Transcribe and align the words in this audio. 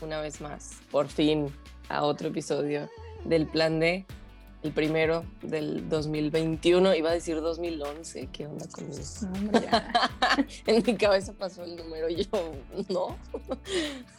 una 0.00 0.20
vez 0.20 0.40
más, 0.40 0.80
por 0.90 1.08
fin, 1.08 1.48
a 1.88 2.02
otro 2.04 2.28
episodio 2.28 2.88
del 3.24 3.46
Plan 3.46 3.80
D, 3.80 4.04
el 4.62 4.72
primero 4.72 5.24
del 5.42 5.88
2021, 5.88 6.94
iba 6.94 7.10
a 7.10 7.12
decir 7.12 7.40
2011, 7.40 8.28
¿qué 8.32 8.46
onda 8.46 8.66
con 8.70 8.90
eso? 8.90 9.28
en 10.66 10.82
mi 10.84 10.96
cabeza 10.96 11.32
pasó 11.32 11.64
el 11.64 11.76
número, 11.76 12.08
yo, 12.08 12.26
¿no? 12.88 13.16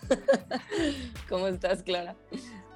¿Cómo 1.29 1.47
estás, 1.47 1.83
Clara? 1.83 2.15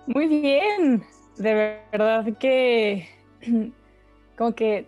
Muy 0.08 0.28
bien, 0.28 1.04
de 1.38 1.82
verdad 1.92 2.26
que 2.38 3.08
como 4.38 4.54
que 4.54 4.88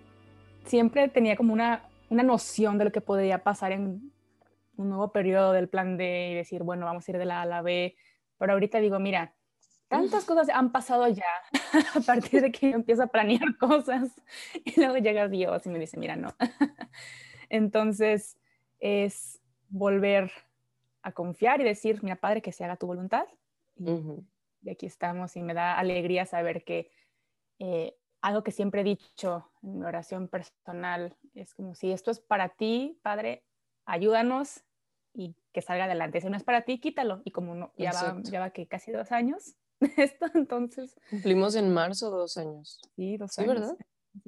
siempre 0.66 1.08
tenía 1.10 1.36
como 1.36 1.54
una, 1.54 1.88
una 2.10 2.24
noción 2.24 2.78
de 2.78 2.86
lo 2.86 2.92
que 2.92 3.02
podía 3.02 3.44
pasar 3.44 3.72
en 3.72 4.13
un 4.76 4.90
nuevo 4.90 5.12
periodo 5.12 5.52
del 5.52 5.70
plan 5.70 5.98
D 5.98 6.30
y 6.32 6.36
decir, 6.36 6.64
bueno, 6.64 6.86
vamos 6.86 7.08
a 7.08 7.12
ir 7.12 7.18
de 7.18 7.26
la 7.26 7.40
A 7.40 7.42
a 7.44 7.46
la 7.46 7.62
B, 7.62 7.96
pero 8.38 8.54
ahorita 8.54 8.80
digo, 8.80 9.00
mira, 9.00 9.34
tantas 9.88 10.26
cosas 10.26 10.50
han 10.50 10.72
pasado 10.72 11.08
ya 11.08 11.24
a 11.96 12.00
partir 12.02 12.42
de 12.42 12.52
que 12.52 12.72
yo 12.72 12.76
empiezo 12.76 13.04
a 13.04 13.08
planear 13.08 13.58
cosas 13.60 14.10
y 14.54 14.80
luego 14.80 14.98
llega 14.98 15.28
Dios 15.28 15.66
y 15.66 15.70
me 15.70 15.80
dice, 15.80 15.98
mira, 15.98 16.16
no. 16.16 16.34
Entonces 17.50 18.38
es 18.80 19.40
volver 19.70 20.32
a 21.04 21.12
confiar 21.12 21.62
y 21.62 21.64
decir, 21.64 22.04
mira, 22.04 22.16
Padre, 22.16 22.42
que 22.42 22.52
se 22.52 22.64
haga 22.64 22.78
tu 22.78 22.88
voluntad. 22.88 23.26
Y, 23.76 24.70
aquí 24.70 24.86
estamos 24.86 25.36
y 25.36 25.42
me 25.42 25.54
da 25.54 25.78
alegría 25.78 26.26
saber 26.26 26.64
que 26.64 26.90
eh, 27.60 27.96
algo 28.22 28.44
que 28.44 28.52
siempre 28.52 28.82
he 28.82 28.84
dicho 28.84 29.52
en 29.62 29.80
mi 29.80 29.86
oración 29.86 30.30
personal 30.30 31.18
es 31.34 31.54
como 31.54 31.76
si 31.76 31.92
esto 31.92 32.12
es 32.12 32.20
para 32.20 32.50
ti, 32.50 32.98
Padre, 33.04 33.44
ayúdanos 33.86 34.64
y 35.14 35.36
que 35.52 35.62
salga 35.62 35.86
adelante. 35.86 36.22
Si 36.22 36.30
no 36.30 36.38
es 36.38 36.44
para 36.44 36.64
ti, 36.64 36.80
quítalo. 36.80 37.22
Y 37.24 37.32
como 37.32 37.56
no, 37.56 37.74
ya, 37.78 37.92
va, 37.92 38.20
ya 38.24 38.40
va 38.40 38.50
que 38.50 38.68
casi 38.68 38.92
dos 38.92 39.12
años 39.12 39.56
esto, 39.98 40.26
entonces. 40.34 40.96
Cumplimos 41.10 41.56
en 41.56 41.74
marzo 41.74 42.10
dos 42.10 42.38
años. 42.38 42.80
Sí, 42.96 43.18
dos 43.18 43.38
años. 43.40 43.54
¿verdad? 43.54 43.78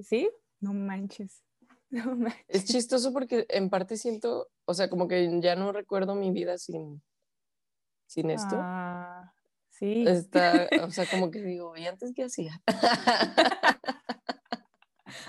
Sí, 0.02 0.30
no 0.59 0.73
manches. 0.73 1.44
no 1.89 2.16
manches. 2.16 2.45
Es 2.47 2.66
chistoso 2.66 3.13
porque 3.13 3.45
en 3.50 3.69
parte 3.69 3.97
siento, 3.97 4.50
o 4.66 4.73
sea, 4.73 4.89
como 4.89 5.08
que 5.08 5.39
ya 5.41 5.56
no 5.56 5.72
recuerdo 5.72 6.16
mi 6.16 6.31
vida 6.31 6.58
sin, 6.58 7.02
sin 8.08 8.30
esto. 8.30 8.56
Ah, 8.59 9.33
sí. 9.69 10.06
Está, 10.08 10.67
o 10.83 10.91
sea, 10.91 11.06
como 11.09 11.31
que 11.31 11.41
digo, 11.41 11.75
¿y 11.78 11.86
antes 11.86 12.13
qué 12.13 12.25
hacía? 12.25 12.61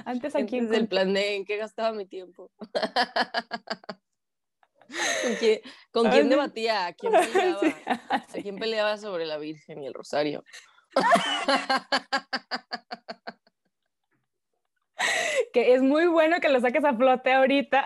antes 0.05 0.35
aquí. 0.35 0.59
Antes 0.59 0.71
del 0.71 0.89
plan 0.89 1.13
de 1.13 1.37
en 1.37 1.45
qué 1.45 1.57
gastaba 1.57 1.93
mi 1.93 2.07
tiempo. 2.07 2.51
¿Con 5.91 6.11
quién, 6.11 6.29
debatía? 6.29 6.87
¿A 6.87 6.93
quién, 6.95 7.13
peleaba? 7.13 7.61
¿A 8.11 8.27
quién 8.43 8.57
peleaba 8.57 8.99
sobre 8.99 9.27
la 9.27 9.39
Virgen 9.39 9.83
y 9.83 9.87
el 9.87 9.95
Rosario? 9.95 10.45
que 15.53 15.75
es 15.75 15.83
muy 15.83 16.07
bueno 16.07 16.41
que 16.41 16.49
lo 16.49 16.61
saques 16.61 16.85
a 16.85 16.95
flote 16.95 17.33
ahorita, 17.33 17.85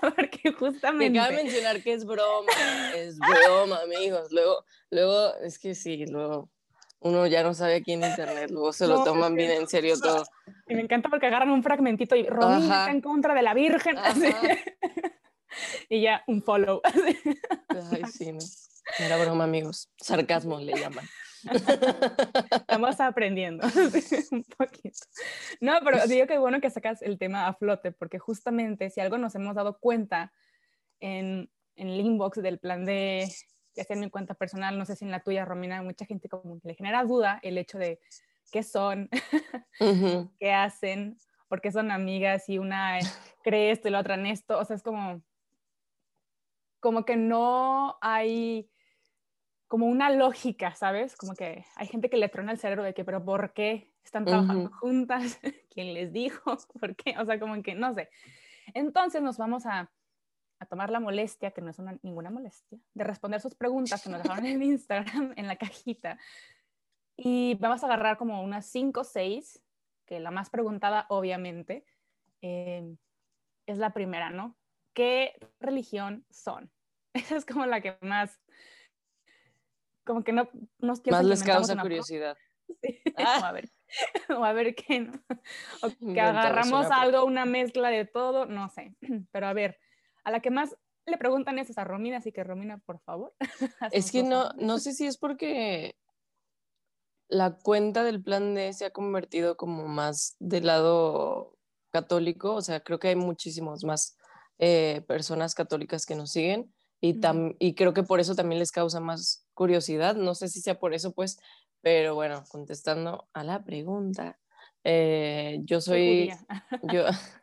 porque 0.00 0.52
justamente... 0.52 1.10
Me 1.10 1.20
acaba 1.20 1.36
de 1.36 1.44
mencionar 1.44 1.82
que 1.82 1.92
es 1.92 2.04
broma, 2.04 2.52
es 2.94 3.18
broma, 3.18 3.80
amigos. 3.82 4.32
Luego, 4.32 4.64
luego, 4.90 5.34
es 5.36 5.58
que 5.58 5.74
sí, 5.74 6.06
luego 6.06 6.50
uno 7.00 7.26
ya 7.26 7.42
no 7.42 7.54
sabe 7.54 7.76
aquí 7.76 7.92
en 7.92 8.04
internet, 8.04 8.50
luego 8.50 8.72
se 8.72 8.86
lo 8.86 9.04
toman 9.04 9.34
bien 9.34 9.50
en 9.50 9.68
serio 9.68 9.98
todo. 10.00 10.24
Y 10.66 10.74
me 10.74 10.82
encanta 10.82 11.08
porque 11.08 11.26
agarran 11.26 11.50
un 11.50 11.62
fragmentito 11.62 12.16
y 12.16 12.26
Romina 12.26 12.58
está 12.58 12.90
en 12.90 13.00
contra 13.00 13.34
de 13.34 13.42
la 13.42 13.54
Virgen. 13.54 13.96
y 15.88 16.02
ya 16.02 16.22
un 16.26 16.42
follow. 16.42 16.80
Ay, 17.92 18.04
sí, 18.12 18.32
no. 18.32 18.38
Era 18.98 19.16
broma, 19.16 19.44
amigos. 19.44 19.90
Sarcasmo 19.96 20.60
le 20.60 20.74
llaman. 20.78 21.04
Estamos 22.50 23.00
aprendiendo 23.00 23.66
un 24.30 24.44
poquito. 24.44 24.98
No, 25.60 25.78
pero 25.84 26.06
digo 26.06 26.26
que 26.26 26.38
bueno 26.38 26.60
que 26.60 26.70
sacas 26.70 27.02
el 27.02 27.18
tema 27.18 27.46
a 27.46 27.54
flote, 27.54 27.92
porque 27.92 28.18
justamente 28.18 28.90
si 28.90 29.00
algo 29.00 29.18
nos 29.18 29.34
hemos 29.34 29.54
dado 29.54 29.78
cuenta 29.78 30.32
en, 31.00 31.50
en 31.76 31.88
el 31.88 32.00
inbox 32.00 32.42
del 32.42 32.58
plan 32.58 32.84
de, 32.84 33.28
ya 33.74 33.84
sea 33.84 33.94
en 33.94 34.00
mi 34.00 34.10
cuenta 34.10 34.34
personal, 34.34 34.78
no 34.78 34.86
sé 34.86 34.96
si 34.96 35.04
en 35.04 35.10
la 35.10 35.20
tuya, 35.20 35.44
Romina, 35.44 35.82
mucha 35.82 36.06
gente 36.06 36.28
como 36.28 36.60
que 36.60 36.68
le 36.68 36.74
genera 36.74 37.04
duda 37.04 37.38
el 37.42 37.58
hecho 37.58 37.78
de 37.78 38.00
qué 38.50 38.62
son, 38.62 39.08
qué 40.38 40.52
hacen, 40.52 41.18
por 41.48 41.60
qué 41.60 41.70
son 41.70 41.90
amigas 41.90 42.48
y 42.48 42.58
una 42.58 42.98
cree 43.44 43.70
esto 43.70 43.88
y 43.88 43.90
la 43.90 44.00
otra 44.00 44.14
en 44.14 44.26
esto. 44.26 44.58
O 44.58 44.64
sea, 44.64 44.76
es 44.76 44.82
como, 44.82 45.22
como 46.86 47.04
que 47.04 47.16
no 47.16 47.98
hay 48.00 48.70
como 49.66 49.86
una 49.86 50.08
lógica, 50.08 50.72
¿sabes? 50.76 51.16
Como 51.16 51.34
que 51.34 51.64
hay 51.74 51.88
gente 51.88 52.08
que 52.08 52.16
le 52.16 52.28
trona 52.28 52.52
el 52.52 52.58
cerebro 52.58 52.84
de 52.84 52.94
que, 52.94 53.04
pero 53.04 53.24
¿por 53.24 53.52
qué 53.54 53.92
están 54.04 54.24
trabajando 54.24 54.70
juntas? 54.70 55.40
¿Quién 55.74 55.94
les 55.94 56.12
dijo? 56.12 56.56
¿Por 56.80 56.94
qué? 56.94 57.18
O 57.18 57.24
sea, 57.24 57.40
como 57.40 57.60
que 57.60 57.74
no 57.74 57.92
sé. 57.92 58.08
Entonces 58.72 59.20
nos 59.20 59.36
vamos 59.36 59.66
a, 59.66 59.90
a 60.60 60.66
tomar 60.66 60.90
la 60.90 61.00
molestia, 61.00 61.50
que 61.50 61.60
no 61.60 61.70
es 61.70 61.80
una, 61.80 61.98
ninguna 62.02 62.30
molestia, 62.30 62.78
de 62.94 63.02
responder 63.02 63.40
sus 63.40 63.56
preguntas 63.56 64.04
que 64.04 64.08
nos 64.08 64.22
dejaron 64.22 64.46
en 64.46 64.62
Instagram, 64.62 65.32
en 65.34 65.48
la 65.48 65.56
cajita. 65.56 66.20
Y 67.16 67.56
vamos 67.56 67.82
a 67.82 67.86
agarrar 67.86 68.16
como 68.16 68.44
unas 68.44 68.64
5 68.66 69.00
o 69.00 69.02
6, 69.02 69.60
que 70.04 70.20
la 70.20 70.30
más 70.30 70.50
preguntada, 70.50 71.06
obviamente, 71.08 71.84
eh, 72.42 72.94
es 73.66 73.78
la 73.78 73.92
primera, 73.92 74.30
¿no? 74.30 74.56
¿Qué 74.94 75.36
religión 75.58 76.24
son? 76.30 76.70
Esa 77.16 77.36
es 77.36 77.46
como 77.46 77.64
la 77.66 77.80
que 77.80 77.96
más, 78.02 78.38
como 80.04 80.22
que 80.22 80.32
no 80.32 80.48
nos 80.78 81.00
quiere 81.00 81.16
Más 81.16 81.26
les 81.26 81.42
causa 81.42 81.76
curiosidad. 81.80 82.36
Ah. 83.16 83.48
a 83.48 83.52
ver, 83.52 83.70
o 84.36 84.44
a 84.44 84.52
ver 84.52 84.74
qué, 84.74 85.00
¿no? 85.00 85.12
O 85.82 86.12
que 86.12 86.20
agarramos 86.20 86.86
algo, 86.90 87.24
una 87.24 87.46
mezcla 87.46 87.90
de 87.90 88.04
todo, 88.04 88.44
no 88.46 88.68
sé. 88.68 88.94
Pero 89.32 89.46
a 89.46 89.52
ver, 89.52 89.78
a 90.24 90.30
la 90.30 90.40
que 90.40 90.50
más 90.50 90.76
le 91.06 91.16
preguntan 91.16 91.58
es 91.58 91.78
a 91.78 91.84
Romina, 91.84 92.18
así 92.18 92.32
que 92.32 92.42
Romina, 92.42 92.78
por 92.78 92.98
favor. 93.00 93.34
Es 93.92 94.10
que 94.10 94.24
no, 94.24 94.50
no 94.56 94.78
sé 94.78 94.92
si 94.92 95.06
es 95.06 95.16
porque 95.16 95.96
la 97.28 97.56
cuenta 97.56 98.02
del 98.02 98.22
plan 98.22 98.54
D 98.54 98.72
se 98.72 98.86
ha 98.86 98.90
convertido 98.90 99.56
como 99.56 99.86
más 99.86 100.36
del 100.40 100.66
lado 100.66 101.56
católico, 101.90 102.54
o 102.54 102.60
sea, 102.60 102.80
creo 102.80 102.98
que 102.98 103.08
hay 103.08 103.16
muchísimos 103.16 103.84
más 103.84 104.18
eh, 104.58 105.04
personas 105.06 105.54
católicas 105.54 106.04
que 106.04 106.16
nos 106.16 106.32
siguen 106.32 106.74
y, 107.00 107.18
y 107.58 107.74
creo 107.74 107.94
que 107.94 108.02
por 108.02 108.20
eso 108.20 108.34
también 108.34 108.58
les 108.58 108.72
causa 108.72 109.00
más 109.00 109.46
curiosidad. 109.54 110.16
No 110.16 110.34
sé 110.34 110.48
si 110.48 110.60
sea 110.60 110.78
por 110.78 110.94
eso, 110.94 111.12
pues, 111.12 111.38
pero 111.80 112.14
bueno, 112.14 112.44
contestando 112.48 113.28
a 113.32 113.44
la 113.44 113.64
pregunta, 113.64 114.38
eh, 114.84 115.60
yo 115.64 115.80
soy, 115.80 116.32
yo, 116.92 117.04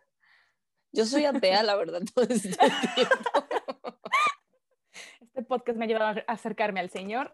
yo 0.91 1.05
soy 1.05 1.25
atea, 1.25 1.63
la 1.63 1.75
verdad, 1.75 2.01
todo 2.13 2.25
este 2.25 2.49
tiempo. 2.49 3.15
Este 5.21 5.43
podcast 5.43 5.77
me 5.77 5.85
ha 5.85 5.87
llevado 5.87 6.21
a 6.27 6.31
acercarme 6.31 6.79
al 6.79 6.89
Señor. 6.89 7.31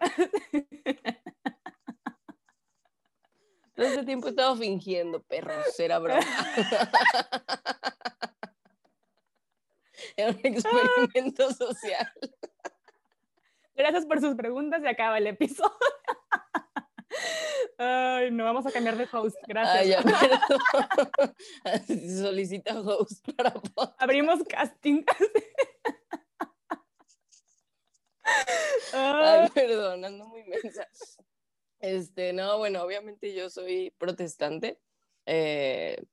Todo 3.76 3.88
este 3.88 4.04
tiempo 4.04 4.28
he 4.28 4.32
estado 4.32 4.58
fingiendo, 4.58 5.22
perros, 5.24 5.80
era 5.80 6.00
broma. 6.00 6.20
Era 10.16 10.31
un 10.31 10.40
experimento 10.44 11.51
social. 11.54 12.12
Gracias 13.75 14.06
por 14.06 14.19
sus 14.19 14.36
preguntas 14.36 14.81
y 14.84 14.88
acaba 14.88 15.18
el 15.18 15.28
episodio. 15.28 15.74
Ay, 17.78 18.30
no 18.31 18.44
vamos 18.44 18.66
a 18.66 18.72
cambiar 18.72 18.98
de 18.98 19.07
host. 19.12 19.38
Gracias. 19.48 20.04
Solicita 22.22 22.80
host 22.80 23.28
para 23.36 23.54
Abrimos 23.98 24.44
casting. 24.44 25.04
Ay, 28.94 29.50
perdón, 29.54 30.06
ando 30.06 30.28
muy 30.28 30.44
mensa. 30.44 30.88
Este, 31.80 32.34
no, 32.34 32.57
bueno, 32.57 32.84
obviamente 32.84 33.34
yo 33.34 33.50
soy 33.50 33.92
protestante. 33.98 34.80
Eh, 35.25 36.04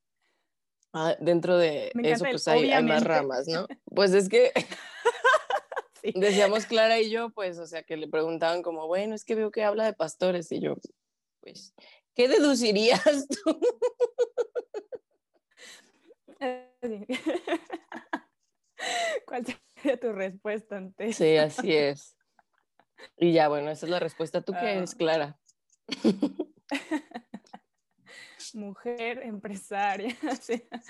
Ah, 0.99 1.15
dentro 1.19 1.57
de 1.57 1.91
eso, 2.03 2.25
pues 2.25 2.47
hay, 2.47 2.69
más 2.83 3.03
ramas, 3.03 3.47
¿no? 3.47 3.67
Pues 3.93 4.13
es 4.13 4.29
que 4.29 4.51
Sí. 6.01 6.13
Decíamos 6.15 6.65
Clara 6.65 6.99
y 6.99 7.09
yo, 7.09 7.31
pues, 7.31 7.57
o 7.59 7.65
sea, 7.65 7.83
que 7.83 7.97
le 7.97 8.07
preguntaban 8.07 8.61
como, 8.61 8.87
bueno, 8.87 9.15
es 9.15 9.25
que 9.25 9.35
veo 9.35 9.51
que 9.51 9.63
habla 9.63 9.85
de 9.85 9.93
pastores 9.93 10.51
y 10.51 10.59
yo, 10.59 10.75
pues, 11.41 11.73
¿qué 12.15 12.27
deducirías 12.27 13.01
tú? 13.27 13.59
Sí. 16.81 17.05
¿Cuál 19.25 19.45
sería 19.45 19.99
tu 19.99 20.13
respuesta 20.13 20.77
ante? 20.77 21.13
Sí, 21.13 21.35
así 21.37 21.75
es. 21.75 22.15
Y 23.17 23.33
ya, 23.33 23.49
bueno, 23.49 23.71
esa 23.71 23.85
es 23.85 23.89
la 23.89 23.99
respuesta. 23.99 24.41
¿Tú 24.41 24.53
qué 24.53 24.73
eres, 24.73 24.93
Ah. 24.93 24.97
Clara? 24.97 25.39
Mujer 28.55 29.19
empresaria. 29.23 30.15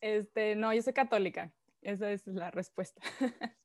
Este, 0.00 0.56
no, 0.56 0.72
yo 0.72 0.82
soy 0.82 0.92
católica. 0.92 1.52
Esa 1.82 2.10
es 2.10 2.26
la 2.26 2.50
respuesta. 2.50 3.00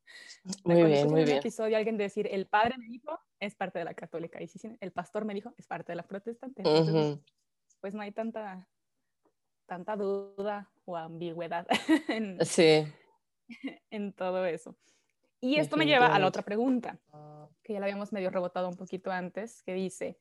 Muy 0.64 0.84
bien, 0.84 0.88
muy 0.88 0.98
en 1.00 1.08
un 1.08 1.26
bien. 1.26 1.38
episodio 1.38 1.76
alguien 1.76 1.98
decir, 1.98 2.28
el 2.32 2.46
padre 2.48 2.78
me 2.78 2.86
dijo, 2.88 3.20
es 3.40 3.56
parte 3.56 3.80
de 3.80 3.86
la 3.86 3.94
católica. 3.96 4.42
Y 4.42 4.48
si 4.48 4.60
el 4.80 4.92
pastor 4.92 5.26
me 5.26 5.34
dijo, 5.34 5.54
es 5.58 5.68
parte 5.68 5.92
de 5.92 5.96
la 5.98 6.04
protestante. 6.04 6.62
Entonces, 6.62 7.20
pues 7.82 7.94
no 7.96 8.02
hay 8.02 8.12
tanta, 8.12 8.70
tanta 9.66 9.96
duda 9.98 10.72
o 10.86 10.96
ambigüedad 10.96 11.68
en, 12.08 12.38
Sí. 12.46 12.86
en 13.90 14.14
todo 14.14 14.46
eso. 14.46 14.78
Y 15.42 15.58
esto 15.58 15.76
me 15.76 15.86
lleva 15.86 16.08
a 16.16 16.20
la 16.20 16.28
otra 16.28 16.44
pregunta, 16.44 17.00
que 17.64 17.74
ya 17.74 17.80
la 17.80 17.88
habíamos 17.88 18.14
medio 18.14 18.30
rebotado 18.30 18.70
un 18.70 18.78
poquito 18.78 19.12
antes, 19.12 19.64
que 19.64 19.74
dice, 19.74 20.18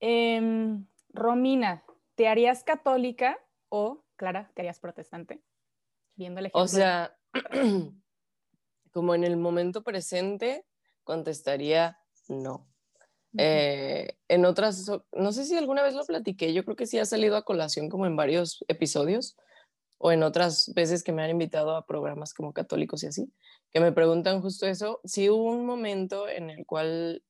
em, 0.00 0.86
Romina, 1.08 1.84
¿te 2.14 2.28
harías 2.28 2.64
católica 2.64 3.38
o, 3.68 4.04
Clara, 4.16 4.50
te 4.54 4.62
harías 4.62 4.80
protestante? 4.80 5.42
Viendo 6.16 6.40
el 6.40 6.46
ejemplo. 6.46 6.62
O 6.62 6.68
sea, 6.68 7.16
como 8.92 9.14
en 9.14 9.24
el 9.24 9.36
momento 9.36 9.82
presente, 9.82 10.64
contestaría 11.02 11.98
no. 12.28 12.68
Eh, 13.36 14.16
en 14.28 14.44
otras, 14.44 14.88
no 15.12 15.32
sé 15.32 15.44
si 15.44 15.56
alguna 15.56 15.82
vez 15.82 15.94
lo 15.94 16.04
platiqué, 16.04 16.54
yo 16.54 16.64
creo 16.64 16.76
que 16.76 16.86
sí 16.86 17.00
ha 17.00 17.04
salido 17.04 17.36
a 17.36 17.44
colación 17.44 17.88
como 17.88 18.06
en 18.06 18.14
varios 18.14 18.64
episodios 18.68 19.36
o 19.98 20.12
en 20.12 20.22
otras 20.22 20.72
veces 20.74 21.02
que 21.02 21.12
me 21.12 21.22
han 21.24 21.30
invitado 21.30 21.74
a 21.74 21.84
programas 21.84 22.32
como 22.32 22.52
católicos 22.52 23.02
y 23.02 23.08
así, 23.08 23.32
que 23.72 23.80
me 23.80 23.90
preguntan 23.90 24.40
justo 24.40 24.66
eso. 24.66 25.00
Sí 25.02 25.30
hubo 25.30 25.50
un 25.50 25.66
momento 25.66 26.28
en 26.28 26.48
el 26.50 26.64
cual, 26.64 27.24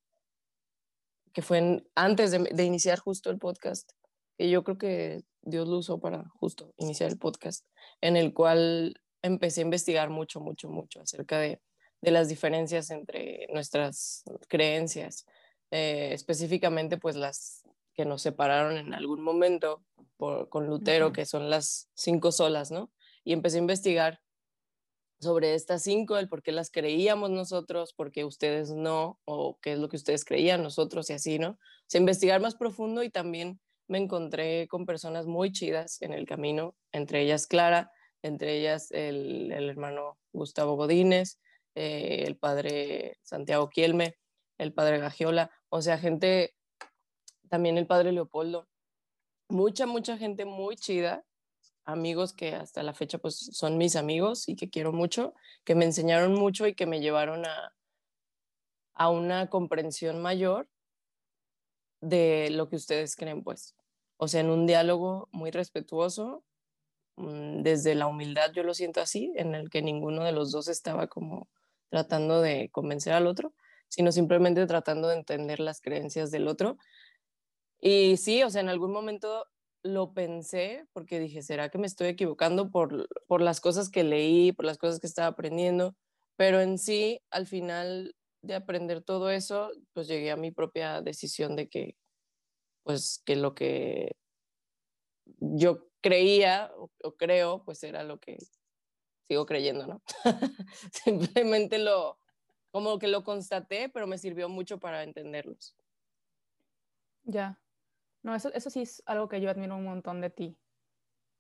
que 1.33 1.41
fue 1.41 1.59
en- 1.59 1.89
antes 1.95 2.31
de, 2.33 2.39
de 2.39 2.65
iniciar 2.65 2.99
justo 2.99 3.31
el 3.31 3.39
podcast, 3.39 3.91
que 4.37 4.51
yo 4.51 4.65
creo 4.65 4.79
que 4.79 5.23
Dios 5.43 5.69
lo 5.69 5.79
usó 5.79 6.01
para 6.01 6.25
justo 6.41 6.73
iniciar 6.79 7.11
el 7.11 7.19
podcast, 7.19 7.67
en 8.01 8.17
el 8.17 8.33
cual 8.33 8.95
empecé 9.23 9.61
a 9.61 9.65
investigar 9.65 10.11
mucho, 10.11 10.41
mucho, 10.41 10.69
mucho 10.69 11.01
acerca 11.01 11.39
de, 11.39 11.61
de 12.01 12.11
las 12.11 12.29
diferencias 12.29 12.91
entre 12.91 13.47
nuestras 13.53 14.25
creencias, 14.49 15.27
eh, 15.71 16.11
específicamente 16.13 16.99
pues 16.99 17.17
las 17.17 17.63
que 17.95 18.05
nos 18.05 18.23
separaron 18.23 18.77
en 18.77 18.93
algún 18.93 19.23
momento 19.23 19.85
por- 20.17 20.49
con 20.49 20.67
Lutero, 20.67 21.13
que 21.13 21.27
son 21.27 21.49
las 21.49 21.89
cinco 21.95 22.33
solas, 22.33 22.71
¿no? 22.71 22.91
Y 23.25 23.33
empecé 23.33 23.57
a 23.57 23.61
investigar 23.61 24.21
sobre 25.21 25.55
estas 25.55 25.83
cinco, 25.83 26.19
el 26.19 26.29
por 26.29 26.43
qué 26.43 26.53
las 26.53 26.71
creíamos 26.71 27.31
nosotros, 27.31 27.95
por 27.95 28.11
qué 28.11 28.25
ustedes 28.25 28.71
no, 28.73 29.21
o 29.25 29.59
qué 29.63 29.73
es 29.73 29.79
lo 29.79 29.89
que 29.89 29.97
ustedes 29.97 30.25
creían 30.25 30.63
nosotros 30.63 31.09
y 31.09 31.15
así, 31.15 31.39
¿no? 31.39 31.51
O 31.51 31.59
sea, 31.87 32.01
investigar 32.01 32.41
más 32.41 32.57
profundo 32.57 33.03
y 33.03 33.11
también 33.11 33.61
me 33.89 33.99
encontré 33.99 34.67
con 34.69 34.87
personas 34.87 35.27
muy 35.27 35.53
chidas 35.53 36.01
en 36.03 36.13
el 36.13 36.27
camino, 36.27 36.75
entre 36.93 37.23
ellas 37.23 37.47
Clara, 37.47 37.91
entre 38.23 38.59
ellas 38.59 38.91
el, 38.91 39.53
el 39.53 39.69
hermano 39.69 40.19
Gustavo 40.33 40.77
Godínez, 40.77 41.39
eh, 41.75 42.25
el 42.27 42.37
padre 42.37 43.19
Santiago 43.23 43.69
Kielme, 43.69 44.17
el 44.59 44.73
padre 44.73 44.99
Gagiola, 44.99 45.51
o 45.69 45.83
sea, 45.83 45.99
gente, 45.99 46.55
también 47.49 47.77
el 47.79 47.87
padre 47.87 48.13
Leopoldo, 48.13 48.69
mucha, 49.49 49.87
mucha 49.87 50.17
gente 50.17 50.45
muy 50.45 50.77
chida, 50.77 51.25
amigos 51.85 52.33
que 52.33 52.55
hasta 52.55 52.83
la 52.83 52.95
fecha 52.95 53.19
pues 53.19 53.37
son 53.37 53.77
mis 53.77 53.97
amigos 53.97 54.49
y 54.49 54.57
que 54.57 54.71
quiero 54.71 54.93
mucho, 54.93 55.35
que 55.65 55.75
me 55.75 55.85
enseñaron 55.85 56.35
mucho 56.35 56.67
y 56.67 56.75
que 56.75 56.87
me 56.87 57.01
llevaron 57.01 57.45
a, 57.45 57.75
a 58.95 59.11
una 59.11 59.51
comprensión 59.51 60.23
mayor 60.23 60.69
de 62.05 62.51
lo 62.51 62.69
que 62.69 62.77
ustedes 62.77 63.17
creen, 63.17 63.43
pues. 63.43 63.75
O 64.17 64.29
sea, 64.29 64.41
en 64.41 64.51
un 64.51 64.67
diálogo 64.67 65.29
muy 65.33 65.51
respetuoso, 65.51 66.45
mm, 67.17 67.63
desde 67.63 67.95
la 67.95 68.07
humildad 68.07 68.53
yo 68.53 68.63
lo 68.63 68.75
siento 68.75 69.01
así, 69.01 69.33
en 69.37 69.55
el 69.55 69.71
que 69.71 69.83
ninguno 69.83 70.25
de 70.25 70.33
los 70.33 70.53
dos 70.53 70.69
estaba 70.69 71.09
como 71.09 71.49
tratando 71.91 72.41
de 72.41 72.71
convencer 72.71 73.13
al 73.13 73.27
otro, 73.27 73.55
sino 73.89 74.13
simplemente 74.13 74.67
tratando 74.67 75.09
de 75.09 75.17
entender 75.17 75.61
las 75.61 75.81
creencias 75.81 76.31
del 76.31 76.49
otro. 76.49 76.79
Y 77.81 78.17
sí, 78.17 78.43
o 78.43 78.51
sea, 78.51 78.61
en 78.63 78.69
algún 78.69 78.93
momento 78.93 79.47
lo 79.83 80.15
pensé 80.15 80.87
porque 80.93 81.21
dije, 81.21 81.43
¿será 81.43 81.69
que 81.69 81.79
me 81.79 81.87
estoy 81.87 82.09
equivocando 82.09 82.71
por, 82.71 83.09
por 83.27 83.43
las 83.43 83.61
cosas 83.61 83.91
que 83.91 84.05
leí, 84.05 84.53
por 84.53 84.65
las 84.65 84.79
cosas 84.79 85.01
que 85.01 85.07
estaba 85.07 85.29
aprendiendo? 85.29 85.95
Pero 86.37 86.61
en 86.61 86.79
sí, 86.79 87.21
al 87.31 87.47
final 87.47 88.17
de 88.47 88.55
aprender 88.55 89.03
todo 89.03 89.31
eso, 89.31 89.71
pues 89.93 90.07
llegué 90.09 90.31
a 90.31 90.37
mi 90.37 90.51
propia 90.53 91.01
decisión 91.03 91.57
de 91.57 91.69
que, 91.69 91.97
pues, 92.85 93.23
que 93.27 93.37
lo 93.37 93.55
que 93.55 94.13
yo 95.39 95.89
creía 96.01 96.71
o, 96.77 96.91
o 97.03 97.17
creo, 97.17 97.65
pues 97.65 97.83
era 97.83 98.03
lo 98.05 98.19
que 98.19 98.39
sigo 99.29 99.47
creyendo, 99.47 99.87
¿no? 99.87 100.03
Simplemente 100.93 101.79
lo, 101.79 102.19
como 102.73 102.99
que 102.99 103.09
lo 103.09 103.25
constaté, 103.25 103.89
pero 103.89 104.07
me 104.07 104.19
sirvió 104.19 104.49
mucho 104.49 104.79
para 104.81 105.03
entenderlos. 105.03 105.77
Ya. 107.25 107.61
No, 108.23 108.35
eso, 108.35 108.53
eso 108.55 108.71
sí 108.71 108.83
es 108.83 109.03
algo 109.07 109.29
que 109.29 109.41
yo 109.41 109.51
admiro 109.51 109.77
un 109.77 109.85
montón 109.85 110.21
de 110.21 110.31
ti. 110.31 110.59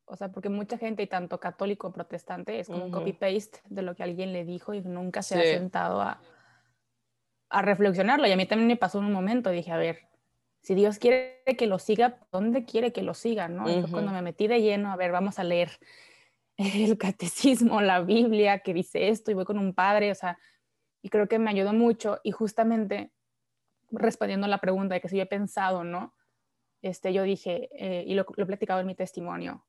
O 0.06 0.16
sea, 0.16 0.32
porque 0.32 0.50
mucha 0.50 0.78
gente, 0.78 1.02
y 1.04 1.06
tanto 1.08 1.40
católico 1.40 1.92
protestante, 1.92 2.60
es 2.60 2.70
como 2.70 2.84
un 2.84 2.90
Ujú. 2.90 2.92
copy-paste 2.92 3.60
de 3.70 3.82
lo 3.82 3.94
que 3.96 4.02
alguien 4.04 4.32
le 4.32 4.44
dijo 4.44 4.74
y 4.74 4.82
nunca 4.82 5.22
se 5.22 5.36
ha 5.36 5.44
Sí. 5.44 5.46
sentado 5.46 6.00
a, 6.02 6.20
a 7.54 7.62
reflexionarlo. 7.62 8.26
Y 8.26 8.32
a 8.32 8.36
mí 8.36 8.46
también 8.46 8.66
me 8.66 8.76
pasó 8.76 8.98
en 8.98 9.04
un 9.04 9.12
momento, 9.12 9.50
dije, 9.50 9.70
a 9.70 9.76
ver, 9.76 10.08
si 10.60 10.74
Dios 10.74 10.98
quiere 10.98 11.42
que 11.56 11.66
lo 11.66 11.78
siga, 11.78 12.18
¿dónde 12.32 12.64
quiere 12.64 12.92
que 12.92 13.02
lo 13.02 13.14
siga? 13.14 13.48
¿no? 13.48 13.64
Fue 13.64 13.82
Ujú. 13.82 13.92
cuando 13.92 14.12
me 14.12 14.22
metí 14.22 14.48
de 14.48 14.60
lleno, 14.60 14.90
a 14.90 14.96
ver, 14.96 15.12
vamos 15.12 15.38
a 15.38 15.44
leer 15.44 15.70
el 16.56 16.98
catecismo, 16.98 17.80
la 17.80 18.00
Biblia, 18.00 18.58
que 18.58 18.74
dice 18.74 19.08
esto, 19.08 19.30
y 19.30 19.34
voy 19.34 19.44
con 19.44 19.58
un 19.58 19.72
padre, 19.72 20.10
o 20.10 20.14
sea, 20.14 20.36
y 21.00 21.10
creo 21.10 21.28
que 21.28 21.38
me 21.38 21.50
ayudó 21.50 21.72
mucho. 21.72 22.20
Y 22.24 22.32
justamente 22.32 23.12
respondiendo 23.90 24.46
a 24.46 24.48
la 24.48 24.58
pregunta 24.58 24.94
de 24.94 25.00
que 25.00 25.08
si 25.08 25.16
yo 25.16 25.22
he 25.22 25.26
pensado, 25.26 25.84
¿no? 25.84 26.14
Este, 26.82 27.12
yo 27.12 27.22
dije, 27.22 27.68
eh, 27.72 28.04
y 28.06 28.14
lo, 28.14 28.26
lo 28.36 28.44
he 28.44 28.46
platicado 28.46 28.80
en 28.80 28.86
mi 28.86 28.94
testimonio, 28.94 29.64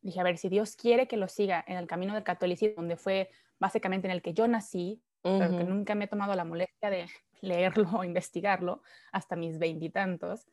dije, 0.00 0.18
a 0.18 0.24
ver, 0.24 0.38
si 0.38 0.48
Dios 0.48 0.74
quiere 0.74 1.06
que 1.06 1.16
lo 1.16 1.28
siga 1.28 1.64
en 1.66 1.76
el 1.76 1.86
camino 1.86 2.14
del 2.14 2.24
catolicismo, 2.24 2.76
donde 2.76 2.96
fue 2.96 3.30
básicamente 3.58 4.08
en 4.08 4.12
el 4.12 4.22
que 4.22 4.34
yo 4.34 4.48
nací, 4.48 5.02
pero 5.22 5.56
que 5.56 5.64
nunca 5.64 5.94
me 5.94 6.04
he 6.06 6.08
tomado 6.08 6.34
la 6.34 6.44
molestia 6.44 6.90
de 6.90 7.06
leerlo 7.40 7.88
o 7.98 8.04
investigarlo 8.04 8.82
hasta 9.12 9.36
mis 9.36 9.58
veintitantos, 9.58 10.46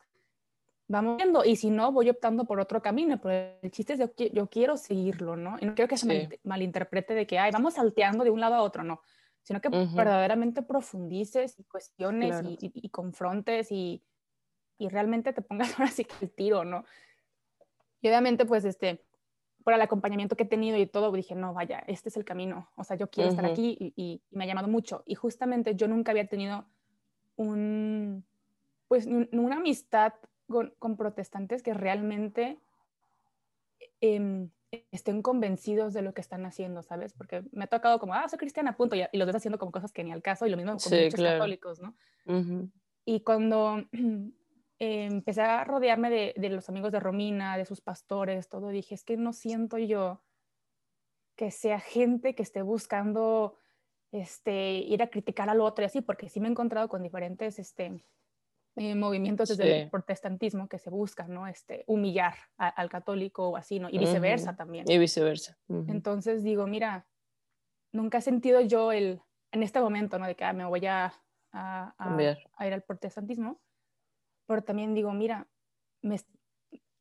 vamos 0.87 1.17
viendo, 1.17 1.43
y 1.43 1.55
si 1.55 1.69
no, 1.71 1.91
voy 1.91 2.09
optando 2.09 2.45
por 2.45 2.59
otro 2.59 2.81
camino, 2.81 3.19
pero 3.19 3.57
el 3.61 3.71
chiste 3.71 3.93
es 3.93 3.99
yo, 3.99 4.07
yo 4.31 4.47
quiero 4.49 4.77
seguirlo, 4.77 5.35
¿no? 5.35 5.57
Y 5.59 5.65
no 5.65 5.73
quiero 5.75 5.87
que 5.89 5.97
se 5.97 6.05
Sí. 6.05 6.07
mal- 6.07 6.39
malinterprete 6.43 7.13
de 7.15 7.25
que, 7.25 7.39
ay, 7.39 7.51
vamos 7.51 7.73
salteando 7.75 8.23
de 8.23 8.29
un 8.29 8.39
lado 8.39 8.55
a 8.55 8.61
otro, 8.61 8.83
no, 8.83 9.01
sino 9.41 9.61
que 9.61 9.69
Ujú. 9.69 9.95
verdaderamente 9.95 10.61
profundices 10.61 11.57
y 11.59 11.63
cuestiones 11.63 12.39
Claro. 12.39 12.49
y, 12.49 12.53
y- 12.67 12.71
y 12.85 12.89
confrontes 12.89 13.71
y, 13.71 14.03
y 14.77 14.89
realmente 14.89 15.33
te 15.33 15.41
pongas 15.41 15.69
ahora 15.79 15.91
sí 15.91 16.05
que 16.05 16.13
el 16.21 16.31
tiro, 16.31 16.63
¿no? 16.65 16.85
Y 18.01 18.07
obviamente, 18.07 18.45
pues, 18.45 18.65
este, 18.65 19.03
por 19.63 19.73
el 19.73 19.81
acompañamiento 19.81 20.35
que 20.35 20.43
he 20.43 20.47
tenido 20.47 20.77
y 20.77 20.85
todo, 20.85 21.11
dije, 21.11 21.33
no, 21.33 21.53
vaya, 21.55 21.79
este 21.87 22.09
es 22.09 22.17
el 22.17 22.25
camino, 22.25 22.69
o 22.75 22.83
sea, 22.83 22.95
yo 22.97 23.09
quiero 23.09 23.29
estar 23.29 23.45
Ujú. 23.45 23.53
aquí 23.53 23.75
y, 23.79 23.93
y- 23.95 24.21
y 24.31 24.37
me 24.37 24.43
ha 24.43 24.47
llamado 24.47 24.67
mucho. 24.67 25.01
Y 25.07 25.15
justamente 25.15 25.75
yo 25.75 25.87
nunca 25.87 26.11
había 26.11 26.27
tenido 26.27 26.67
un, 27.37 28.25
pues, 28.87 29.05
un- 29.07 29.29
una 29.33 29.57
amistad 29.57 30.13
con, 30.47 30.75
con 30.79 30.97
protestantes 30.97 31.63
que 31.63 31.73
realmente 31.73 32.59
em, 34.01 34.49
estén 34.91 35.21
convencidos 35.21 35.93
de 35.93 36.01
lo 36.01 36.13
que 36.13 36.21
están 36.21 36.45
haciendo, 36.45 36.81
¿sabes? 36.83 37.13
Porque 37.13 37.43
me 37.51 37.65
ha 37.65 37.67
tocado 37.67 37.99
como, 37.99 38.13
ah, 38.13 38.27
soy 38.27 38.39
cristiana, 38.39 38.75
punto, 38.75 38.95
y, 38.95 39.03
y 39.11 39.17
los 39.17 39.25
ves 39.27 39.35
haciendo 39.37 39.57
como 39.59 39.71
cosas 39.71 39.91
que 39.93 40.03
ni 40.03 40.11
al 40.11 40.21
caso, 40.21 40.45
y 40.45 40.49
lo 40.49 40.57
mismo 40.57 40.73
con 40.73 40.81
Sí, 40.81 41.03
muchos 41.03 41.19
claro. 41.19 41.39
católicos, 41.39 41.79
¿no? 41.79 41.95
Ujú. 42.25 42.71
Y 43.05 43.21
cuando 43.21 43.77
eh, 44.79 45.05
empecé 45.11 45.41
a 45.41 45.63
rodearme 45.63 46.09
de, 46.09 46.33
de 46.37 46.49
los 46.49 46.69
amigos 46.69 46.91
de 46.91 46.99
Romina, 46.99 47.57
de 47.57 47.65
sus 47.65 47.81
pastores, 47.81 48.49
todo, 48.49 48.69
dije, 48.69 48.95
es 48.95 49.03
que 49.03 49.17
no 49.17 49.33
siento 49.33 49.77
yo 49.77 50.23
que 51.35 51.51
sea 51.51 51.79
gente 51.79 52.33
que 52.35 52.43
esté 52.43 52.61
buscando 52.61 53.55
este, 54.15 54.77
ir 54.77 55.03
a 55.03 55.07
criticar 55.07 55.50
al 55.50 55.60
otro 55.62 55.84
y 55.84 55.88
así, 55.88 56.01
porque 56.01 56.29
sí 56.29 56.39
me 56.39 56.48
he 56.48 56.51
encontrado 56.51 56.88
con 56.88 57.03
diferentes 57.03 57.60
este, 57.60 58.03
eh, 58.77 58.95
movimientos 58.95 59.50
desde 59.50 59.63
Sí. 59.63 59.81
el 59.81 59.89
protestantismo 59.89 60.67
que 60.67 60.79
se 60.79 60.89
buscan, 60.89 61.34
¿no? 61.34 61.48
Este, 61.48 61.84
humillar 61.88 62.36
a- 62.57 62.69
al 62.69 62.89
católico 62.89 63.50
o 63.50 63.57
así, 63.57 63.79
¿no? 63.79 63.89
Y 63.89 63.98
viceversa 63.98 64.55
también. 64.55 64.89
Y 64.89 64.98
viceversa. 64.98 65.57
Entonces 65.67 66.43
digo, 66.43 66.65
mira, 66.65 67.07
nunca 67.91 68.19
he 68.19 68.22
sentido 68.22 68.62
yo 68.62 68.91
el, 68.91 69.22
en 69.51 69.63
este 69.63 69.79
momento, 69.81 70.17
¿no? 70.17 70.27
De 70.27 70.36
que 70.36 70.45
ah, 70.45 70.53
me 70.53 70.65
voy 70.65 70.86
a, 70.86 71.13
ir 71.51 72.74
al 72.74 72.84
protestantismo, 72.84 73.62
pero 74.48 74.63
también 74.63 74.93
digo, 74.93 75.12
mira, 75.13 75.48
me- 76.01 76.19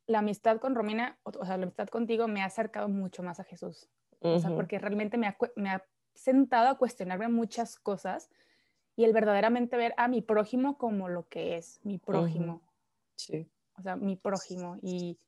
la 0.06 0.18
amistad 0.18 0.59
con 0.59 0.75
Romina, 0.75 1.18
o, 1.23 1.30
o 1.30 1.44
sea, 1.47 1.56
la 1.56 1.64
amistad 1.64 1.88
contigo 1.88 2.28
me 2.28 2.42
ha 2.42 2.47
acercado 2.47 2.88
mucho 2.88 3.23
más 3.23 3.40
a 3.40 3.44
Jesús. 3.44 3.88
O 4.21 4.38
sea, 4.38 4.54
porque 4.54 4.78
realmente 4.78 5.18
me 5.18 5.26
ha, 5.26 5.37
me 5.56 5.71
ha 5.71 5.85
sentado 6.14 6.68
a 6.68 6.78
cuestionarme 6.78 7.28
muchas 7.28 7.76
cosas 7.76 8.30
y 8.97 9.04
el 9.04 9.12
verdaderamente 9.12 9.76
ver 9.76 9.94
a 9.97 10.09
mi 10.09 10.23
prójimo 10.23 10.78
como 10.78 11.09
lo 11.09 11.28
que 11.28 11.56
es, 11.56 11.80
mi 11.83 11.99
prójimo. 11.99 12.62
Sí. 13.16 13.49
O 13.78 13.83
sea, 13.83 13.97
mi 13.97 14.16
prójimo. 14.16 14.76
Y, 14.83 15.18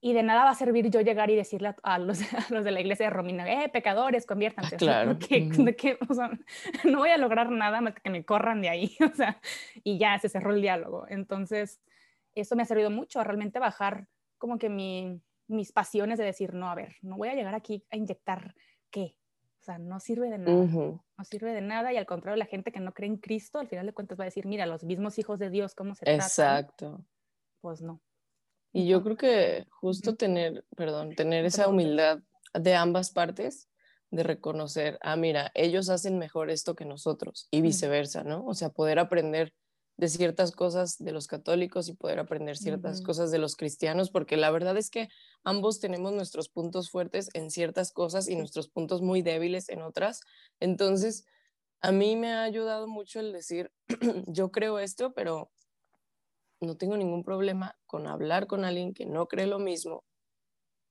y 0.00 0.12
de 0.12 0.22
nada 0.22 0.44
va 0.44 0.50
a 0.50 0.54
servir 0.54 0.90
yo 0.90 1.00
llegar 1.00 1.30
y 1.30 1.36
decirle 1.36 1.68
a, 1.68 1.76
a 1.82 1.98
los, 1.98 2.20
a 2.32 2.46
los 2.54 2.64
de 2.64 2.70
la 2.70 2.80
iglesia 2.80 3.06
de 3.06 3.10
Romina, 3.10 3.64
eh, 3.64 3.68
pecadores, 3.68 4.26
conviértanse. 4.26 4.76
O 4.76 4.78
sea, 4.78 4.78
claro. 4.78 5.18
que, 5.76 5.98
o 6.08 6.14
sea, 6.14 6.30
no 6.84 6.98
voy 6.98 7.10
a 7.10 7.18
lograr 7.18 7.50
nada 7.50 7.80
más 7.80 7.94
que 7.94 8.10
me 8.10 8.24
corran 8.24 8.60
de 8.60 8.68
ahí. 8.68 8.96
O 9.04 9.14
sea, 9.14 9.40
y 9.82 9.98
ya 9.98 10.18
se 10.18 10.28
cerró 10.28 10.54
el 10.54 10.62
diálogo. 10.62 11.06
Entonces, 11.08 11.80
eso 12.34 12.54
me 12.54 12.62
ha 12.62 12.66
servido 12.66 12.90
mucho 12.90 13.20
a 13.20 13.24
realmente 13.24 13.58
bajar 13.58 14.06
como 14.38 14.58
que 14.58 14.68
mi, 14.68 15.20
mis 15.48 15.72
pasiones 15.72 16.18
de 16.18 16.24
decir, 16.24 16.54
no, 16.54 16.70
a 16.70 16.74
ver, 16.76 16.96
no 17.02 17.16
voy 17.16 17.28
a 17.28 17.34
llegar 17.34 17.54
aquí 17.54 17.84
a 17.90 17.96
inyectar 17.96 18.54
qué. 18.90 19.16
O 19.60 19.64
sea, 19.64 19.78
no 19.78 20.00
sirve 20.00 20.30
de 20.30 20.38
nada 20.38 20.64
Ujú. 20.64 21.00
no 21.18 21.24
sirve 21.24 21.52
de 21.52 21.60
nada 21.62 21.92
y 21.92 21.96
al 21.96 22.06
contrario 22.06 22.36
la 22.36 22.46
gente 22.46 22.72
que 22.72 22.80
no 22.80 22.92
cree 22.94 23.08
en 23.08 23.18
Cristo 23.18 23.58
al 23.58 23.68
final 23.68 23.86
de 23.86 23.92
cuentas 23.92 24.18
va 24.18 24.24
a 24.24 24.26
decir 24.26 24.46
mira 24.46 24.66
los 24.66 24.84
mismos 24.84 25.18
hijos 25.18 25.38
de 25.38 25.50
Dios 25.50 25.74
cómo 25.74 25.94
se 25.94 26.06
tratan 26.06 26.14
Exacto. 26.14 27.04
pues 27.60 27.82
no 27.82 28.02
Y 28.72 28.86
yo 28.86 29.02
creo 29.02 29.16
que 29.16 29.66
justo 29.70 30.14
tener, 30.16 30.64
perdón, 30.76 31.14
tener 31.14 31.42
te 31.42 31.48
esa 31.48 31.68
humildad 31.68 32.20
de 32.54 32.74
ambas 32.74 33.10
partes, 33.10 33.68
de 34.10 34.22
reconocer, 34.22 34.98
ah, 35.02 35.16
mira, 35.16 35.50
ellos 35.54 35.90
hacen 35.90 36.18
mejor 36.18 36.50
esto 36.50 36.74
que 36.74 36.84
nosotros 36.84 37.48
y 37.50 37.60
viceversa, 37.60 38.24
¿no? 38.24 38.44
O 38.46 38.54
sea, 38.54 38.70
poder 38.70 38.98
aprender 38.98 39.52
de 39.98 40.08
ciertas 40.08 40.52
cosas 40.52 40.96
de 40.98 41.12
los 41.12 41.26
católicos 41.26 41.88
y 41.88 41.94
poder 41.94 42.20
aprender 42.20 42.56
ciertas 42.56 43.02
cosas 43.02 43.32
de 43.32 43.38
los 43.38 43.56
cristianos, 43.56 44.10
porque 44.10 44.36
la 44.38 44.50
verdad 44.52 44.78
es 44.78 44.90
que 44.90 45.08
ambos 45.44 45.80
tenemos 45.80 46.12
nuestros 46.14 46.48
puntos 46.48 46.90
fuertes 46.90 47.30
en 47.34 47.50
ciertas 47.50 47.92
cosas 47.92 48.28
y 48.28 48.36
nuestros 48.36 48.68
puntos 48.70 49.02
muy 49.02 49.22
débiles 49.22 49.68
en 49.68 49.82
otras. 49.82 50.20
Entonces, 50.60 51.26
a 51.82 51.92
mí 51.92 52.16
me 52.16 52.32
ha 52.32 52.44
ayudado 52.44 52.88
mucho 52.88 53.20
el 53.20 53.32
decir, 53.32 53.72
yo 54.28 54.52
creo 54.52 54.78
esto, 54.80 55.14
pero 55.14 55.50
no 56.60 56.76
tengo 56.76 56.96
ningún 56.96 57.22
problema 57.22 57.76
con 57.86 58.06
hablar 58.06 58.46
con 58.46 58.64
alguien 58.64 58.92
que 58.94 59.06
no 59.06 59.26
cree 59.28 59.46
lo 59.46 59.58
mismo 59.58 60.04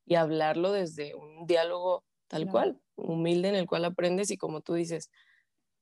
y 0.06 0.16
hablarlo 0.16 0.72
desde 0.72 1.16
un 1.16 1.46
diálogo 1.48 2.06
tal 2.28 2.48
Claro. 2.48 2.48
cual, 2.48 2.82
humilde 2.96 3.50
en 3.50 3.56
el 3.56 3.68
cual 3.68 3.86
aprendes 3.86 4.32
y 4.32 4.38
como 4.38 4.62
tú 4.62 4.74
dices, 4.76 5.12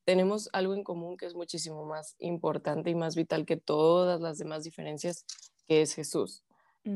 tenemos 0.06 0.50
algo 0.54 0.74
en 0.74 0.84
común 0.84 1.18
que 1.18 1.26
es 1.26 1.36
muchísimo 1.36 1.84
más 1.84 2.16
importante 2.20 2.90
y 2.92 2.96
más 2.96 3.16
vital 3.16 3.46
que 3.46 3.58
todas 3.58 4.22
las 4.22 4.38
demás 4.38 4.64
diferencias, 4.64 5.26
que 5.66 5.82
es 5.82 5.94
Jesús. 5.94 6.44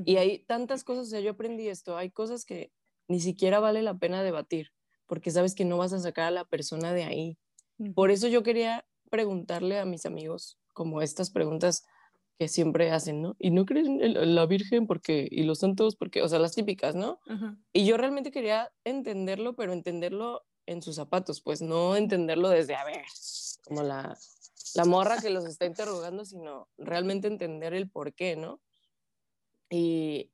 Y 0.05 0.17
hay 0.17 0.39
tantas 0.45 0.83
cosas, 0.83 1.07
o 1.07 1.09
sea, 1.09 1.19
yo 1.19 1.31
aprendí 1.31 1.67
esto, 1.67 1.97
hay 1.97 2.11
cosas 2.11 2.45
que 2.45 2.71
ni 3.07 3.19
siquiera 3.19 3.59
vale 3.59 3.81
la 3.81 3.97
pena 3.97 4.21
debatir, 4.21 4.71
porque 5.07 5.31
sabes 5.31 5.55
que 5.55 5.65
no 5.65 5.79
vas 5.79 5.93
a 5.93 5.99
sacar 5.99 6.25
a 6.25 6.31
la 6.31 6.45
persona 6.45 6.93
de 6.93 7.03
ahí. 7.05 7.37
Por 7.95 8.11
eso 8.11 8.27
yo 8.27 8.43
quería 8.43 8.85
preguntarle 9.09 9.79
a 9.79 9.85
mis 9.85 10.05
amigos 10.05 10.59
como 10.73 11.01
estas 11.01 11.31
preguntas 11.31 11.85
que 12.37 12.47
siempre 12.47 12.91
hacen, 12.91 13.21
¿no? 13.21 13.35
Y 13.39 13.49
no 13.49 13.65
creen 13.65 13.99
en 14.01 14.35
la 14.35 14.45
Virgen 14.45 14.85
porque, 14.85 15.27
y 15.29 15.41
los 15.41 15.59
santos 15.59 15.95
porque, 15.95 16.21
o 16.21 16.27
sea, 16.27 16.37
las 16.37 16.53
típicas, 16.53 16.93
¿no? 16.93 17.19
Y 17.73 17.85
yo 17.85 17.97
realmente 17.97 18.29
quería 18.29 18.71
entenderlo, 18.83 19.55
pero 19.55 19.73
entenderlo 19.73 20.43
en 20.69 20.83
sus 20.83 20.95
zapatos, 20.95 21.41
pues 21.41 21.61
no 21.61 21.95
entenderlo 21.95 22.49
desde, 22.49 22.75
a 22.75 22.85
ver, 22.85 23.03
como 23.65 23.81
la, 23.81 24.15
la 24.75 24.85
morra 24.85 25.19
que 25.19 25.31
los 25.31 25.45
está 25.45 25.65
interrogando, 25.65 26.25
sino 26.25 26.69
realmente 26.77 27.27
entender 27.27 27.73
el 27.73 27.89
por 27.89 28.13
qué, 28.13 28.35
¿no? 28.35 28.61
Y, 29.69 30.31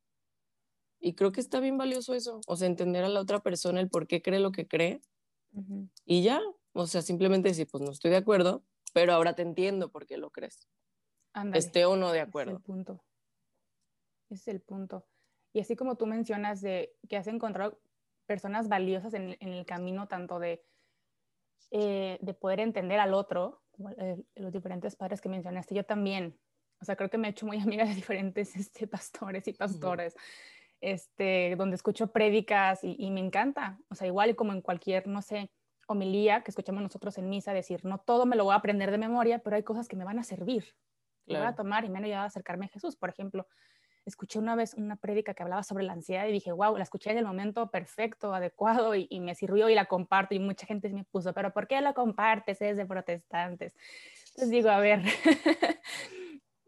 y 1.00 1.13
creo 1.13 1.32
que 1.32 1.39
está 1.39 1.60
bien 1.62 1.77
valioso 1.77 2.13
eso, 2.13 2.42
o 2.48 2.56
sea, 2.58 2.68
entender 2.68 3.06
a 3.06 3.10
la 3.10 3.22
otra 3.22 3.42
persona 3.42 3.80
el 3.80 3.89
por 3.89 4.08
qué 4.08 4.22
cree 4.22 4.39
lo 4.39 4.51
que 4.51 4.68
cree 4.68 5.01
y 6.06 6.22
ya, 6.22 6.42
o 6.74 6.86
sea, 6.86 7.01
simplemente 7.01 7.48
decir, 7.48 7.68
pues 7.72 7.82
no 7.82 7.92
estoy 7.92 8.12
de 8.12 8.18
acuerdo, 8.18 8.65
pero 8.94 9.13
ahora 9.13 9.36
te 9.36 9.42
entiendo 9.42 9.89
por 9.89 10.06
qué 10.06 10.18
lo 10.18 10.32
crees, 10.32 10.68
Ándale. 11.34 11.60
esté 11.60 11.86
o 11.86 11.96
no 11.96 12.12
de 12.12 12.20
Ese 12.20 12.24
Es 12.24 12.27
acuerdo. 12.30 12.51
el 12.58 12.62
punto. 12.62 13.06
Es 14.30 14.48
el 14.50 14.60
punto. 14.62 15.06
Y 15.54 15.62
así 15.62 15.77
como 15.77 15.96
tú 15.96 16.08
mencionas 16.08 16.60
de 16.60 16.94
que 17.08 17.15
has 17.15 17.27
encontrado 17.27 17.80
personas 18.25 18.67
valiosas 18.67 19.13
en, 19.13 19.38
en 19.39 19.50
el 19.50 19.65
camino, 19.65 20.08
tanto 20.08 20.39
de, 20.39 20.63
eh, 21.72 22.17
de 22.22 22.34
poder 22.34 22.60
entender 22.60 23.00
al 23.00 23.13
otro, 23.13 23.63
como 23.72 23.89
eh, 23.91 24.24
los 24.36 24.51
diferentes 24.51 24.96
padres 24.96 25.22
que 25.22 25.29
mencionaste, 25.29 25.75
yo 25.75 25.86
también. 25.86 26.39
O 26.82 26.86
sea, 26.86 26.96
creo 26.96 27.10
que 27.10 27.17
me 27.17 27.27
he 27.27 27.32
hecho 27.32 27.46
muy 27.46 27.58
amiga 27.62 27.86
de 27.86 27.96
diferentes 27.96 28.55
este, 28.55 28.88
pastores 28.88 29.48
y 29.48 29.53
pastoras, 29.53 30.15
este, 30.82 31.55
donde 31.58 31.75
escucho 31.75 32.12
prédicas 32.12 32.84
y, 32.84 32.96
y 33.00 33.12
me 33.12 33.22
encanta. 33.22 33.79
O 33.89 33.96
sea, 33.96 34.08
igual 34.08 34.36
como 34.36 34.53
en 34.53 34.62
cualquier, 34.62 35.08
no 35.08 35.22
sé, 35.22 35.51
homilía 35.88 36.44
que 36.44 36.51
escuchamos 36.51 36.82
nosotros 36.82 37.17
en 37.17 37.29
misa, 37.29 37.53
decir, 37.53 37.86
no 37.86 38.00
todo 38.00 38.25
me 38.25 38.36
lo 38.36 38.44
voy 38.46 38.53
a 38.53 38.58
aprender 38.58 38.91
de 38.91 38.98
memoria, 38.98 39.39
pero 39.39 39.55
hay 39.55 39.63
cosas 39.63 39.88
que 39.88 39.96
me 39.96 40.03
van 40.03 40.20
a 40.20 40.24
servir 40.24 40.75
me 41.27 41.39
voy 41.39 41.48
a 41.48 41.51
Claro. 41.51 41.55
tomar 41.55 41.86
y 41.86 41.89
me 41.89 41.98
han 41.98 42.05
ayudado 42.05 42.24
a 42.24 42.27
acercarme 42.27 42.65
a 42.65 42.70
Jesús. 42.70 42.96
Por 42.96 43.10
ejemplo, 43.10 43.48
escuché 44.06 44.40
una 44.40 44.56
vez 44.56 44.74
una 44.76 44.96
prédica 44.96 45.34
que 45.34 45.44
hablaba 45.44 45.64
sobre 45.64 45.84
la 45.84 45.94
ansiedad 45.94 46.28
y 46.28 46.32
dije, 46.32 46.52
wow, 46.52 46.78
la 46.78 46.84
escuché 46.84 47.12
en 47.12 47.18
el 47.18 47.26
momento 47.26 47.70
perfecto, 47.72 48.34
adecuado 48.34 48.96
y, 48.96 49.08
y 49.10 49.20
me 49.20 49.36
sirvió 49.36 49.70
y 49.70 49.76
la 49.76 49.86
comparto 49.86 50.36
y 50.36 50.40
mucha 50.40 50.66
gente 50.66 50.90
me 50.90 51.04
puso, 51.04 51.34
pero 51.34 51.52
¿por 51.54 51.68
qué 51.68 51.82
la 51.82 51.94
compartes? 51.94 52.62
Es 52.62 52.78
de 52.78 52.86
protestantes. 52.86 53.76
Entonces 54.30 54.50
digo, 54.50 54.70
a 54.70 54.80
ver, 54.80 55.02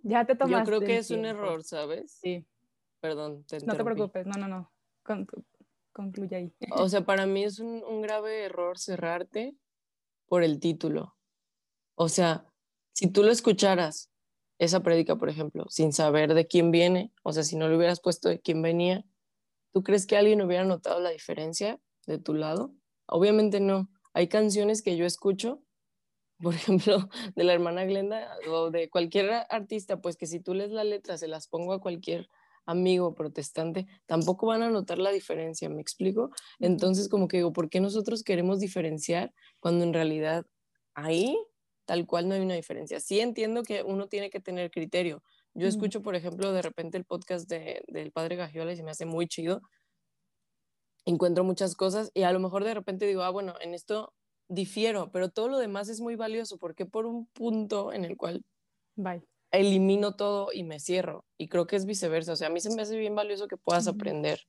ya 0.04 0.26
te 0.26 0.34
Yo 0.34 0.40
tomaste 0.40 0.66
creo 0.66 0.80
que 0.82 0.98
es 0.98 1.12
un 1.12 1.26
error, 1.26 1.64
¿sabes? 1.64 2.12
Sí, 2.12 2.46
Perdón, 3.00 3.44
te 3.46 3.60
no 3.66 3.76
te 3.76 3.84
preocupes, 3.84 4.26
no, 4.26 4.38
no, 4.38 4.48
no, 4.48 4.72
Con- 5.04 5.28
concluye 5.94 6.36
ahí. 6.36 6.54
O 6.72 6.90
sea, 6.90 7.06
para 7.06 7.26
mí 7.26 7.44
es 7.44 7.60
un, 7.60 7.84
un 7.84 8.02
grave 8.02 8.44
error 8.44 8.80
cerrarte 8.80 9.56
por 10.28 10.44
el 10.44 10.60
título. 10.60 11.16
O 11.96 12.10
sea, 12.10 12.46
si 12.94 13.12
tú 13.12 13.24
lo 13.24 13.32
escucharas, 13.32 14.12
esa 14.60 14.82
prédica, 14.82 15.16
por 15.16 15.30
ejemplo, 15.30 15.66
sin 15.70 15.94
saber 15.94 16.34
de 16.34 16.48
quién 16.48 16.72
viene, 16.72 17.12
o 17.24 17.34
sea, 17.34 17.44
si 17.44 17.56
no 17.56 17.70
le 17.70 17.78
hubieras 17.78 18.02
puesto 18.02 18.30
de 18.30 18.40
quién 18.40 18.62
venía, 18.62 19.06
¿tú 19.72 19.84
crees 19.84 20.08
que 20.08 20.18
alguien 20.18 20.42
hubiera 20.42 20.66
notado 20.66 21.00
la 21.00 21.12
diferencia 21.12 21.80
de 22.06 22.18
tu 22.18 22.34
lado? 22.34 22.74
Obviamente 23.08 23.60
no. 23.60 23.90
Hay 24.14 24.28
canciones 24.28 24.82
que 24.82 24.98
yo 24.98 25.06
escucho, 25.06 25.62
por 26.42 26.54
ejemplo, 26.54 27.10
de 27.36 27.44
la 27.44 27.54
hermana 27.54 27.86
Glenda 27.86 28.28
o 28.50 28.72
de 28.72 28.90
cualquier 28.90 29.32
artista, 29.50 30.02
pues 30.02 30.18
que 30.18 30.28
si 30.28 30.40
tú 30.40 30.54
lees 30.54 30.72
la 30.72 30.84
letra, 30.84 31.18
se 31.18 31.28
las 31.28 31.48
pongo 31.48 31.74
a 31.74 31.82
cualquier 31.82 32.30
amigo 32.66 33.16
protestante, 33.16 33.88
tampoco 34.06 34.48
van 34.48 34.62
a 34.62 34.70
notar 34.70 35.00
la 35.00 35.12
diferencia, 35.12 35.70
¿me 35.70 35.82
explico? 35.82 36.32
Entonces, 36.60 37.08
como 37.08 37.28
que 37.28 37.38
digo, 37.38 37.54
¿por 37.54 37.70
qué 37.70 37.80
nosotros 37.80 38.24
queremos 38.24 38.60
diferenciar 38.60 39.34
cuando 39.60 39.86
en 39.86 39.94
realidad 39.94 40.46
ahí 40.94 41.38
tal 41.88 42.06
cual 42.06 42.28
no 42.28 42.36
hay 42.36 42.42
una 42.42 42.54
diferencia? 42.54 43.00
Sí 43.00 43.20
entiendo 43.20 43.64
que 43.64 43.82
uno 43.82 44.08
tiene 44.08 44.30
que 44.30 44.40
tener 44.40 44.70
criterio. 44.70 45.24
Yo 45.56 45.68
escucho, 45.68 46.04
por 46.04 46.14
ejemplo, 46.14 46.52
de 46.52 46.62
repente 46.62 46.98
el 46.98 47.06
podcast 47.06 47.50
de, 47.50 47.84
del 47.88 48.12
padre 48.12 48.36
Gagiola 48.36 48.74
y 48.74 48.76
se 48.78 48.84
me 48.84 48.92
hace 48.92 49.06
muy 49.06 49.28
chido. 49.28 49.62
Encuentro 51.06 51.44
muchas 51.44 51.76
cosas 51.76 52.12
y 52.14 52.24
a 52.24 52.32
lo 52.34 52.40
mejor 52.40 52.64
de 52.64 52.74
repente 52.74 53.08
digo, 53.08 53.24
ah, 53.24 53.30
bueno, 53.30 53.56
en 53.62 53.74
esto 53.74 54.14
difiero, 54.50 55.12
pero 55.12 55.30
todo 55.30 55.48
lo 55.48 55.58
demás 55.58 55.90
es 55.90 56.02
muy 56.02 56.16
valioso 56.16 56.58
porque 56.58 56.86
por 56.86 57.06
un 57.06 57.26
punto 57.28 57.94
en 57.94 58.04
el 58.06 58.18
cual 58.18 58.44
Bye. 58.96 59.24
elimino 59.52 60.16
todo 60.16 60.50
y 60.54 60.64
me 60.64 60.80
cierro. 60.80 61.26
Y 61.38 61.48
creo 61.48 61.66
que 61.66 61.78
es 61.78 61.86
viceversa. 61.86 62.34
O 62.34 62.36
sea, 62.36 62.48
a 62.48 62.52
mí 62.52 62.60
se 62.60 62.76
me 62.76 62.82
hace 62.82 62.98
bien 62.98 63.16
valioso 63.16 63.48
que 63.48 63.58
puedas 63.58 63.88
aprender 63.88 64.42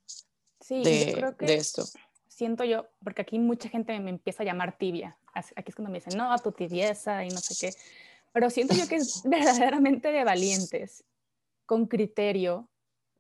Sí, 0.61 0.83
de, 0.83 1.07
yo 1.07 1.12
creo 1.12 1.37
que 1.37 1.47
de 1.47 1.54
esto. 1.54 1.85
siento 2.26 2.64
yo, 2.64 2.87
porque 3.04 3.23
aquí 3.23 3.38
mucha 3.38 3.68
gente 3.68 3.99
me 4.00 4.11
empieza 4.11 4.42
a 4.42 4.47
llamar 4.47 4.76
tibia. 4.76 5.16
Aquí 5.57 5.71
es 5.71 5.75
cuando 5.75 5.90
me 5.90 5.99
dicen, 5.99 6.16
no, 6.16 6.37
tu 6.38 6.52
tibieza 6.52 7.25
y 7.25 7.28
no 7.28 7.38
sé 7.38 7.54
qué. 7.59 7.75
Pero 8.33 8.50
siento 8.50 8.75
yo 8.75 8.87
que 8.87 8.97
es 8.97 9.23
verdaderamente 9.25 10.12
de 10.12 10.25
valientes, 10.25 11.04
con 11.66 11.87
criterio 11.87 12.68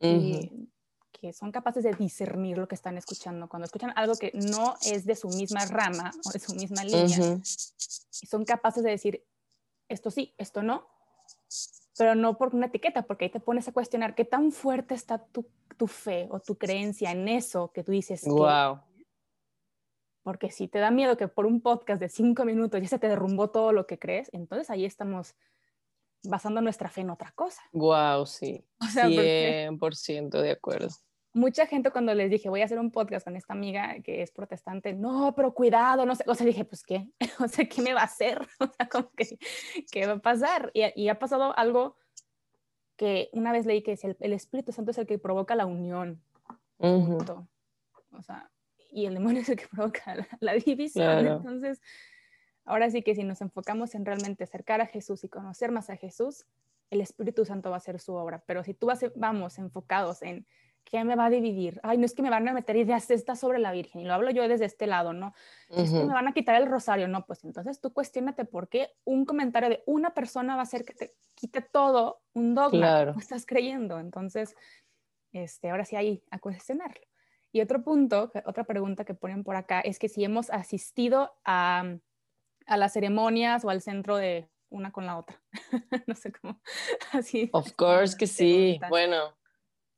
Ujú. 0.00 0.14
y 0.14 0.68
que 1.12 1.32
son 1.32 1.50
capaces 1.50 1.82
de 1.82 1.92
discernir 1.94 2.58
lo 2.58 2.68
que 2.68 2.74
están 2.74 2.96
escuchando. 2.96 3.48
Cuando 3.48 3.66
escuchan 3.66 3.92
algo 3.96 4.14
que 4.14 4.30
no 4.34 4.76
es 4.82 5.04
de 5.04 5.16
su 5.16 5.28
misma 5.28 5.64
rama 5.66 6.12
o 6.24 6.30
de 6.30 6.38
su 6.38 6.54
misma 6.54 6.84
línea, 6.84 7.18
Ujú. 7.18 7.40
y 8.22 8.26
son 8.26 8.44
capaces 8.44 8.84
de 8.84 8.90
decir, 8.90 9.24
esto 9.88 10.10
sí, 10.10 10.34
esto 10.38 10.62
no, 10.62 10.86
pero 11.96 12.14
no 12.14 12.38
por 12.38 12.54
una 12.54 12.66
etiqueta, 12.66 13.02
porque 13.02 13.24
ahí 13.26 13.30
te 13.30 13.40
pones 13.40 13.66
a 13.66 13.72
cuestionar 13.72 14.14
qué 14.14 14.24
tan 14.24 14.52
fuerte 14.52 14.94
está 14.94 15.18
tu, 15.18 15.46
tu 15.76 15.86
fe 15.88 16.28
o 16.30 16.38
tu 16.38 16.56
creencia 16.56 17.10
en 17.10 17.26
eso 17.28 17.72
que 17.72 17.82
tú 17.82 17.90
dices 17.90 18.22
que 18.22 18.30
Wow. 18.30 18.80
Porque 20.28 20.50
si 20.50 20.68
te 20.68 20.78
da 20.78 20.90
miedo 20.90 21.16
que 21.16 21.26
por 21.26 21.46
un 21.46 21.62
podcast 21.62 21.98
de 21.98 22.10
cinco 22.10 22.44
minutos 22.44 22.82
ya 22.82 22.86
se 22.86 22.98
te 22.98 23.08
derrumbó 23.08 23.48
todo 23.48 23.72
lo 23.72 23.86
que 23.86 23.98
crees, 23.98 24.28
entonces 24.34 24.68
ahí 24.68 24.84
estamos 24.84 25.34
basando 26.22 26.60
nuestra 26.60 26.90
fe 26.90 27.00
en 27.00 27.08
otra 27.08 27.32
cosa. 27.32 27.62
Wow, 27.72 28.26
sí. 28.26 28.62
O 28.78 28.84
sea, 28.88 29.04
porque- 29.04 29.66
100% 29.70 30.42
de 30.42 30.50
acuerdo. 30.50 30.88
mucha 31.32 31.66
gente 31.66 31.90
cuando 31.90 32.12
les 32.12 32.30
dije, 32.30 32.50
voy 32.50 32.60
a 32.60 32.66
hacer 32.66 32.78
un 32.78 32.90
podcast 32.90 33.24
con 33.24 33.36
esta 33.36 33.54
amiga 33.54 34.02
que 34.04 34.20
es 34.20 34.30
protestante, 34.30 34.92
no, 34.92 35.32
pero 35.34 35.54
cuidado, 35.54 36.04
no 36.04 36.14
sé, 36.14 36.24
o 36.26 36.34
sea, 36.34 36.44
dije, 36.44 36.66
pues 36.66 36.82
qué, 36.82 37.08
o 37.42 37.48
sea, 37.48 37.64
¿qué 37.66 37.80
me 37.80 37.94
va 37.94 38.02
a 38.02 38.04
hacer? 38.04 38.46
O 38.60 38.66
sea, 38.70 38.86
como 38.86 39.10
que, 39.12 39.38
¿qué 39.90 40.06
va 40.06 40.12
a 40.12 40.18
pasar? 40.18 40.70
Y, 40.74 40.82
y 40.94 41.08
ha 41.08 41.18
pasado 41.18 41.56
algo 41.56 41.96
que 42.96 43.30
una 43.32 43.50
vez 43.50 43.64
leí 43.64 43.82
que 43.82 43.92
es 43.92 44.04
el, 44.04 44.14
el, 44.20 44.34
Espíritu 44.34 44.72
Santo 44.72 44.90
es 44.90 44.98
el 44.98 45.06
que 45.06 45.18
provoca 45.18 45.54
la 45.56 45.64
unión. 45.64 46.22
Ujú, 46.76 47.16
O 48.12 48.22
sea, 48.22 48.50
y 48.90 49.06
el 49.06 49.14
demonio 49.14 49.40
es 49.42 49.48
el 49.48 49.56
que 49.56 49.66
provoca 49.68 50.14
la, 50.14 50.28
la 50.40 50.54
división. 50.54 51.04
Claro. 51.04 51.36
Entonces, 51.36 51.80
ahora 52.64 52.90
sí 52.90 53.02
que 53.02 53.14
si 53.14 53.24
nos 53.24 53.40
enfocamos 53.40 53.94
en 53.94 54.04
realmente 54.04 54.44
acercar 54.44 54.80
a 54.80 54.86
Jesús 54.86 55.24
y 55.24 55.28
conocer 55.28 55.70
más 55.72 55.90
a 55.90 55.96
Jesús, 55.96 56.44
el 56.90 57.00
Espíritu 57.00 57.44
Santo 57.44 57.70
va 57.70 57.76
a 57.76 57.78
hacer 57.78 58.00
su 58.00 58.14
obra. 58.14 58.42
Pero 58.46 58.64
si 58.64 58.74
tú 58.74 58.86
vas, 58.86 59.04
vamos 59.14 59.58
enfocados 59.58 60.22
en 60.22 60.46
qué 60.84 61.04
me 61.04 61.16
va 61.16 61.26
a 61.26 61.30
dividir, 61.30 61.78
ay, 61.82 61.98
no 61.98 62.06
es 62.06 62.14
que 62.14 62.22
me 62.22 62.30
van 62.30 62.48
a 62.48 62.52
meter 62.54 62.74
ideas 62.76 63.10
estas 63.10 63.38
sobre 63.38 63.58
la 63.58 63.72
Virgen, 63.72 64.00
y 64.00 64.04
lo 64.06 64.14
hablo 64.14 64.30
yo 64.30 64.48
desde 64.48 64.64
este 64.64 64.86
lado, 64.86 65.12
¿no? 65.12 65.34
Es 65.68 65.90
que 65.90 65.98
me 66.02 66.14
van 66.14 66.28
a 66.28 66.32
quitar 66.32 66.54
el 66.54 66.66
rosario, 66.66 67.08
no, 67.08 67.26
pues 67.26 67.44
entonces 67.44 67.78
tú 67.78 67.92
cuestionate 67.92 68.46
por 68.46 68.70
qué 68.70 68.94
un 69.04 69.26
comentario 69.26 69.68
de 69.68 69.82
una 69.84 70.14
persona 70.14 70.54
va 70.54 70.60
a 70.60 70.62
hacer 70.62 70.86
que 70.86 70.94
te 70.94 71.14
quite 71.34 71.60
todo 71.60 72.22
un 72.32 72.54
dogma 72.54 72.78
Claro. 72.78 73.12
que 73.12 73.20
estás 73.20 73.44
creyendo. 73.44 74.00
Entonces, 74.00 74.56
este, 75.32 75.68
ahora 75.68 75.84
sí 75.84 75.94
hay 75.94 76.22
a 76.30 76.38
cuestionarlo. 76.38 77.02
Y 77.52 77.60
otro 77.60 77.82
punto, 77.82 78.30
otra 78.44 78.64
pregunta 78.64 79.04
que 79.04 79.14
ponen 79.14 79.44
por 79.44 79.56
acá 79.56 79.80
es 79.80 79.98
que 79.98 80.08
si 80.08 80.24
hemos 80.24 80.50
asistido 80.50 81.34
a, 81.44 81.96
a 82.66 82.76
las 82.76 82.92
ceremonias 82.92 83.64
o 83.64 83.70
al 83.70 83.80
centro 83.80 84.16
de 84.16 84.48
una 84.70 84.92
con 84.92 85.06
la 85.06 85.18
otra. 85.18 85.40
no 86.06 86.14
sé 86.14 86.32
cómo. 86.32 86.60
Así. 87.12 87.50
Of 87.52 87.72
course 87.72 88.16
que 88.16 88.26
sí. 88.26 88.78
Bueno, 88.88 89.34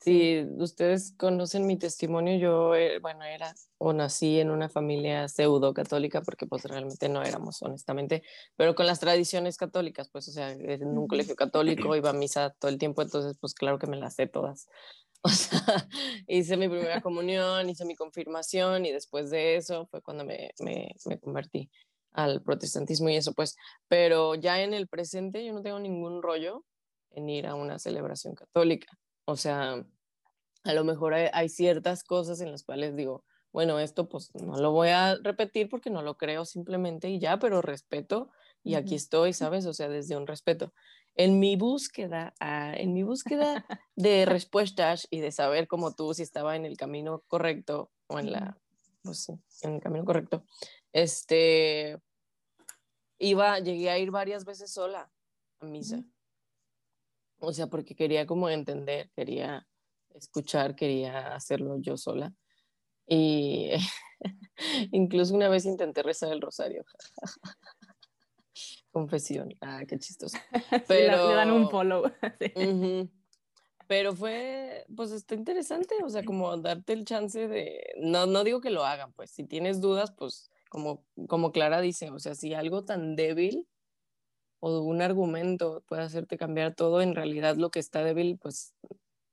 si 0.00 0.47
ustedes 0.59 1.12
conocen 1.16 1.66
mi 1.66 1.76
testimonio, 1.76 2.38
yo, 2.38 2.75
eh, 2.75 2.99
bueno, 3.00 3.25
era 3.25 3.54
o 3.78 3.92
nací 3.92 4.40
en 4.40 4.50
una 4.50 4.69
familia 4.69 5.28
pseudo 5.28 5.75
católica, 5.75 6.23
porque 6.23 6.47
pues 6.47 6.64
realmente 6.64 7.09
no 7.09 7.23
éramos, 7.23 7.61
honestamente, 7.62 8.23
pero 8.57 8.75
con 8.75 8.87
las 8.87 9.00
tradiciones 9.00 9.57
católicas, 9.59 10.09
pues, 10.11 10.28
o 10.28 10.33
sea, 10.33 10.52
en 10.52 10.87
un 10.97 11.07
colegio 11.07 11.37
católico, 11.37 11.95
iba 11.97 12.11
a 12.11 12.14
misa 12.14 12.50
todo 12.59 12.71
el 12.71 12.78
tiempo, 12.78 13.02
entonces, 13.02 13.37
pues, 13.38 13.54
claro 13.54 13.78
que 13.78 13.87
me 13.87 13.99
las 13.99 14.14
sé 14.14 14.26
todas. 14.26 14.69
O 15.25 15.29
sea, 15.29 15.87
hice 16.27 16.57
mi 16.57 16.69
primera 16.69 17.03
comunión, 17.03 17.69
hice 17.69 17.85
mi 17.85 17.95
confirmación 17.95 18.87
y 18.87 18.93
después 18.93 19.31
de 19.31 19.57
eso 19.57 19.87
fue 19.87 20.00
cuando 20.00 20.25
me, 20.25 20.50
me, 20.61 20.95
me 21.05 21.21
convertí 21.21 21.71
al 22.12 22.43
protestantismo 22.43 23.11
y 23.11 23.17
eso, 23.17 23.35
pues, 23.35 23.57
pero 23.89 24.35
ya 24.35 24.62
en 24.62 24.73
el 24.73 24.89
presente 24.89 25.45
yo 25.45 25.53
no 25.53 25.62
tengo 25.62 25.79
ningún 25.79 26.23
rollo 26.23 26.65
en 27.11 27.29
ir 27.29 27.47
a 27.47 27.55
una 27.55 27.79
celebración 27.79 28.35
católica. 28.35 28.99
O 29.27 29.37
sea, 29.37 29.85
a 30.65 30.73
lo 30.73 30.85
mejor 30.85 31.15
hay, 31.15 31.29
hay 31.33 31.49
ciertas 31.49 32.03
cosas 32.05 32.41
en 32.41 32.50
las 32.50 32.65
cuales 32.65 32.97
digo, 32.97 33.25
bueno, 33.53 33.79
esto 33.81 34.09
pues 34.09 34.31
no 34.35 34.57
lo 34.57 34.73
voy 34.73 34.89
a 34.89 35.17
repetir 35.23 35.69
porque 35.69 35.91
no 35.91 36.03
lo 36.03 36.17
creo 36.17 36.45
simplemente 36.45 37.11
y 37.11 37.19
ya, 37.19 37.39
pero 37.39 37.62
respeto 37.62 38.31
y 38.62 38.75
aquí 38.75 38.95
estoy, 38.95 39.33
¿sabes? 39.33 39.67
O 39.67 39.73
sea, 39.73 39.89
desde 39.89 40.17
un 40.17 40.27
respeto. 40.27 40.73
En 41.14 41.38
mi 41.38 41.57
búsqueda, 41.57 42.35
ah, 42.40 42.73
en 42.76 42.93
mi 42.93 43.02
búsqueda 43.02 43.67
de 43.97 44.25
respuestas 44.26 45.07
y 45.11 45.21
de 45.21 45.33
saber 45.33 45.67
como 45.67 45.95
tú 45.95 46.14
si 46.14 46.23
estaba 46.23 46.57
en 46.57 46.64
el 46.64 46.76
camino 46.76 47.23
correcto 47.29 47.90
o 48.07 48.19
en 48.19 48.33
la, 48.33 48.59
pues 49.02 49.25
sí, 49.25 49.33
en 49.62 49.75
el 49.75 49.81
camino 49.81 50.05
correcto, 50.05 50.45
este, 50.93 52.00
iba, 53.19 53.59
llegué 53.61 53.90
a 53.90 53.99
ir 53.99 54.11
varias 54.11 54.45
veces 54.45 54.73
sola 54.73 55.11
a 55.61 55.67
misa. 55.67 56.02
O 57.38 57.52
sea, 57.52 57.69
porque 57.69 57.95
quería 57.95 58.26
como 58.26 58.50
entender, 58.50 59.11
quería 59.17 59.67
escuchar, 60.14 60.75
quería 60.75 61.35
hacerlo 61.35 61.79
yo 61.81 61.97
sola. 61.97 62.35
Y 63.07 63.71
incluso 64.93 65.35
una 65.35 65.49
vez 65.49 65.64
intenté 65.64 66.02
rezar 66.02 66.33
el 66.33 66.40
rosario. 66.40 66.85
Confesión. 68.90 69.55
Ah, 69.61 69.83
qué 69.88 69.99
chistoso. 69.99 70.37
Sí, 70.88 70.95
le- 70.95 71.07
dan 71.09 71.50
un 71.50 71.67
Pero- 71.67 71.71
follow. 71.71 72.02
Sí. 72.40 73.11
Pero 73.87 74.15
fue, 74.15 74.84
pues 74.95 75.11
está 75.11 75.34
interesante, 75.34 75.97
o 76.04 76.08
sea, 76.08 76.25
como 76.25 76.56
darte 76.58 76.93
el 76.93 77.04
chance 77.04 77.49
de, 77.49 77.93
no, 77.99 78.26
no 78.26 78.45
digo 78.45 78.61
que 78.61 78.71
lo 78.71 78.84
hagan, 78.84 79.13
pues 79.15 79.32
si 79.32 79.43
tienes 79.43 79.80
dudas, 79.80 80.13
pues 80.13 80.49
como, 80.69 81.04
como 81.26 81.50
Clara 81.50 81.80
dice, 81.80 82.11
o 82.11 82.21
sea, 82.21 82.37
si 82.37 82.54
algo 82.54 82.84
tan 82.84 83.17
débil 83.17 83.67
o 84.61 84.80
un 84.82 85.02
argumento 85.02 85.82
puede 85.89 86.02
hacerte 86.02 86.37
cambiar 86.39 86.76
todo, 86.76 87.02
en 87.02 87.17
realidad 87.17 87.56
lo 87.56 87.73
que 87.73 87.80
está 87.80 88.04
débil, 88.04 88.39
pues 88.39 88.75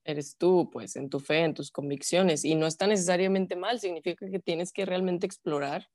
eres 0.05 0.37
tú, 0.37 0.71
pues 0.71 0.95
en 0.95 1.09
tu 1.09 1.19
fe, 1.19 1.41
en 1.43 1.53
tus 1.53 1.69
convicciones, 1.69 2.43
y 2.43 2.55
no 2.55 2.65
está 2.65 2.87
necesariamente 2.87 3.55
mal, 3.55 3.79
significa 3.79 4.27
que 4.27 4.39
tienes 4.39 4.71
que 4.73 4.85
realmente 4.87 5.27
explorar 5.27 5.87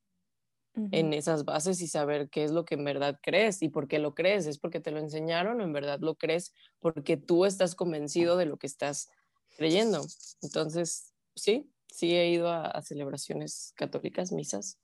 En 0.74 1.12
esas 1.12 1.44
bases 1.44 1.80
y 1.80 1.88
saber 1.88 2.28
qué 2.30 2.44
es 2.44 2.50
lo 2.50 2.64
que 2.64 2.74
en 2.74 2.84
verdad 2.84 3.18
crees 3.22 3.62
y 3.62 3.68
por 3.68 3.88
qué 3.88 3.98
lo 3.98 4.14
crees. 4.14 4.46
¿Es 4.46 4.58
porque 4.58 4.80
te 4.80 4.90
lo 4.90 4.98
enseñaron 4.98 5.60
o 5.60 5.64
en 5.64 5.72
verdad 5.72 6.00
lo 6.00 6.16
crees 6.16 6.52
porque 6.80 7.16
tú 7.16 7.44
estás 7.46 7.74
convencido 7.74 8.36
de 8.36 8.46
lo 8.46 8.58
que 8.58 8.66
estás 8.66 9.08
creyendo? 9.56 10.02
Entonces, 10.42 11.14
sí, 11.34 11.72
sí 11.88 12.14
he 12.14 12.30
ido 12.30 12.48
a, 12.48 12.66
a 12.66 12.82
celebraciones 12.82 13.72
católicas, 13.76 14.32
misas. 14.32 14.78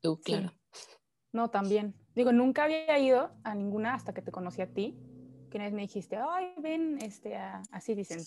Tú, 0.00 0.20
Sí. 0.20 0.22
claro. 0.24 0.52
No, 1.32 1.50
también. 1.50 1.94
Digo, 2.14 2.32
nunca 2.32 2.64
había 2.64 2.98
ido 2.98 3.30
a 3.44 3.54
ninguna 3.54 3.94
hasta 3.94 4.14
que 4.14 4.22
te 4.22 4.32
conocí 4.32 4.62
a 4.62 4.72
ti. 4.72 4.96
Que 5.50 5.58
una 5.58 5.66
vez 5.66 5.74
me 5.74 5.82
dijiste, 5.82 6.16
ay, 6.16 6.54
ven, 6.58 6.98
este, 7.02 7.36
a-", 7.36 7.62
así 7.70 7.94
dicen. 7.94 8.20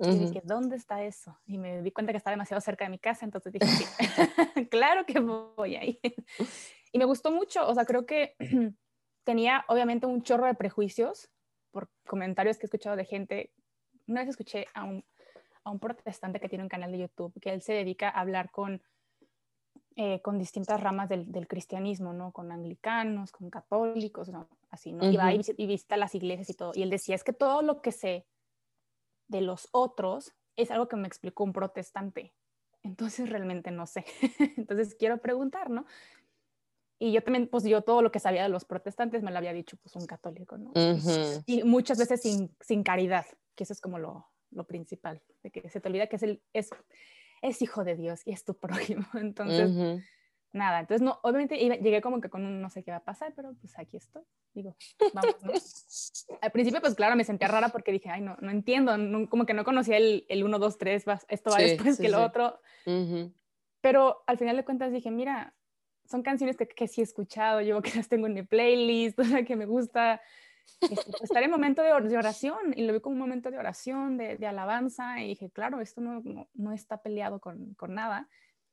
Y 0.00 0.04
Ujú. 0.10 0.18
dije, 0.26 0.42
¿dónde 0.44 0.76
está 0.76 1.02
eso? 1.02 1.36
Y 1.46 1.58
me 1.58 1.82
di 1.82 1.90
cuenta 1.90 2.12
que 2.12 2.18
está 2.18 2.30
demasiado 2.30 2.60
cerca 2.60 2.84
de 2.84 2.90
mi 2.90 2.98
casa, 2.98 3.24
entonces 3.24 3.52
dije, 3.52 3.66
sí, 3.66 3.84
claro 4.70 5.04
que 5.06 5.20
voy 5.20 5.76
ahí. 5.76 6.00
Y 6.90 6.98
me 6.98 7.04
gustó 7.04 7.30
mucho, 7.30 7.68
o 7.68 7.74
sea, 7.74 7.84
creo 7.84 8.06
que 8.06 8.34
tenía 9.24 9.64
obviamente 9.68 10.06
un 10.06 10.22
chorro 10.22 10.46
de 10.46 10.54
prejuicios 10.54 11.28
por 11.70 11.90
comentarios 12.06 12.56
que 12.56 12.64
he 12.64 12.68
escuchado 12.68 12.96
de 12.96 13.04
gente. 13.04 13.52
Una 14.06 14.20
vez 14.22 14.30
escuché 14.30 14.66
a 14.72 14.84
un, 14.84 15.04
a 15.64 15.70
un 15.70 15.78
protestante 15.80 16.40
que 16.40 16.48
tiene 16.48 16.64
un 16.64 16.70
canal 16.70 16.90
de 16.90 16.98
YouTube, 17.00 17.38
que 17.42 17.50
él 17.52 17.60
se 17.60 17.74
dedica 17.74 18.08
a 18.08 18.20
hablar 18.20 18.50
con, 18.50 18.80
eh, 19.96 20.22
con 20.22 20.38
distintas 20.38 20.80
ramas 20.80 21.08
del, 21.10 21.30
del 21.30 21.46
cristianismo, 21.46 22.12
¿no? 22.14 22.32
Con 22.32 22.52
anglicanos, 22.52 23.32
con 23.32 23.50
católicos, 23.50 24.28
¿no? 24.30 24.48
así, 24.70 24.92
¿no? 24.92 25.10
Y 25.10 25.16
va 25.16 25.32
y, 25.34 25.38
visi- 25.38 25.54
y 25.58 25.66
visita 25.66 25.96
las 25.96 26.14
iglesias 26.14 26.48
y 26.50 26.54
todo. 26.54 26.72
Y 26.74 26.82
él 26.82 26.90
decía, 26.90 27.14
es 27.14 27.24
que 27.24 27.32
todo 27.32 27.62
lo 27.62 27.82
que 27.82 27.92
sé 27.92 28.26
de 29.28 29.40
los 29.40 29.68
otros 29.72 30.34
es 30.56 30.70
algo 30.70 30.88
que 30.88 30.96
me 30.96 31.06
explicó 31.06 31.44
un 31.44 31.52
protestante. 31.52 32.34
Entonces 32.82 33.28
realmente 33.28 33.70
no 33.70 33.86
sé. 33.86 34.04
Entonces 34.56 34.94
quiero 34.94 35.18
preguntar, 35.18 35.70
¿no? 35.70 35.86
Y 36.98 37.12
yo 37.12 37.22
también, 37.22 37.48
pues 37.48 37.62
yo 37.64 37.82
todo 37.82 38.02
lo 38.02 38.10
que 38.10 38.18
sabía 38.18 38.42
de 38.42 38.48
los 38.48 38.64
protestantes 38.64 39.22
me 39.22 39.30
lo 39.30 39.38
había 39.38 39.52
dicho 39.52 39.76
pues 39.76 39.94
un 39.94 40.06
católico, 40.06 40.58
¿no? 40.58 40.72
Y 41.46 41.62
muchas 41.62 41.98
veces 41.98 42.22
sin, 42.22 42.54
sin 42.60 42.82
caridad, 42.82 43.24
que 43.54 43.62
eso 43.62 43.72
es 43.72 43.80
como 43.80 43.98
lo, 43.98 44.26
lo 44.50 44.64
principal, 44.66 45.22
de 45.44 45.50
que 45.50 45.68
se 45.68 45.80
te 45.80 45.88
olvida 45.88 46.08
que 46.08 46.16
es, 46.16 46.22
el, 46.24 46.42
es, 46.52 46.70
es 47.40 47.62
hijo 47.62 47.84
de 47.84 47.94
Dios 47.94 48.22
y 48.24 48.32
es 48.32 48.44
tu 48.44 48.54
prójimo. 48.58 49.06
Entonces. 49.14 50.02
Nada, 50.52 50.80
entonces 50.80 51.02
no, 51.02 51.18
obviamente 51.22 51.56
iba- 51.62 51.76
llegué 51.76 52.00
como 52.00 52.20
que 52.20 52.30
con 52.30 52.44
un 52.44 52.60
no 52.60 52.70
sé 52.70 52.82
qué 52.82 52.90
va 52.90 52.98
a 52.98 53.04
pasar, 53.04 53.32
pero 53.36 53.54
pues 53.60 53.78
aquí 53.78 53.96
estoy. 53.96 54.22
Digo, 54.54 54.76
vamos, 55.12 55.36
¿no? 55.44 55.52
Al 56.42 56.50
principio, 56.52 56.80
pues 56.80 56.94
claro, 56.94 57.16
me 57.16 57.24
sentía 57.24 57.48
rara 57.48 57.68
porque 57.68 57.92
dije, 57.92 58.10
ay, 58.10 58.20
no, 58.20 58.36
no 58.40 58.50
entiendo, 58.50 58.96
no- 58.96 59.28
como 59.28 59.46
que 59.46 59.54
no 59.54 59.64
conocía 59.64 59.96
el, 59.96 60.24
el 60.28 60.44
1, 60.44 60.58
2, 60.58 60.78
3, 60.78 61.04
va- 61.08 61.20
esto 61.28 61.50
va 61.50 61.56
Sí, 61.58 61.62
después 61.64 61.96
sí, 61.96 62.02
que 62.02 62.08
lo 62.08 62.18
sí. 62.18 62.24
otro. 62.24 62.60
Ujú. 62.86 63.32
Pero 63.80 64.24
al 64.26 64.38
final 64.38 64.56
de 64.56 64.64
cuentas 64.64 64.92
dije, 64.92 65.10
mira, 65.10 65.54
son 66.04 66.22
canciones 66.22 66.56
que, 66.56 66.66
que 66.66 66.88
sí 66.88 67.00
he 67.00 67.04
escuchado, 67.04 67.60
yo 67.60 67.80
que 67.82 67.92
las 67.96 68.08
tengo 68.08 68.26
en 68.26 68.34
mi 68.34 68.42
playlist, 68.42 69.18
o 69.20 69.24
sea, 69.24 69.44
que 69.44 69.54
me 69.56 69.66
gusta 69.66 70.20
este, 70.80 70.96
pues, 70.96 71.22
estar 71.22 71.42
en 71.42 71.50
momento 71.50 71.82
de, 71.82 71.92
or- 71.92 72.08
de 72.08 72.16
oración 72.16 72.74
y 72.76 72.82
lo 72.86 72.92
vi 72.92 73.00
como 73.00 73.14
un 73.14 73.20
momento 73.20 73.50
de 73.50 73.58
oración, 73.58 74.16
de, 74.16 74.36
de 74.36 74.46
alabanza 74.46 75.20
y 75.20 75.28
dije, 75.28 75.50
claro, 75.50 75.80
esto 75.80 76.00
no, 76.00 76.20
no, 76.24 76.48
no 76.54 76.72
está 76.72 77.02
peleado 77.02 77.40
con, 77.40 77.74
con 77.74 77.94
nada. 77.94 78.28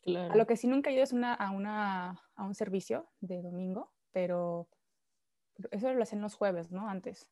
A 0.06 0.12
Claro. 0.12 0.36
lo 0.36 0.46
que 0.46 0.56
sí 0.56 0.68
nunca 0.68 0.90
he 0.90 0.94
ido 0.94 1.04
es 1.04 1.14
una, 1.14 1.34
a, 1.34 1.50
una, 1.52 2.22
a 2.36 2.44
un 2.44 2.54
servicio 2.54 3.08
de 3.22 3.42
domingo, 3.42 3.92
pero, 4.12 4.68
eso 5.72 5.92
lo 5.94 6.04
hacen 6.04 6.22
los 6.22 6.36
jueves, 6.36 6.72
¿no? 6.72 6.88
Antes. 6.88 7.28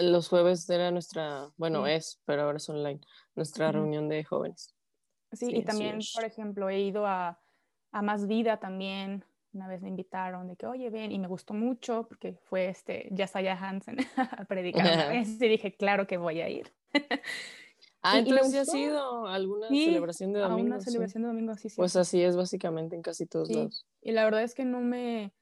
Los 0.00 0.28
jueves 0.28 0.68
era 0.68 0.90
nuestra, 0.90 1.50
bueno, 1.56 1.86
Sí. 1.86 1.92
es, 1.92 2.20
pero 2.24 2.42
ahora 2.42 2.56
es 2.56 2.68
online, 2.68 3.00
nuestra 3.36 3.68
Ujú. 3.68 3.78
reunión 3.78 4.08
de 4.08 4.24
jóvenes. 4.24 4.74
Sí, 5.32 5.46
Sí, 5.46 5.56
y 5.56 5.62
también, 5.62 5.98
es. 5.98 6.12
por 6.12 6.24
ejemplo, 6.24 6.68
he 6.68 6.80
ido 6.80 7.06
a, 7.06 7.40
a 7.92 8.02
Más 8.02 8.26
Vida 8.26 8.58
también. 8.58 9.24
Una 9.52 9.68
vez 9.68 9.82
me 9.82 9.88
invitaron 9.88 10.48
de 10.48 10.56
que, 10.56 10.66
oye, 10.66 10.88
ven, 10.90 11.12
y 11.12 11.18
me 11.18 11.28
gustó 11.28 11.54
mucho 11.54 12.06
porque 12.08 12.38
fue 12.48 12.68
este 12.68 13.08
Yasaya 13.12 13.54
Hansen 13.54 13.98
a 14.16 14.44
predicar 14.46 15.14
y 15.14 15.48
dije, 15.48 15.76
claro 15.76 16.06
que 16.06 16.16
voy 16.16 16.40
a 16.40 16.48
ir. 16.48 16.72
Ah, 18.02 18.18
Y- 18.18 18.28
y 18.28 18.32
me 18.32 18.40
entonces 18.40 18.52
¿sí 18.52 18.58
has 18.58 18.66
gustó. 18.68 18.78
ido 18.78 19.26
a 19.26 19.34
alguna 19.34 19.68
Sí, 19.68 19.84
celebración 19.84 20.32
de 20.32 20.42
a 20.42 20.48
domingo? 20.48 20.66
una 20.68 20.80
Sí. 20.80 20.84
celebración 20.86 21.22
de 21.22 21.28
domingo, 21.28 21.54
sí, 21.56 21.68
sí. 21.68 21.76
Pues 21.76 21.96
así 21.96 22.22
es 22.22 22.36
básicamente 22.36 22.96
en 22.96 23.02
casi 23.02 23.26
todos 23.26 23.50
lados. 23.50 23.86
Y 24.02 24.12
la 24.12 24.24
verdad 24.24 24.42
es 24.42 24.54
que 24.54 24.64
no 24.64 24.80
me, 24.80 25.32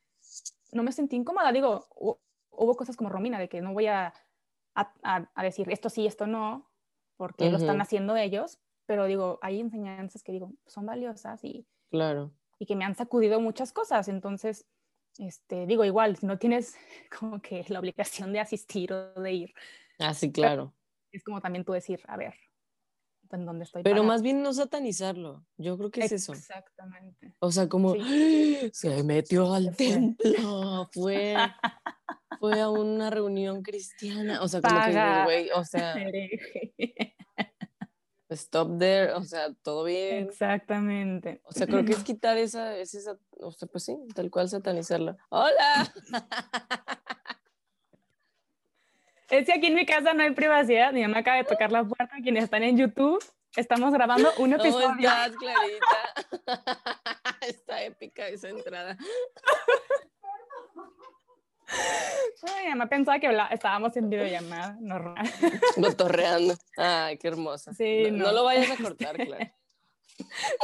no 0.72 0.82
me 0.82 0.92
sentí 0.92 1.16
incómoda. 1.16 1.52
Digo, 1.52 1.86
hu- 1.96 2.18
hubo 2.50 2.76
cosas 2.76 2.96
como 2.96 3.08
Romina, 3.10 3.38
de 3.38 3.48
que 3.48 3.60
no 3.62 3.72
voy 3.72 3.86
a, 3.86 4.12
a, 4.74 4.94
a- 5.02 5.30
a 5.34 5.42
decir 5.42 5.70
esto 5.70 5.88
sí, 5.88 6.06
esto 6.06 6.26
no, 6.26 6.70
porque 7.16 7.50
lo 7.50 7.56
están 7.56 7.80
haciendo 7.80 8.16
ellos, 8.16 8.58
pero 8.86 9.06
digo, 9.06 9.38
hay 9.42 9.60
enseñanzas 9.60 10.22
que 10.22 10.32
digo, 10.32 10.52
son 10.66 10.84
valiosas 10.86 11.42
y, 11.44 11.66
Claro. 11.90 12.32
y 12.58 12.66
que 12.66 12.76
me 12.76 12.84
han 12.84 12.94
sacudido 12.94 13.40
muchas 13.40 13.72
cosas. 13.72 14.08
Entonces, 14.08 14.66
este, 15.18 15.66
digo, 15.66 15.84
igual, 15.84 16.16
si 16.16 16.26
no 16.26 16.38
tienes 16.38 16.76
como 17.20 17.40
que 17.40 17.64
la 17.68 17.78
obligación 17.80 18.32
de 18.32 18.40
asistir 18.40 18.92
o 18.92 19.20
de 19.20 19.32
ir, 19.32 19.54
Ah, 19.98 20.14
sí, 20.14 20.30
claro. 20.32 20.74
es 21.12 21.24
como 21.24 21.40
también 21.40 21.64
tú 21.64 21.72
decir, 21.72 22.00
a 22.06 22.16
ver, 22.16 22.34
¿en 23.36 23.46
dónde 23.46 23.64
estoy? 23.64 23.82
Pero 23.82 23.96
parada? 23.96 24.08
más 24.08 24.22
bien 24.22 24.42
no 24.42 24.52
satanizarlo. 24.52 25.44
Yo 25.56 25.76
creo 25.78 25.90
que 25.90 26.04
es 26.04 26.12
eso. 26.12 26.32
Exactamente. 26.32 27.34
O 27.38 27.52
sea, 27.52 27.68
como 27.68 27.94
se 28.72 29.02
metió 29.04 29.54
al 29.54 29.74
Se 29.76 29.90
templo, 29.90 30.88
fue, 30.92 31.36
fue 32.38 32.60
a 32.60 32.68
una 32.68 33.10
reunión 33.10 33.62
cristiana. 33.62 34.42
O 34.42 34.48
sea, 34.48 34.60
como 34.60 34.74
que 34.74 34.80
Paga. 34.80 35.24
güey, 35.24 35.50
o 35.54 35.64
sea, 35.64 35.94
stop 38.30 38.78
there, 38.78 39.12
o 39.12 39.22
sea, 39.22 39.52
todo 39.62 39.84
bien. 39.84 40.28
Exactamente. 40.28 41.40
O 41.44 41.52
sea, 41.52 41.66
creo 41.66 41.84
que 41.84 41.92
es 41.92 41.98
quitar 42.04 42.36
esa, 42.38 42.76
es 42.76 42.94
esa, 42.94 43.18
o 43.38 43.52
sea, 43.52 43.68
pues 43.68 43.84
sí, 43.84 43.96
tal 44.14 44.30
cual 44.30 44.48
satanizarla. 44.48 45.16
¡Hola! 45.28 45.92
Es 49.30 49.46
que 49.46 49.52
aquí 49.52 49.66
en 49.66 49.74
mi 49.74 49.86
casa 49.86 50.12
no 50.12 50.22
hay 50.22 50.32
privacidad. 50.32 50.92
Mi 50.92 51.02
mamá 51.02 51.18
acaba 51.18 51.36
de 51.38 51.44
tocar 51.44 51.70
la 51.70 51.84
puerta. 51.84 52.16
Quienes 52.22 52.44
están 52.44 52.62
en 52.64 52.76
YouTube, 52.76 53.24
estamos 53.56 53.92
grabando 53.92 54.28
un 54.38 54.50
¿Cómo 54.50 54.62
episodio. 54.62 54.88
estás, 55.08 55.32
Clarita? 55.36 56.80
Está 57.40 57.82
épica 57.84 58.28
esa 58.28 58.48
entrada. 58.48 58.96
Ay, 62.42 62.64
mi 62.64 62.68
mamá 62.70 62.88
pensaba 62.88 63.18
que 63.18 63.30
estábamos 63.52 63.96
en 63.96 64.10
videollamada 64.10 64.76
normal. 64.80 65.24
Gotorreando. 65.76 66.54
Ay, 66.76 67.16
qué 67.16 67.28
hermosa. 67.28 67.72
Sí, 67.72 68.10
no, 68.10 68.18
no 68.18 68.24
no. 68.26 68.32
lo 68.32 68.44
vayas 68.44 68.70
a 68.70 68.82
cortar, 68.82 69.16
claro. 69.16 69.50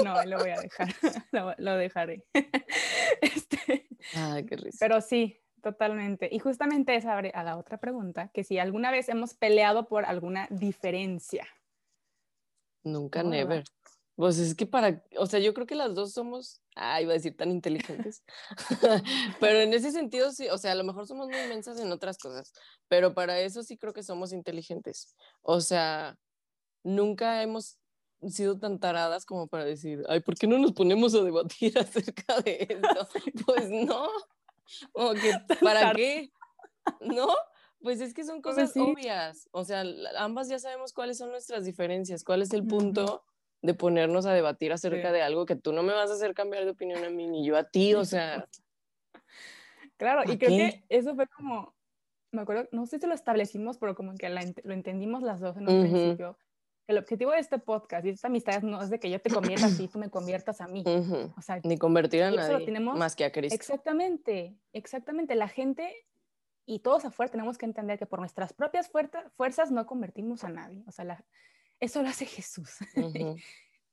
No, 0.05 0.23
lo 0.25 0.39
voy 0.39 0.51
a 0.51 0.61
dejar. 0.61 0.89
Lo, 1.33 1.55
lo 1.57 1.77
dejaré. 1.77 2.25
Este, 3.23 3.89
Ay, 4.15 4.45
qué 4.45 4.57
risa. 4.57 4.77
pero 4.81 5.01
sí, 5.01 5.41
totalmente. 5.67 6.29
Y 6.31 6.39
justamente 6.39 6.95
esa 6.95 7.13
abre 7.13 7.33
a 7.35 7.43
la 7.43 7.57
otra 7.57 7.79
pregunta, 7.79 8.31
que 8.33 8.45
si 8.45 8.61
alguna 8.61 8.93
vez 8.93 9.09
hemos 9.09 9.35
peleado 9.35 9.89
por 9.89 10.05
alguna 10.05 10.47
diferencia. 10.49 11.45
Nunca, 12.85 13.25
¿verdad? 13.25 13.31
never. 13.33 13.65
Pues 14.15 14.39
es 14.39 14.55
que 14.55 14.65
para, 14.65 15.03
o 15.19 15.27
sea, 15.27 15.41
yo 15.41 15.53
creo 15.55 15.67
que 15.67 15.75
las 15.75 15.93
dos 15.93 16.13
somos, 16.13 16.63
ah, 16.77 17.03
iba 17.03 17.11
a 17.11 17.15
decir 17.15 17.37
tan 17.37 17.51
inteligentes, 17.51 18.23
pero 19.41 19.59
en 19.59 19.75
ese 19.75 19.91
sentido 19.91 20.31
sí, 20.31 20.49
o 20.49 20.57
sea, 20.57 20.71
a 20.71 20.77
lo 20.77 20.85
mejor 20.85 21.07
somos 21.09 21.27
muy 21.27 21.37
inmensas 21.37 21.81
en 21.81 21.91
otras 21.91 22.17
cosas, 22.17 22.53
pero 22.87 23.13
para 23.13 23.41
eso 23.41 23.65
sí 23.65 23.77
creo 23.77 23.93
que 23.93 24.05
somos 24.05 24.33
inteligentes. 24.33 25.17
O 25.43 25.61
sea, 25.61 26.17
nunca 26.85 27.43
hemos 27.43 27.77
sido 28.29 28.57
tan 28.57 28.79
taradas 28.79 29.27
como 29.27 29.49
para 29.49 29.65
decir, 29.65 30.05
ay, 30.09 30.21
¿por 30.21 30.37
qué 30.37 30.47
no 30.47 30.59
nos 30.59 30.73
ponemos 30.73 31.13
a 31.17 31.25
debatir 31.25 31.77
acerca 31.79 32.41
de 32.41 32.69
esto? 32.71 33.09
Pues 33.45 33.69
no, 33.69 34.09
como 34.93 35.19
que, 35.19 35.33
¿para 35.63 35.93
qué? 35.93 36.33
¿No? 37.01 37.29
Pues 37.81 38.01
es 38.01 38.15
que 38.15 38.25
son 38.25 38.43
Pues 38.43 38.57
cosas 38.57 38.73
sí. 38.73 38.81
obvias. 38.81 39.49
O 39.53 39.65
sea, 39.65 39.85
ambas 40.19 40.49
ya 40.49 40.59
sabemos 40.59 40.93
cuáles 40.93 41.19
son 41.19 41.31
nuestras 41.31 41.65
diferencias, 41.65 42.25
cuál 42.25 42.43
es 42.43 42.53
el 42.53 42.67
punto 42.67 43.25
de 43.63 43.75
ponernos 43.75 44.27
a 44.27 44.33
debatir 44.35 44.73
acerca 44.73 45.09
Sí. 45.09 45.15
de 45.15 45.23
algo 45.23 45.47
que 45.47 45.57
tú 45.57 45.73
no 45.73 45.83
me 45.83 45.93
vas 45.93 46.11
a 46.11 46.15
hacer 46.15 46.35
cambiar 46.35 46.65
de 46.65 46.71
opinión 46.73 47.05
a 47.05 47.11
mí, 47.11 47.27
ni 47.29 47.45
yo 47.47 47.57
a 47.57 47.65
ti, 47.65 47.95
o 47.95 48.05
sea, 48.05 48.47
Claro, 49.99 50.23
y 50.27 50.39
¿Pa 50.39 50.39
creo 50.39 50.51
qué? 50.51 50.55
que 50.55 50.85
eso 50.89 51.15
fue 51.15 51.27
como, 51.29 51.75
me 52.33 52.43
acuerdo, 52.43 52.69
no 52.73 52.87
sé 52.87 52.99
si 52.99 53.07
lo 53.07 53.15
establecimos, 53.15 53.79
pero 53.79 53.95
como 53.95 54.15
que 54.17 54.29
la 54.29 54.43
lo 54.65 54.75
entendimos 54.75 55.23
las 55.23 55.41
dos 55.41 55.57
en 55.57 55.69
un 55.69 55.69
Ujú. 55.75 55.79
principio. 55.79 56.39
El 56.87 56.99
objetivo 56.99 57.33
de 57.33 57.39
este 57.41 57.59
podcast 57.59 58.05
y 58.05 58.09
de 58.09 58.15
esta 58.15 58.29
amistad 58.29 58.63
no 58.63 58.81
es 58.81 58.91
de 58.91 59.01
que 59.01 59.11
yo 59.11 59.21
te 59.21 59.29
convierta 59.31 59.67
a 59.67 59.77
ti, 59.77 59.89
tú 59.89 59.99
me 59.99 60.09
conviertas 60.09 60.61
a 60.61 60.69
mí. 60.69 60.85
O 61.37 61.43
sea, 61.43 61.61
ni 61.65 61.77
convertir 61.79 62.23
a 62.23 62.31
nadie 62.31 62.65
tenemos 62.65 62.97
más 62.97 63.17
que 63.17 63.25
a 63.25 63.33
Cristo. 63.33 63.55
exactamente, 63.55 64.57
exactamente. 64.73 65.35
La 65.35 65.49
gente 65.49 65.93
y 66.65 66.81
todos 66.81 67.05
afuera 67.05 67.31
tenemos 67.31 67.59
que 67.59 67.67
entender 67.67 67.99
que 67.99 68.07
por 68.07 68.21
nuestras 68.21 68.53
propias 68.53 68.89
fuerza- 68.89 69.29
fuerzas 69.37 69.71
no 69.73 69.85
convertimos 69.87 70.45
a 70.45 70.49
nadie. 70.49 70.85
O 70.87 70.93
sea, 70.93 71.05
la- 71.05 71.25
eso 71.81 72.03
lo 72.03 72.09
hace 72.09 72.25
Jesús. 72.27 72.79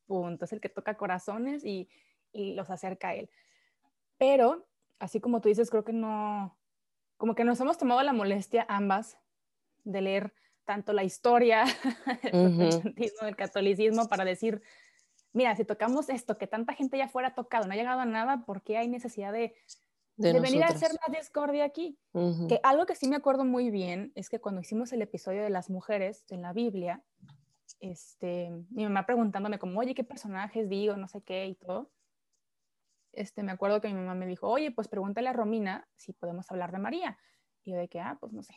Punto, 0.05 0.45
es 0.45 0.53
el 0.53 0.59
que 0.61 0.69
toca 0.69 0.95
corazones 0.95 1.63
y, 1.65 1.89
y 2.31 2.53
los 2.53 2.69
acerca 2.69 3.09
a 3.09 3.15
él. 3.15 3.29
Pero, 4.17 4.67
así 4.99 5.19
como 5.19 5.41
tú 5.41 5.49
dices, 5.49 5.69
creo 5.69 5.83
que 5.83 5.93
no, 5.93 6.57
como 7.17 7.35
que 7.35 7.43
nos 7.43 7.59
hemos 7.59 7.77
tomado 7.77 8.03
la 8.03 8.13
molestia 8.13 8.65
ambas 8.69 9.17
de 9.83 10.01
leer 10.01 10.33
tanto 10.65 10.93
la 10.93 11.03
historia 11.03 11.65
del 12.23 12.33
Ujú. 12.33 12.53
protestantismo, 12.57 13.35
catolicismo, 13.37 14.09
para 14.09 14.25
decir, 14.25 14.61
mira, 15.33 15.55
si 15.55 15.65
tocamos 15.65 16.09
esto, 16.09 16.37
que 16.37 16.47
tanta 16.47 16.73
gente 16.73 16.97
ya 16.97 17.09
fuera 17.09 17.35
tocado, 17.35 17.65
no 17.67 17.73
ha 17.73 17.77
llegado 17.77 18.01
a 18.01 18.05
nada, 18.05 18.45
¿por 18.45 18.63
qué 18.63 18.77
hay 18.77 18.87
necesidad 18.89 19.33
de, 19.33 19.55
De, 20.15 20.33
de 20.33 20.39
venir 20.39 20.63
a 20.63 20.69
hacer 20.69 20.91
más 21.07 21.17
discordia 21.17 21.65
aquí? 21.65 21.99
Que 22.47 22.59
algo 22.63 22.85
que 22.85 22.95
sí 22.95 23.07
me 23.07 23.15
acuerdo 23.15 23.45
muy 23.45 23.71
bien 23.71 24.11
es 24.15 24.29
que 24.29 24.41
cuando 24.41 24.61
hicimos 24.61 24.93
el 24.93 25.01
episodio 25.01 25.43
de 25.43 25.49
las 25.49 25.69
mujeres 25.69 26.25
en 26.29 26.41
la 26.41 26.53
Biblia, 26.53 27.03
este, 27.79 28.51
mi 28.71 28.83
mamá 28.85 29.05
preguntándome 29.05 29.59
como, 29.59 29.79
oye, 29.79 29.95
¿qué 29.95 30.03
personajes 30.03 30.69
digo? 30.69 30.97
No 30.97 31.07
sé 31.07 31.23
qué 31.23 31.47
y 31.47 31.55
todo. 31.55 31.91
Este, 33.11 33.43
me 33.43 33.51
acuerdo 33.51 33.79
que 33.79 33.87
mi 33.87 33.93
mamá 33.93 34.15
me 34.15 34.25
dijo, 34.27 34.49
oye, 34.49 34.71
pues 34.71 34.87
pregúntale 34.87 35.29
a 35.29 35.33
Romina 35.33 35.87
si 35.95 36.13
podemos 36.13 36.49
hablar 36.51 36.71
de 36.71 36.79
María. 36.79 37.17
Y 37.63 37.71
yo 37.71 37.77
de 37.77 37.87
que, 37.87 37.99
ah, 37.99 38.17
pues 38.19 38.33
no 38.33 38.43
sé. 38.43 38.55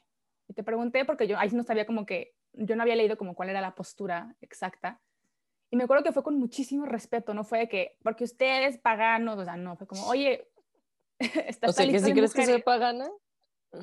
Y 0.48 0.54
te 0.54 0.62
pregunté 0.62 1.04
porque 1.04 1.26
yo 1.26 1.38
ahí 1.38 1.50
no 1.50 1.62
sabía 1.62 1.86
como 1.86 2.06
que, 2.06 2.34
yo 2.52 2.76
no 2.76 2.82
había 2.82 2.96
leído 2.96 3.16
como 3.16 3.34
cuál 3.34 3.50
era 3.50 3.60
la 3.60 3.74
postura 3.74 4.36
exacta. 4.40 5.00
Y 5.70 5.76
me 5.76 5.84
acuerdo 5.84 6.04
que 6.04 6.12
fue 6.12 6.22
con 6.22 6.38
muchísimo 6.38 6.86
respeto, 6.86 7.34
no 7.34 7.44
fue 7.44 7.58
de 7.60 7.68
que, 7.68 7.98
porque 8.02 8.24
ustedes 8.24 8.78
paganos, 8.78 9.38
o 9.38 9.44
sea, 9.44 9.56
no, 9.56 9.76
fue 9.76 9.86
como, 9.86 10.06
oye, 10.06 10.48
O 11.66 11.72
sea, 11.72 11.86
que 11.86 12.00
si 12.00 12.12
crees 12.12 12.32
que 12.34 12.44
soy 12.44 12.54
mujeres". 12.54 12.64
pagana, 12.64 13.10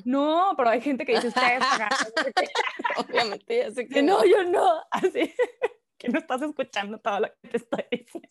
No, 0.04 0.54
pero 0.56 0.70
hay 0.70 0.80
gente 0.80 1.04
que 1.04 1.14
dice 1.14 1.28
ustedes 1.28 1.58
paganos. 1.60 2.12
obviamente 2.96 3.58
ya 3.58 3.70
sé 3.70 3.86
Que 3.88 3.94
que 3.94 4.02
no, 4.02 4.24
yo 4.24 4.44
no. 4.44 4.82
Así 4.90 5.34
que 5.98 6.08
no 6.08 6.18
estás 6.18 6.42
escuchando 6.42 6.98
todo 6.98 7.20
lo 7.20 7.28
que 7.28 7.48
te 7.48 7.56
estoy 7.56 7.84
diciendo. 7.90 8.28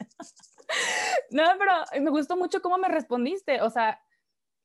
No, 1.32 1.44
pero 1.58 2.04
me 2.04 2.10
gustó 2.12 2.38
mucho 2.38 2.62
cómo 2.62 2.78
me 2.78 2.88
respondiste. 2.88 3.62
O 3.62 3.70
sea, 3.70 4.02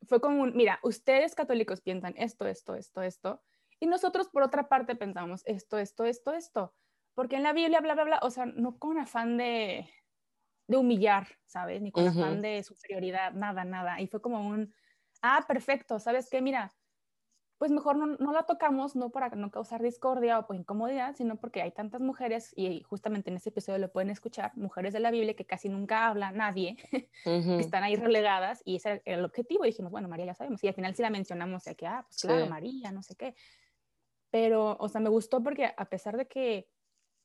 fue 0.07 0.21
como 0.21 0.43
un, 0.43 0.57
mira, 0.57 0.79
ustedes 0.83 1.35
católicos 1.35 1.81
piensan 1.81 2.15
esto, 2.17 2.47
esto, 2.47 2.75
esto, 2.75 3.03
esto. 3.03 3.43
Y 3.81 3.87
nosotros, 3.87 4.29
por 4.29 4.43
otra 4.43 4.69
parte, 4.69 4.97
pensamos 4.97 5.43
esto, 5.47 5.79
esto, 5.79 6.05
esto, 6.05 6.33
esto. 6.33 6.75
Porque 7.14 7.37
en 7.37 7.43
la 7.45 7.53
Biblia, 7.53 7.81
bla, 7.81 7.95
bla, 7.95 8.05
bla, 8.05 8.19
o 8.23 8.31
sea, 8.31 8.47
no 8.47 8.79
con 8.79 8.99
afán 8.99 9.37
de, 9.38 9.88
de 10.69 10.77
humillar, 10.77 11.29
¿sabes? 11.47 11.83
Ni 11.83 11.93
con 11.93 12.05
Ujú. 12.05 12.09
afán 12.09 12.43
de 12.43 12.62
superioridad, 12.64 13.33
nada, 13.35 13.64
nada. 13.64 14.01
Y 14.01 14.09
fue 14.09 14.23
como 14.23 14.41
un, 14.49 14.75
ah, 15.23 15.45
perfecto, 15.49 16.01
¿sabes 16.01 16.31
qué? 16.31 16.43
Mira, 16.43 16.73
pues 17.59 17.73
mejor 17.73 17.97
no, 17.97 18.07
no 18.07 18.33
la 18.33 18.45
tocamos, 18.45 18.95
no 18.95 19.11
para 19.11 19.31
no 19.31 19.51
causar 19.51 19.83
discordia 19.83 20.38
o 20.38 20.47
por 20.47 20.55
incomodidad, 20.57 21.17
sino 21.17 21.37
porque 21.41 21.61
hay 21.62 21.73
tantas 21.73 22.01
mujeres, 22.01 22.53
y 22.57 22.83
justamente 22.85 23.31
en 23.31 23.37
este 23.37 23.51
episodio 23.51 23.79
lo 23.79 23.91
pueden 23.93 24.11
escuchar, 24.11 24.53
mujeres 24.57 24.93
de 24.93 25.01
la 25.01 25.11
Biblia 25.11 25.35
que 25.35 25.47
casi 25.47 25.69
nunca 25.69 26.07
habla 26.07 26.31
nadie, 26.33 26.77
Ujú, 27.25 27.57
que 27.57 27.62
están 27.62 27.83
ahí 27.83 27.97
relegadas, 27.97 28.62
y 28.64 28.77
ese 28.77 29.03
era 29.05 29.19
el 29.19 29.25
objetivo. 29.25 29.64
Y 29.64 29.69
dijimos, 29.69 29.91
bueno, 29.93 30.09
María 30.09 30.27
ya 30.27 30.35
sabemos, 30.35 30.62
y 30.62 30.69
al 30.69 30.75
final 30.75 30.95
sí 30.95 31.03
la 31.03 31.11
mencionamos, 31.11 31.64
de 31.64 31.75
que, 31.77 31.87
ah, 31.88 32.05
pues 32.07 32.21
claro, 32.21 32.47
Sí. 32.47 32.49
María, 32.49 32.93
no 32.93 33.03
sé 33.03 33.17
qué. 33.17 33.35
Pero, 34.31 34.77
o 34.79 34.88
sea, 34.88 35.01
me 35.01 35.09
gustó 35.09 35.43
porque 35.43 35.73
a 35.77 35.85
pesar 35.88 36.17
de 36.17 36.27
que 36.27 36.69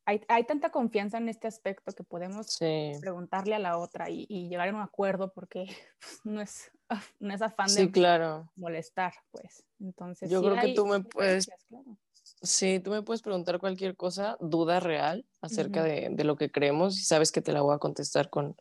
hay, 0.06 0.22
hay 0.28 0.44
tanta 0.46 0.70
confianza 0.72 1.18
en 1.18 1.30
este 1.30 1.48
aspecto 1.48 1.94
que 1.94 2.04
podemos 2.04 2.48
Sí, 2.48 2.92
preguntarle 3.02 3.56
a 3.56 3.60
la 3.60 3.78
otra 3.78 4.10
y, 4.10 4.26
y 4.30 4.50
llegar 4.50 4.68
a 4.70 4.74
un 4.74 4.82
acuerdo 4.82 5.32
porque 5.34 5.66
pues, 6.00 6.20
no 6.26 6.42
es, 6.42 6.72
no 7.20 7.34
es 7.34 7.42
afán 7.42 7.70
sí, 7.70 7.86
de 7.86 7.92
claro. 7.92 8.52
molestar, 8.56 9.13
pues. 9.32 9.63
Entonces, 9.80 10.30
Yo 10.30 10.39
sí 10.39 10.46
creo 10.46 10.56
que 10.56 10.62
hay 10.68 10.76
tú 10.76 10.86
me 10.86 11.02
puedes- 11.02 11.48
claro. 11.68 11.98
Sí, 12.42 12.80
tú 12.80 12.92
me 12.92 13.02
puedes 13.04 13.22
preguntar 13.22 13.60
cualquier 13.60 13.96
cosa, 13.98 14.38
duda 14.39 14.80
real 14.80 15.26
acerca 15.42 15.82
Ujú. 15.82 15.89
de, 15.89 16.10
de 16.12 16.24
lo 16.24 16.36
que 16.38 16.50
creemos 16.52 16.98
y 16.98 17.04
sabes 17.04 17.32
que 17.32 17.42
te 17.42 17.52
la 17.52 17.62
voy 17.62 17.76
a 17.76 17.80
contestar 17.80 18.30
con, 18.30 18.56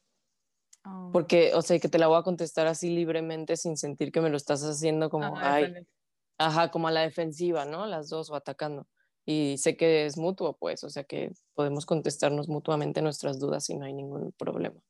Oh. 0.85 1.11
porque, 1.13 1.55
o 1.55 1.63
sea, 1.63 1.79
que 1.79 1.89
te 1.89 1.99
la 1.99 2.09
voy 2.09 2.19
a 2.19 2.23
contestar 2.25 2.67
así 2.67 2.91
libremente 2.91 3.57
sin 3.57 3.77
sentir 3.77 4.11
que 4.11 4.21
me 4.21 4.31
lo 4.31 4.37
estás 4.37 4.63
haciendo 4.65 5.11
como, 5.11 5.37
Ah, 5.39 5.55
ay, 5.55 5.63
excelente. 5.65 5.91
Ajá, 6.39 6.71
como 6.71 6.89
a 6.89 6.91
la 6.91 7.03
defensiva, 7.03 7.65
¿no? 7.65 7.87
Las 7.87 8.09
dos 8.09 8.31
o 8.31 8.35
atacando. 8.35 8.87
Y 9.25 9.57
sé 9.59 9.77
que 9.77 10.07
es 10.07 10.17
mutuo, 10.17 10.57
pues, 10.57 10.83
o 10.83 10.91
sea, 10.91 11.05
que 11.05 11.33
podemos 11.55 11.87
contestarnos 11.87 12.49
mutuamente 12.49 13.03
nuestras 13.03 13.39
dudas 13.39 13.71
y 13.71 13.77
no 13.77 13.85
hay 13.85 13.93
ningún 13.93 14.33
problema. 14.33 14.81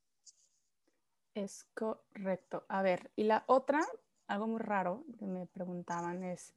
Es 1.35 1.65
correcto. 1.75 2.65
A 2.67 2.81
ver, 2.81 3.11
y 3.15 3.23
la 3.23 3.43
otra, 3.47 3.81
algo 4.27 4.47
muy 4.47 4.59
raro 4.59 5.05
que 5.19 5.25
me 5.25 5.45
preguntaban 5.47 6.23
es 6.23 6.53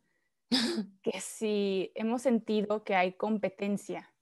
que 1.03 1.21
si 1.21 1.93
hemos 1.95 2.23
sentido 2.23 2.85
que 2.85 2.95
hay 2.95 3.13
competencia 3.13 4.13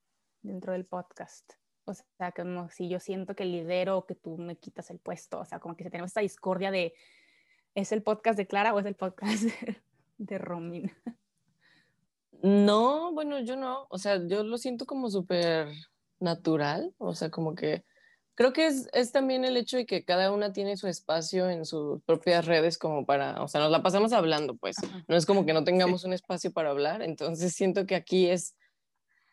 dentro 0.42 0.72
del 0.72 0.84
podcast. 0.84 1.54
O 1.86 1.94
sea, 1.94 2.32
como 2.32 2.70
si 2.70 2.88
yo 2.88 2.98
siento 2.98 3.36
que 3.36 3.44
lidero 3.44 3.98
o 3.98 4.06
que 4.06 4.14
tú 4.14 4.38
me 4.38 4.56
quitas 4.56 4.90
el 4.90 4.98
puesto. 4.98 5.40
O 5.40 5.44
sea, 5.44 5.60
como 5.60 5.76
que 5.76 5.84
si 5.84 5.90
tenemos 5.90 6.10
esta 6.10 6.20
discordia 6.20 6.70
de 6.70 6.94
¿es 7.74 7.92
el 7.92 8.02
podcast 8.02 8.38
de 8.38 8.46
Clara 8.46 8.74
o 8.74 8.80
es 8.80 8.86
el 8.86 8.94
podcast 8.94 9.44
de, 10.26 10.38
Romina? 10.38 10.92
No, 12.42 13.12
bueno, 13.12 13.40
yo 13.40 13.56
no. 13.56 13.86
O 13.88 13.98
sea, 13.98 14.20
yo 14.26 14.44
lo 14.44 14.58
siento 14.58 14.84
como 14.84 15.08
súper 15.08 15.68
natural. 16.20 16.94
O 16.98 17.14
sea, 17.14 17.30
como 17.30 17.54
que 17.54 17.84
creo 18.34 18.52
que 18.52 18.66
es, 18.66 18.88
es, 18.92 19.12
también 19.12 19.44
el 19.44 19.56
hecho 19.56 19.76
de 19.76 19.86
que 19.86 20.04
cada 20.04 20.30
una 20.30 20.52
tiene 20.52 20.76
su 20.76 20.88
espacio 20.88 21.48
en 21.48 21.64
sus 21.64 22.02
propias 22.02 22.44
redes 22.44 22.76
como 22.78 23.06
para, 23.06 23.42
o 23.42 23.48
sea, 23.48 23.60
nos 23.60 23.70
la 23.70 23.82
pasamos 23.82 24.12
hablando, 24.12 24.56
pues. 24.56 24.76
No 25.08 25.16
es 25.16 25.24
como 25.24 25.46
que 25.46 25.52
no 25.52 25.64
tengamos 25.64 26.04
un 26.04 26.12
espacio 26.12 26.52
para 26.52 26.70
hablar. 26.70 27.02
Entonces 27.02 27.54
siento 27.54 27.86
que 27.86 27.94
aquí 27.94 28.28
es 28.28 28.56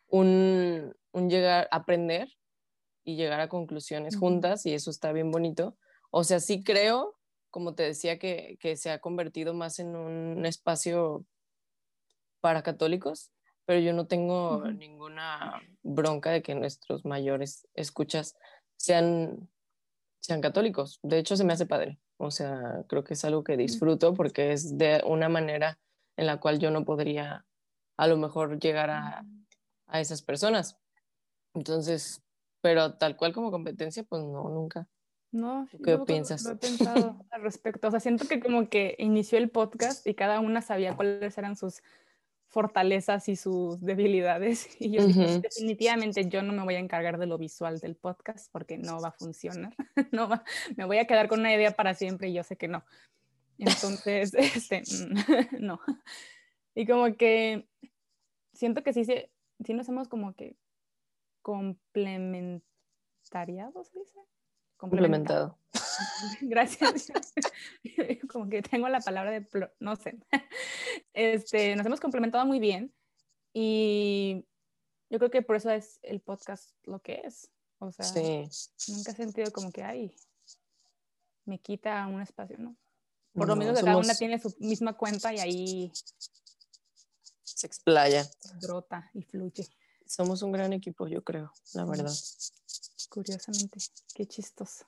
un, 0.08 0.96
un 1.12 1.30
llegar 1.30 1.68
a 1.72 1.78
aprender 1.78 2.30
y 3.04 3.16
llegar 3.16 3.42
a 3.42 3.50
conclusiones 3.50 4.16
juntas 4.16 4.66
y 4.66 4.74
eso 4.74 4.92
está 4.92 5.12
bien 5.12 5.32
bonito. 5.32 5.76
O 6.12 6.24
sea, 6.24 6.40
sí 6.40 6.64
creo, 6.64 7.18
como 7.52 7.76
te 7.76 7.84
decía, 7.84 8.18
que, 8.18 8.58
que 8.60 8.76
se 8.76 8.90
ha 8.90 9.00
convertido 9.00 9.54
más 9.54 9.80
en 9.80 9.96
un 9.96 10.46
espacio 10.46 11.26
para 12.40 12.64
católicos, 12.64 13.32
pero 13.66 13.80
yo 13.80 13.94
no 13.94 14.08
tengo 14.08 14.64
ninguna 14.72 15.62
bronca 15.84 16.32
de 16.32 16.42
que 16.42 16.56
nuestros 16.56 17.06
mayores 17.06 17.68
escuchas 17.76 18.36
sean, 18.78 19.50
sean 20.20 20.42
católicos. 20.42 21.00
De 21.04 21.20
hecho, 21.20 21.38
se 21.38 21.44
me 21.44 21.54
hace 21.54 21.68
padre. 21.68 22.00
O 22.18 22.32
sea, 22.32 22.84
creo 22.88 23.04
que 23.04 23.14
es 23.14 23.26
algo 23.26 23.44
que 23.44 23.58
disfruto 23.58 24.14
porque 24.14 24.52
es 24.52 24.78
de 24.78 25.02
una 25.06 25.30
manera 25.30 25.80
en 26.18 26.28
la 26.28 26.40
cual 26.40 26.60
yo 26.60 26.72
no 26.72 26.86
podría 26.86 27.46
a 27.98 28.08
lo 28.08 28.18
mejor 28.18 28.60
llegar 28.60 28.90
a, 28.90 29.26
a 29.88 30.00
esas 30.00 30.22
personas. 30.22 30.78
Entonces, 31.54 32.24
pero 32.62 32.96
tal 32.98 33.18
cual 33.18 33.34
como 33.34 33.52
competencia, 33.52 34.04
pues 34.04 34.24
no, 34.24 34.50
nunca. 34.50 34.88
No, 35.32 35.68
¿qué 35.84 35.98
piensas? 36.00 36.44
Lo 36.44 36.52
he 36.52 36.56
pensado 36.58 37.26
al 37.32 37.42
respecto. 37.42 37.88
O 37.88 37.92
sea, 37.92 38.00
siento 38.00 38.28
que 38.28 38.40
como 38.40 38.70
que 38.70 38.96
inició 39.00 39.38
el 39.38 39.50
podcast 39.50 40.06
y 40.06 40.14
cada 40.14 40.40
una 40.40 40.62
sabía 40.62 40.96
cuáles 40.96 41.38
eran 41.38 41.56
sus 41.56 41.82
fortalezas 42.48 43.30
y 43.30 43.38
sus 43.38 43.82
debilidades. 43.82 44.68
Y 44.80 44.92
yo 44.92 45.08
dije, 45.08 45.40
definitivamente 45.40 46.28
yo 46.28 46.44
no 46.44 46.54
me 46.54 46.64
voy 46.64 46.76
a 46.76 46.80
encargar 46.80 47.18
de 47.18 47.26
lo 47.26 47.38
visual 47.38 47.80
del 47.80 47.96
podcast 47.96 48.52
porque 48.52 48.78
no 48.78 49.00
va 49.00 49.10
a 49.10 49.14
funcionar. 49.14 49.74
No 50.12 50.28
va, 50.28 50.44
me 50.76 50.86
voy 50.86 50.98
a 50.98 51.08
quedar 51.08 51.30
con 51.30 51.40
una 51.40 51.56
idea 51.56 51.72
para 51.72 51.94
siempre 51.94 52.30
y 52.30 52.34
yo 52.34 52.44
sé 52.44 52.58
que 52.58 52.68
no. 52.68 52.84
Entonces, 53.58 54.34
este, 54.34 54.84
no. 55.60 55.80
Y 56.76 56.86
como 56.86 57.16
que 57.16 57.70
siento 58.54 58.84
que 58.84 58.92
sí, 58.92 59.06
sí, 59.06 59.14
sí 59.64 59.74
nos 59.74 59.88
hemos 59.88 60.10
como 60.10 60.34
que 60.34 60.58
complementariado, 61.42 63.84
¿se 63.84 63.98
dice? 63.98 64.20
Complementado. 64.82 65.60
Gracias. 66.42 67.12
Como 68.32 68.50
que 68.50 68.64
tengo 68.64 68.90
la 68.90 69.00
palabra 69.00 69.30
de, 69.30 69.48
no 69.80 69.96
sé. 69.96 70.18
Este, 71.14 71.76
nos 71.76 71.86
hemos 71.86 72.00
complementado 72.00 72.48
muy 72.48 72.60
bien 72.60 72.92
y 73.54 74.44
yo 75.10 75.20
creo 75.20 75.30
que 75.30 75.44
por 75.44 75.58
eso 75.58 75.70
es 75.70 76.00
el 76.02 76.20
podcast 76.20 76.72
lo 76.86 77.00
que 77.00 77.22
es. 77.24 77.52
O 77.78 77.92
sea, 77.92 78.08
nunca 78.88 79.12
he 79.12 79.16
sentido 79.16 79.52
como 79.52 79.72
que, 79.72 79.84
ay, 79.84 80.16
me 81.46 81.60
quita 81.60 82.08
un 82.08 82.20
espacio, 82.22 82.58
¿no? 82.58 82.76
Por 83.34 83.48
lo 83.48 83.56
menos 83.56 83.80
cada 83.80 83.98
una 83.98 84.16
tiene 84.16 84.40
su 84.40 84.56
misma 84.60 84.94
cuenta 84.94 85.32
y 85.32 85.40
ahí 85.40 85.92
se 87.44 87.68
explaya. 87.68 88.28
Brota 88.62 89.12
y 89.14 89.22
fluye. 89.22 89.68
Somos 90.08 90.42
un 90.42 90.52
gran 90.52 90.74
equipo, 90.74 91.08
yo 91.08 91.24
creo, 91.24 91.54
la 91.74 91.86
verdad 91.86 92.12
curiosamente. 93.12 93.78
Qué 94.16 94.26
chistoso. 94.26 94.86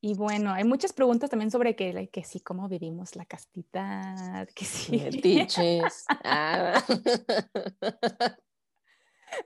Y 0.00 0.14
bueno, 0.14 0.52
hay 0.52 0.64
muchas 0.64 0.92
preguntas 0.94 1.28
también 1.30 1.50
sobre 1.50 1.76
que, 1.76 2.08
que 2.10 2.24
sí, 2.24 2.40
cómo 2.40 2.68
vivimos 2.68 3.14
la 3.16 3.26
castidad, 3.26 4.48
que 4.54 4.64
sí. 4.64 4.98
Tiches. 5.22 6.06
Ah. 6.24 6.82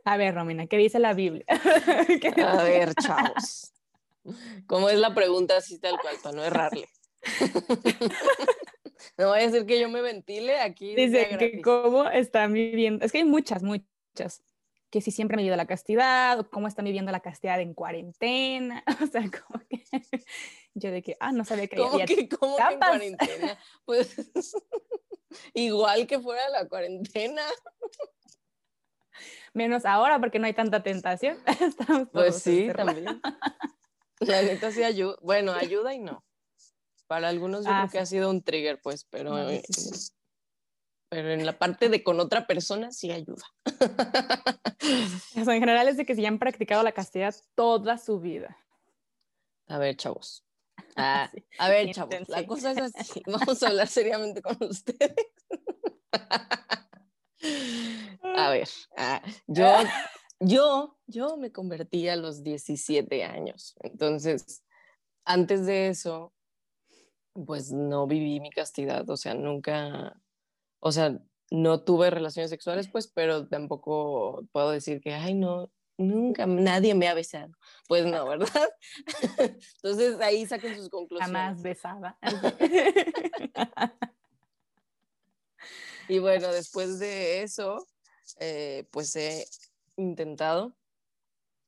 A 0.05 0.16
ver, 0.16 0.35
Romina, 0.35 0.66
¿qué 0.66 0.79
dice 0.79 0.99
la 0.99 1.12
Biblia? 1.12 1.44
A 2.49 2.62
ver, 2.62 2.94
chavos. 2.94 3.73
¿Cómo 4.66 4.88
es 4.88 4.99
la 4.99 5.12
pregunta 5.12 5.59
así 5.59 5.79
tal 5.79 5.99
cual, 6.01 6.16
para 6.23 6.37
no 6.37 6.44
errarle? 6.44 6.88
No 9.18 9.29
voy 9.29 9.40
a 9.40 9.42
decir 9.42 9.66
que 9.66 9.79
yo 9.79 9.88
me 9.88 10.01
ventile 10.01 10.59
aquí. 10.61 10.94
Dice 10.94 11.37
que 11.38 11.61
cómo 11.61 12.09
están 12.09 12.53
viviendo. 12.53 13.05
Es 13.05 13.12
que 13.12 13.18
hay 13.18 13.25
muchas, 13.25 13.62
muchas 13.62 14.42
que 14.94 15.00
si 15.00 15.11
siempre 15.11 15.37
me 15.37 15.42
vivido 15.42 15.57
la 15.57 15.66
castidad, 15.66 16.38
o 16.38 16.48
cómo 16.48 16.68
están 16.68 16.85
viviendo 16.85 17.11
la 17.11 17.18
castidad 17.18 17.61
en 17.61 17.74
cuarentena, 17.74 18.85
o 19.02 19.07
sea, 19.09 19.22
como 19.28 19.59
que 19.68 19.83
yo 20.74 20.92
de 20.92 21.02
que, 21.02 21.16
ah, 21.18 21.33
no 21.33 21.44
sabía 21.44 21.66
que 21.66 21.74
¿Cómo 21.74 21.98
que, 21.98 22.28
¿cómo 22.28 22.57
que 22.57 22.62
en 22.62 22.78
cuarentena? 22.78 23.59
Pues 23.87 24.14
igual 25.52 26.07
que 26.07 26.20
fuera 26.20 26.48
la 26.50 26.68
cuarentena. 26.68 27.42
Menos 29.52 29.85
ahora 29.85 30.20
porque 30.20 30.38
no 30.38 30.46
hay 30.46 30.54
tanta 30.54 30.85
tentación. 30.85 31.38
pues 32.12 32.40
sí, 32.40 32.70
también. 32.76 33.20
La 34.20 34.42
neta 34.42 34.70
sí 34.70 34.85
ayuda, 34.85 35.16
bueno, 35.22 35.54
ayuda 35.54 35.92
y 35.92 35.98
no. 35.98 36.24
Para 37.09 37.30
algunos 37.30 37.64
yo 37.64 37.72
ah, 37.72 37.80
creo 37.80 37.90
que 37.90 37.98
ha 37.98 38.07
sido 38.07 38.30
un 38.30 38.44
trigger, 38.44 38.80
pues, 38.80 39.07
pero 39.11 39.35
pero 41.14 41.31
en 41.31 41.46
la 41.46 41.57
parte 41.57 41.88
de 41.88 42.03
con 42.03 42.18
otra 42.18 42.44
persona 42.44 42.90
sí 42.90 43.12
ayuda. 43.12 43.44
en 45.37 45.44
general 45.44 45.87
es 45.87 45.96
de 45.96 46.05
que 46.05 46.16
se 46.16 46.27
han 46.27 46.40
practicado 46.40 46.83
la 46.83 46.90
castidad 46.90 47.33
toda 47.55 47.98
su 47.98 48.18
vida. 48.18 48.59
A 49.68 49.79
ver, 49.79 49.96
chavos. 49.96 50.44
Ah, 50.96 51.31
a 51.59 51.68
ver, 51.68 51.92
chavos, 51.92 52.29
la 52.29 52.46
cosa 52.46 52.72
es 52.72 52.94
así. 52.96 53.22
Vamos 53.27 53.62
a 53.62 53.68
hablar 53.68 53.87
seriamente 53.87 54.42
con 54.42 54.57
ustedes. 54.61 55.14
a 58.37 58.50
ver, 58.50 58.68
ah, 58.96 59.22
yo, 59.46 59.66
yo, 60.40 60.98
yo 61.07 61.37
me 61.37 61.53
convertí 61.53 62.09
a 62.09 62.16
los 62.16 62.42
17 62.42 63.24
años. 63.24 63.74
Entonces, 63.81 64.64
antes 65.24 65.66
de 65.66 65.88
eso, 65.88 66.33
pues 67.46 67.72
no 67.72 68.07
viví 68.07 68.40
mi 68.40 68.50
castidad, 68.50 69.09
o 69.11 69.16
sea, 69.16 69.35
nunca, 69.35 70.16
o 70.87 70.92
sea, 70.92 71.18
no 71.51 71.81
tuve 71.81 72.11
relaciones 72.11 72.51
sexuales, 72.51 72.88
pues, 72.88 73.09
pero 73.09 73.49
tampoco 73.49 74.44
puedo 74.53 74.70
decir 74.70 75.01
que, 75.01 75.14
ay, 75.14 75.33
no, 75.33 75.73
nunca, 75.97 76.47
nadie 76.47 76.94
me 76.94 77.09
ha 77.09 77.14
besado. 77.14 77.55
Pues 77.88 78.05
no, 78.05 78.29
¿verdad? 78.29 78.68
Entonces 79.77 80.20
ahí 80.20 80.44
saquen 80.44 80.77
sus 80.77 80.90
conclusiones. 80.90 81.33
Jamás 81.33 81.62
besada. 81.62 82.18
y 86.09 86.18
bueno, 86.18 86.53
después 86.53 86.99
de 86.99 87.42
eso, 87.42 87.87
eh, 88.38 88.87
pues 88.90 89.16
he 89.16 89.47
intentado 89.97 90.77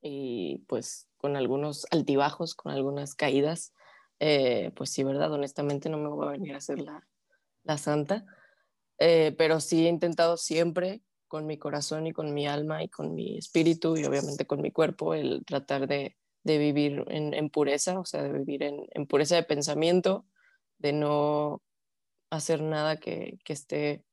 y 0.02 0.58
pues 0.68 1.08
con 1.16 1.36
algunos 1.36 1.86
altibajos, 1.90 2.54
con 2.54 2.70
algunas 2.70 3.14
caídas, 3.14 3.72
eh, 4.20 4.72
pues 4.76 4.90
sí, 4.90 5.04
¿verdad? 5.04 5.32
Honestamente 5.32 5.88
no 5.88 5.96
me 5.96 6.10
voy 6.10 6.28
a 6.28 6.32
venir 6.32 6.52
a 6.52 6.58
hacer 6.58 6.80
la, 6.80 7.08
la 7.64 7.78
santa 7.78 8.26
eh, 8.98 9.34
pero 9.36 9.60
sí 9.60 9.86
he 9.86 9.88
intentado 9.88 10.36
siempre 10.36 11.02
con 11.28 11.46
mi 11.46 11.58
corazón 11.58 12.06
y 12.06 12.12
con 12.12 12.32
mi 12.32 12.46
alma 12.46 12.82
y 12.82 12.88
con 12.88 13.14
mi 13.14 13.36
espíritu 13.38 13.96
y 13.96 14.04
obviamente 14.04 14.46
con 14.46 14.60
mi 14.62 14.70
cuerpo 14.70 15.14
el 15.14 15.44
tratar 15.44 15.86
de, 15.86 16.16
de 16.44 16.58
vivir 16.58 17.04
en, 17.08 17.50
pureza, 17.50 17.98
o 17.98 18.04
sea, 18.04 18.22
de 18.22 18.32
vivir 18.32 18.62
en, 18.62 18.86
en, 18.92 19.06
pureza 19.06 19.36
de 19.36 19.42
pensamiento, 19.42 20.26
de 20.78 20.92
no 20.92 21.62
hacer 22.30 22.62
nada 22.62 22.98
que, 22.98 23.38
que, 23.44 23.52
esté 23.52 24.04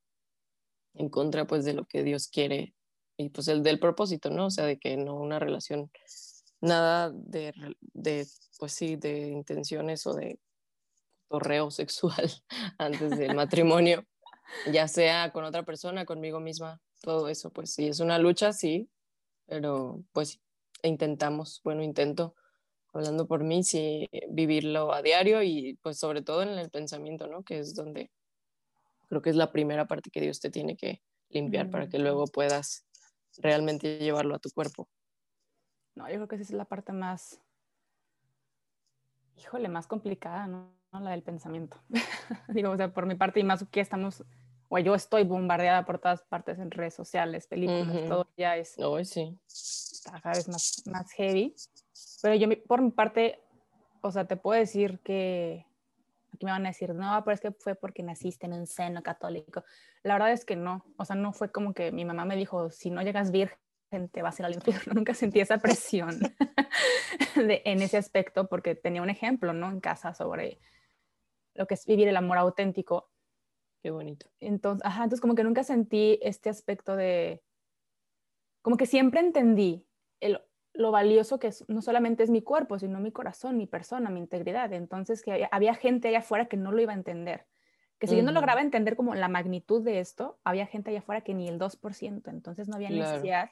en 0.96 1.10
contra 1.10 1.46
pues 1.46 1.66
de 1.66 1.74
lo 1.74 1.86
que 1.86 2.04
Dios 2.04 2.28
quiere 2.28 2.76
y 3.18 3.30
pues 3.30 3.48
el 3.48 3.64
del 3.64 3.80
propósito, 3.80 4.30
¿no? 4.30 4.48
O 4.48 4.52
sea, 4.52 4.66
de 4.66 4.80
que 4.80 4.98
no 4.98 5.16
una 5.16 5.40
relación, 5.40 5.92
nada 6.62 7.12
de, 7.14 7.54
de 7.80 8.28
pues 8.60 8.74
sí, 8.74 8.96
de 8.96 9.30
intenciones 9.30 10.06
o 10.08 10.14
de 10.14 10.40
torreo 11.30 11.72
sexual 11.72 12.32
antes 12.78 13.18
del 13.18 13.36
matrimonio 13.36 14.06
ya 14.72 14.88
sea 14.88 15.32
con 15.32 15.44
otra 15.44 15.64
persona, 15.64 16.06
conmigo 16.06 16.40
misma, 16.40 16.82
todo 17.02 17.28
eso, 17.28 17.52
pues 17.52 17.74
sí, 17.74 17.88
es 17.88 18.00
una 18.00 18.18
lucha, 18.18 18.54
sí, 18.54 18.90
pero 19.46 20.04
pues 20.12 20.42
intentamos, 20.84 21.62
bueno, 21.64 21.84
intento, 21.84 22.36
hablando 22.94 23.28
por 23.28 23.44
mí, 23.44 23.64
sí, 23.64 24.10
vivirlo 24.30 24.94
a 24.94 25.02
diario 25.02 25.42
y 25.44 25.78
pues 25.82 26.00
sobre 26.00 26.22
todo 26.22 26.44
en 26.44 26.50
el 26.50 26.70
pensamiento, 26.70 27.28
¿no? 27.28 27.44
Que 27.44 27.60
es 27.60 27.74
donde 27.76 28.12
creo 29.10 29.22
que 29.22 29.30
es 29.30 29.36
la 29.36 29.52
primera 29.52 29.88
parte 29.88 30.10
que 30.10 30.22
Dios 30.22 30.40
te 30.40 30.50
tiene 30.50 30.76
que 30.76 31.02
limpiar 31.30 31.70
para 31.70 31.88
que 31.88 32.00
luego 32.00 32.26
puedas 32.26 32.86
realmente 33.38 33.98
llevarlo 33.98 34.36
a 34.36 34.40
tu 34.40 34.50
cuerpo. 34.52 34.88
No, 35.96 36.08
yo 36.10 36.16
creo 36.16 36.28
que 36.28 36.36
esa 36.36 36.44
es 36.44 36.52
la 36.52 36.66
parte 36.66 36.94
más, 36.94 37.40
híjole, 39.38 39.70
más 39.70 39.88
complicada, 39.88 40.48
¿no? 40.48 40.72
La 40.92 41.12
del 41.12 41.24
pensamiento. 41.24 41.82
Digo, 42.50 42.70
o 42.70 42.78
sea, 42.78 42.94
por 42.94 43.06
mi 43.06 43.16
parte 43.16 43.40
y 43.40 43.44
más 43.44 43.66
que 43.72 43.80
estamos 43.80 44.24
o 44.76 44.80
yo 44.80 44.96
estoy 44.96 45.24
bombardeada 45.24 45.86
por 45.86 46.00
todas 46.00 46.24
partes 46.24 46.58
en 46.58 46.72
redes 46.72 46.96
sociales, 46.96 47.46
películas, 47.46 48.08
todo 48.08 48.28
ya 48.36 48.58
es 48.58 48.76
sí. 49.04 49.38
está 49.48 50.20
cada 50.20 50.36
vez 50.36 50.48
más, 50.50 50.82
más 50.88 51.12
heavy. 51.12 51.54
Pero 52.24 52.36
yo 52.36 52.48
por 52.66 52.82
mi 52.82 52.90
parte, 52.90 53.40
o 54.02 54.12
sea, 54.12 54.26
te 54.26 54.36
puedo 54.36 54.60
decir 54.60 55.00
que 55.04 55.68
Aquí 56.34 56.46
me 56.46 56.52
van 56.52 56.66
a 56.66 56.70
decir, 56.70 56.96
no, 56.96 57.24
pero 57.24 57.36
es 57.36 57.42
que 57.42 57.52
fue 57.52 57.76
porque 57.76 58.02
naciste 58.02 58.48
en 58.48 58.54
un 58.54 58.66
seno 58.66 59.04
católico. 59.04 59.64
La 60.02 60.16
verdad 60.16 60.32
es 60.32 60.46
que 60.46 60.56
no, 60.56 60.84
o 60.98 61.06
sea, 61.06 61.16
no 61.16 61.32
fue 61.32 61.52
como 61.52 61.74
que 61.74 61.92
mi 61.92 62.06
mamá 62.06 62.26
me 62.26 62.36
dijo, 62.36 62.72
si 62.72 62.90
no 62.90 63.04
llegas 63.04 63.30
virgen, 63.30 63.60
te 64.12 64.24
vas 64.24 64.40
a 64.40 64.42
ir 64.42 64.46
al 64.48 64.56
infierno. 64.56 64.94
Nunca 64.96 65.14
sentí 65.14 65.40
esa 65.40 65.60
presión 65.60 66.20
de, 67.36 67.62
en 67.66 67.84
ese 67.84 67.98
aspecto 67.98 68.50
porque 68.50 68.74
tenía 68.74 69.04
un 69.04 69.12
ejemplo, 69.12 69.54
¿no? 69.54 69.70
En 69.70 69.80
casa 69.80 70.16
sobre 70.16 70.60
lo 71.54 71.68
que 71.68 71.76
es 71.76 71.86
vivir 71.86 72.08
el 72.08 72.18
amor 72.18 72.40
auténtico. 72.40 73.12
Qué 73.84 73.92
bonito. 73.92 74.28
Entonces, 74.40 74.86
ajá, 74.86 75.04
entonces 75.04 75.20
como 75.20 75.36
que 75.36 75.44
nunca 75.44 75.64
sentí 75.64 76.18
este 76.22 76.50
aspecto 76.50 76.96
de, 76.96 77.44
como 78.62 78.78
que 78.78 78.86
siempre 78.86 79.20
entendí 79.20 79.86
el, 80.22 80.42
lo 80.74 80.92
valioso 80.92 81.38
que 81.38 81.48
es, 81.48 81.68
no 81.68 81.82
solamente 81.82 82.24
es 82.24 82.30
mi 82.30 82.42
cuerpo, 82.42 82.80
sino 82.80 83.02
mi 83.02 83.12
corazón, 83.12 83.58
mi 83.58 83.68
persona, 83.68 84.10
mi 84.10 84.22
integridad. 84.22 84.72
Entonces 84.72 85.22
que 85.22 85.48
había, 85.52 85.76
gente 85.76 86.08
allá 86.08 86.20
afuera 86.20 86.48
que 86.48 86.56
no 86.56 86.72
lo 86.72 86.82
iba 86.82 86.94
a 86.94 86.96
entender. 86.96 87.46
Que 88.00 88.08
si 88.08 88.18
yo 88.18 88.24
no 88.24 88.32
lograba 88.32 88.62
entender 88.62 88.96
como 88.96 89.16
la 89.16 89.28
magnitud 89.28 89.82
de 89.84 90.00
esto, 90.00 90.40
había 90.44 90.66
gente 90.66 90.90
allá 90.90 91.00
afuera 91.00 91.22
que 91.22 91.34
ni 91.34 91.48
el 91.48 91.60
2%, 91.60 92.30
entonces 92.30 92.68
no 92.68 92.76
había 92.76 92.90
necesidad. 92.90 93.52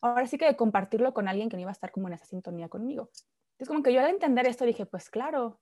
Ahora 0.00 0.26
sí 0.26 0.38
que 0.38 0.46
de 0.46 0.56
compartirlo 0.56 1.14
con 1.14 1.26
alguien 1.26 1.48
que 1.48 1.56
no 1.56 1.62
iba 1.62 1.70
a 1.70 1.72
estar 1.72 1.90
como 1.90 2.06
en 2.08 2.14
esa 2.14 2.26
sintonía 2.26 2.68
conmigo. 2.68 3.10
Entonces 3.52 3.68
como 3.68 3.82
que 3.82 3.92
yo 3.92 4.00
al 4.00 4.10
entender 4.10 4.46
esto 4.46 4.64
dije, 4.64 4.86
pues 4.86 5.08
claro, 5.08 5.60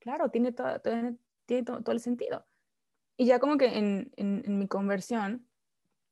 claro, 0.00 0.30
tiene 0.30 0.52
todo, 0.52 0.80
tiene 0.80 1.62
todo, 1.64 1.92
el 1.92 2.00
sentido. 2.00 2.46
Y 3.20 3.26
ya 3.26 3.40
como 3.40 3.58
que 3.58 3.76
en, 3.76 4.12
en, 4.16 4.58
mi 4.58 4.68
conversión, 4.68 5.44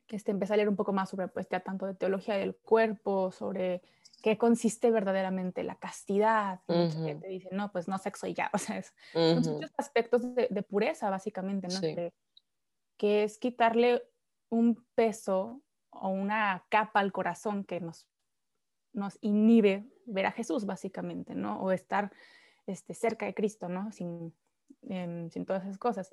este, 0.08 0.32
empecé 0.32 0.54
a 0.54 0.56
leer 0.56 0.68
un 0.68 0.74
poco 0.74 0.92
más 0.92 1.08
sobre, 1.08 1.28
pues 1.28 1.48
ya 1.48 1.60
tanto 1.60 1.86
de 1.86 1.94
teología 1.94 2.34
del 2.34 2.56
cuerpo, 2.56 3.30
sobre 3.30 3.80
qué 4.24 4.36
consiste 4.36 4.90
verdaderamente 4.90 5.62
la 5.62 5.76
castidad. 5.76 6.62
Mucha 6.66 6.98
gente 6.98 7.28
dice, 7.28 7.48
no, 7.52 7.70
pues 7.70 7.86
no 7.86 7.96
sexo 7.98 8.26
y 8.26 8.34
ya, 8.34 8.50
o 8.52 8.58
sea, 8.58 8.78
es, 8.78 8.92
son 9.12 9.54
muchos 9.54 9.72
aspectos 9.76 10.34
de, 10.34 10.48
de, 10.50 10.62
pureza, 10.64 11.08
básicamente, 11.08 11.68
¿no? 11.68 11.80
Que, 11.80 12.12
que, 12.96 13.22
es 13.22 13.38
quitarle 13.38 14.02
un 14.48 14.84
peso 14.96 15.62
o 15.90 16.08
una 16.08 16.66
capa 16.70 16.98
al 16.98 17.12
corazón 17.12 17.62
que 17.62 17.80
nos, 17.80 18.08
nos 18.92 19.16
inhibe 19.20 19.88
ver 20.06 20.26
a 20.26 20.32
Jesús, 20.32 20.66
básicamente, 20.66 21.36
¿no? 21.36 21.60
O 21.60 21.70
estar 21.70 22.12
este, 22.66 22.94
cerca 22.94 23.26
de 23.26 23.34
Cristo, 23.34 23.68
¿no? 23.68 23.92
Sin, 23.92 24.34
em, 24.88 25.30
sin 25.30 25.46
todas 25.46 25.62
esas 25.62 25.78
cosas. 25.78 26.12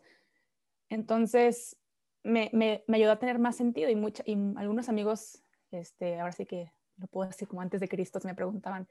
Entonces, 0.94 1.76
me, 2.24 2.50
me, 2.54 2.84
me, 2.88 2.98
ayudó 2.98 3.14
a 3.14 3.20
tener 3.20 3.40
más 3.40 3.56
sentido 3.56 3.90
y, 3.90 3.96
mucha, 3.96 4.24
y 4.26 4.38
algunos 4.56 4.90
amigos, 4.90 5.44
este, 5.72 6.20
ahora 6.20 6.32
sí 6.32 6.46
que 6.46 6.72
lo 6.98 7.08
puedo 7.08 7.28
decir 7.28 7.48
como 7.48 7.62
antes 7.62 7.82
de 7.82 7.90
Cristo, 7.90 8.20
me 8.24 8.36
preguntaban, 8.36 8.88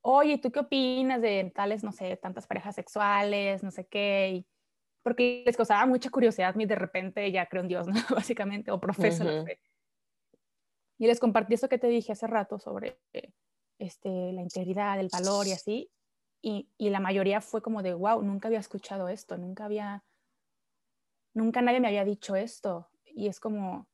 oye, 0.00 0.38
¿tú 0.38 0.50
qué 0.50 0.60
opinas 0.60 1.20
de 1.20 1.52
tales, 1.54 1.84
no 1.84 1.92
sé, 1.92 2.16
tantas 2.16 2.46
parejas 2.46 2.74
sexuales, 2.74 3.62
no 3.62 3.70
sé 3.70 3.86
qué? 3.86 4.30
Y, 4.36 4.46
porque 5.02 5.42
les 5.44 5.56
causaba 5.56 5.84
mucha 5.84 6.08
curiosidad 6.10 6.54
y 6.58 6.64
de 6.64 6.74
repente 6.74 7.30
ya 7.30 7.46
creo 7.46 7.62
en 7.62 7.68
Dios, 7.68 7.86
¿no? 7.88 8.00
Básicamente, 8.10 8.70
o 8.70 8.80
profeso 8.80 9.24
la 9.24 9.44
fe. 9.44 9.60
Y 10.98 11.06
les 11.06 11.20
compartí 11.20 11.54
eso 11.54 11.68
que 11.68 11.78
te 11.78 11.88
dije 11.88 12.12
hace 12.12 12.26
rato 12.26 12.58
sobre 12.58 12.98
este, 13.78 14.32
la 14.32 14.40
integridad, 14.40 14.98
el 14.98 15.10
valor 15.12 15.46
y 15.46 15.52
así. 15.52 15.90
Y, 16.40 16.70
y, 16.78 16.90
la 16.90 17.00
mayoría 17.00 17.40
fue 17.40 17.62
como 17.62 17.82
de, 17.82 17.94
wow, 17.94 18.22
nunca 18.22 18.48
había 18.48 18.60
escuchado 18.60 19.08
esto, 19.08 19.36
nunca 19.36 19.64
había, 19.64 20.04
nunca 21.34 21.62
nadie 21.62 21.80
me 21.80 21.88
había 21.88 22.04
dicho 22.04 22.36
esto. 22.36 22.88
Y 23.04 23.28
es 23.28 23.40
como, 23.40 23.86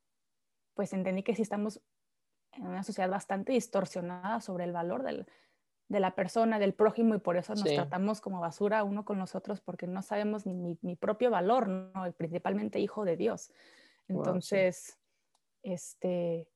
pues 0.75 0.93
entendí 0.93 1.23
que 1.23 1.35
sí 1.35 1.43
estamos 1.43 1.81
en 2.53 2.67
una 2.67 2.83
sociedad 2.83 3.11
bastante 3.11 3.53
distorsionada 3.53 4.41
sobre 4.41 4.65
el 4.65 4.73
valor 4.73 5.03
del, 5.03 5.27
de 5.89 6.01
la 6.01 6.15
persona, 6.15 6.59
del 6.59 6.75
prójimo, 6.75 7.15
y 7.15 7.19
por 7.19 7.37
eso 7.37 7.55
nos 7.55 7.65
tratamos 7.65 8.21
como 8.21 8.41
basura 8.41 8.85
uno 8.85 9.05
con 9.05 9.19
los 9.19 9.35
otros, 9.35 9.61
porque 9.61 9.87
no 9.87 10.03
sabemos 10.03 10.47
ni 10.47 10.79
mi, 10.81 10.97
propio 10.97 11.31
valor, 11.31 11.69
¿no? 11.69 12.13
principalmente 12.13 12.79
hijo 12.81 13.05
de 13.05 13.17
Dios. 13.17 13.53
Entonces, 14.09 14.99
este, 15.63 16.49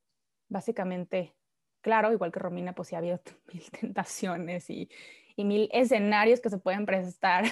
básicamente, 0.49 1.35
claro, 1.81 2.13
igual 2.13 2.33
que 2.33 2.41
Romina, 2.41 2.75
pues 2.75 2.89
sí 2.89 2.95
ha 2.95 2.99
habido 2.99 3.21
mil 3.53 3.71
tentaciones 3.71 4.71
y, 4.71 4.89
y 5.37 5.45
mil 5.45 5.69
escenarios 5.73 6.41
que 6.41 6.51
se 6.51 6.59
pueden 6.59 6.87
prestar 6.87 7.45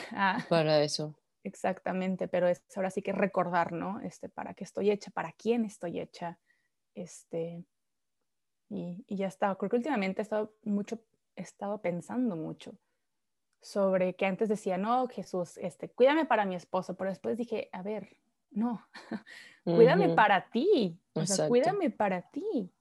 para 0.49 0.83
eso. 0.83 1.15
Exactamente, 1.46 2.26
pero 2.26 2.48
es 2.48 2.61
ahora 2.74 2.90
sí 2.90 3.02
que 3.02 3.12
recordar, 3.12 3.70
¿no? 3.70 4.00
Este, 4.00 4.28
para 4.28 4.52
qué 4.54 4.64
estoy 4.64 4.90
hecha, 4.90 5.12
para 5.12 5.30
quién 5.30 5.64
estoy 5.64 6.00
hecha, 6.00 6.40
este, 6.96 7.64
y, 8.68 9.04
y 9.06 9.16
ya 9.16 9.28
está. 9.28 9.54
Creo 9.54 9.70
que 9.70 9.76
últimamente 9.76 10.20
he 10.20 10.24
estado 10.24 10.52
mucho, 10.64 10.98
he 11.37 11.42
estado 11.42 11.80
pensando 11.80 12.35
mucho 12.35 12.76
sobre 13.61 14.16
que 14.16 14.26
antes 14.26 14.48
decía, 14.48 14.76
no, 14.76 15.06
Jesús, 15.06 15.56
este, 15.59 15.88
cuídame 15.88 16.24
para 16.24 16.46
mi 16.46 16.56
esposo, 16.56 16.96
pero 16.96 17.11
después 17.11 17.37
dije, 17.37 17.68
a 17.70 17.82
ver, 17.82 18.16
no, 18.50 18.85
cuídame 19.64 20.16
para 20.16 20.50
ti, 20.50 20.98
o 21.12 21.24
sea, 21.26 21.46
cuídame 21.46 21.90
para 21.90 22.22
ti, 22.22 22.72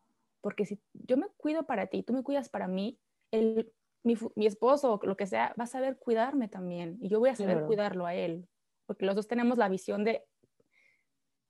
porque 0.42 0.66
si 0.66 0.80
yo 0.94 1.18
me 1.18 1.28
cuido 1.38 1.68
para 1.68 1.86
ti, 1.86 2.02
tú 2.02 2.14
me 2.14 2.24
cuidas 2.24 2.50
para 2.50 2.68
mí, 2.68 3.00
el, 3.30 3.72
mi, 4.04 4.18
mi, 4.36 4.48
esposo 4.48 4.94
o 4.94 5.06
lo 5.06 5.16
que 5.18 5.28
sea 5.28 5.54
va 5.60 5.66
a 5.66 5.68
saber 5.68 5.98
cuidarme 5.98 6.48
también 6.48 6.98
y 7.02 7.10
yo 7.10 7.20
voy 7.20 7.30
a 7.30 7.36
saber 7.36 7.66
cuidarlo 7.66 8.06
a 8.06 8.14
él, 8.14 8.48
porque 8.86 9.06
los 9.06 9.16
dos 9.16 9.28
tenemos 9.28 9.58
la 9.58 9.70
visión 9.70 10.04
de, 10.04 10.24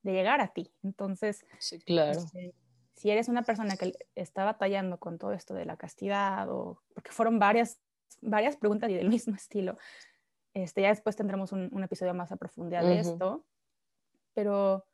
de 0.02 0.12
llegar 0.12 0.40
a 0.40 0.48
ti. 0.48 0.72
Entonces, 0.82 1.44
sí, 1.58 1.78
claro. 1.80 2.18
Este, 2.18 2.54
si 2.94 3.10
eres 3.10 3.28
una 3.28 3.42
persona 3.42 3.76
que 3.76 3.92
está 4.14 4.44
batallando 4.44 4.98
con 4.98 5.18
todo 5.18 5.32
esto 5.32 5.54
de 5.54 5.66
la 5.66 5.76
castidad, 5.76 6.50
o 6.50 6.82
porque 6.94 7.10
fueron 7.10 7.38
varias, 7.38 7.78
varias 8.22 8.56
preguntas 8.56 8.90
y 8.90 8.94
del 8.94 9.08
mismo 9.10 9.34
estilo, 9.34 9.76
este, 10.54 10.82
ya 10.82 10.88
después 10.88 11.16
tendremos 11.16 11.52
un, 11.52 11.68
un 11.72 11.82
episodio 11.82 12.14
más 12.14 12.32
a 12.32 12.36
profundidad 12.36 12.82
de 12.82 13.00
esto, 13.00 13.44
pero 14.32 14.86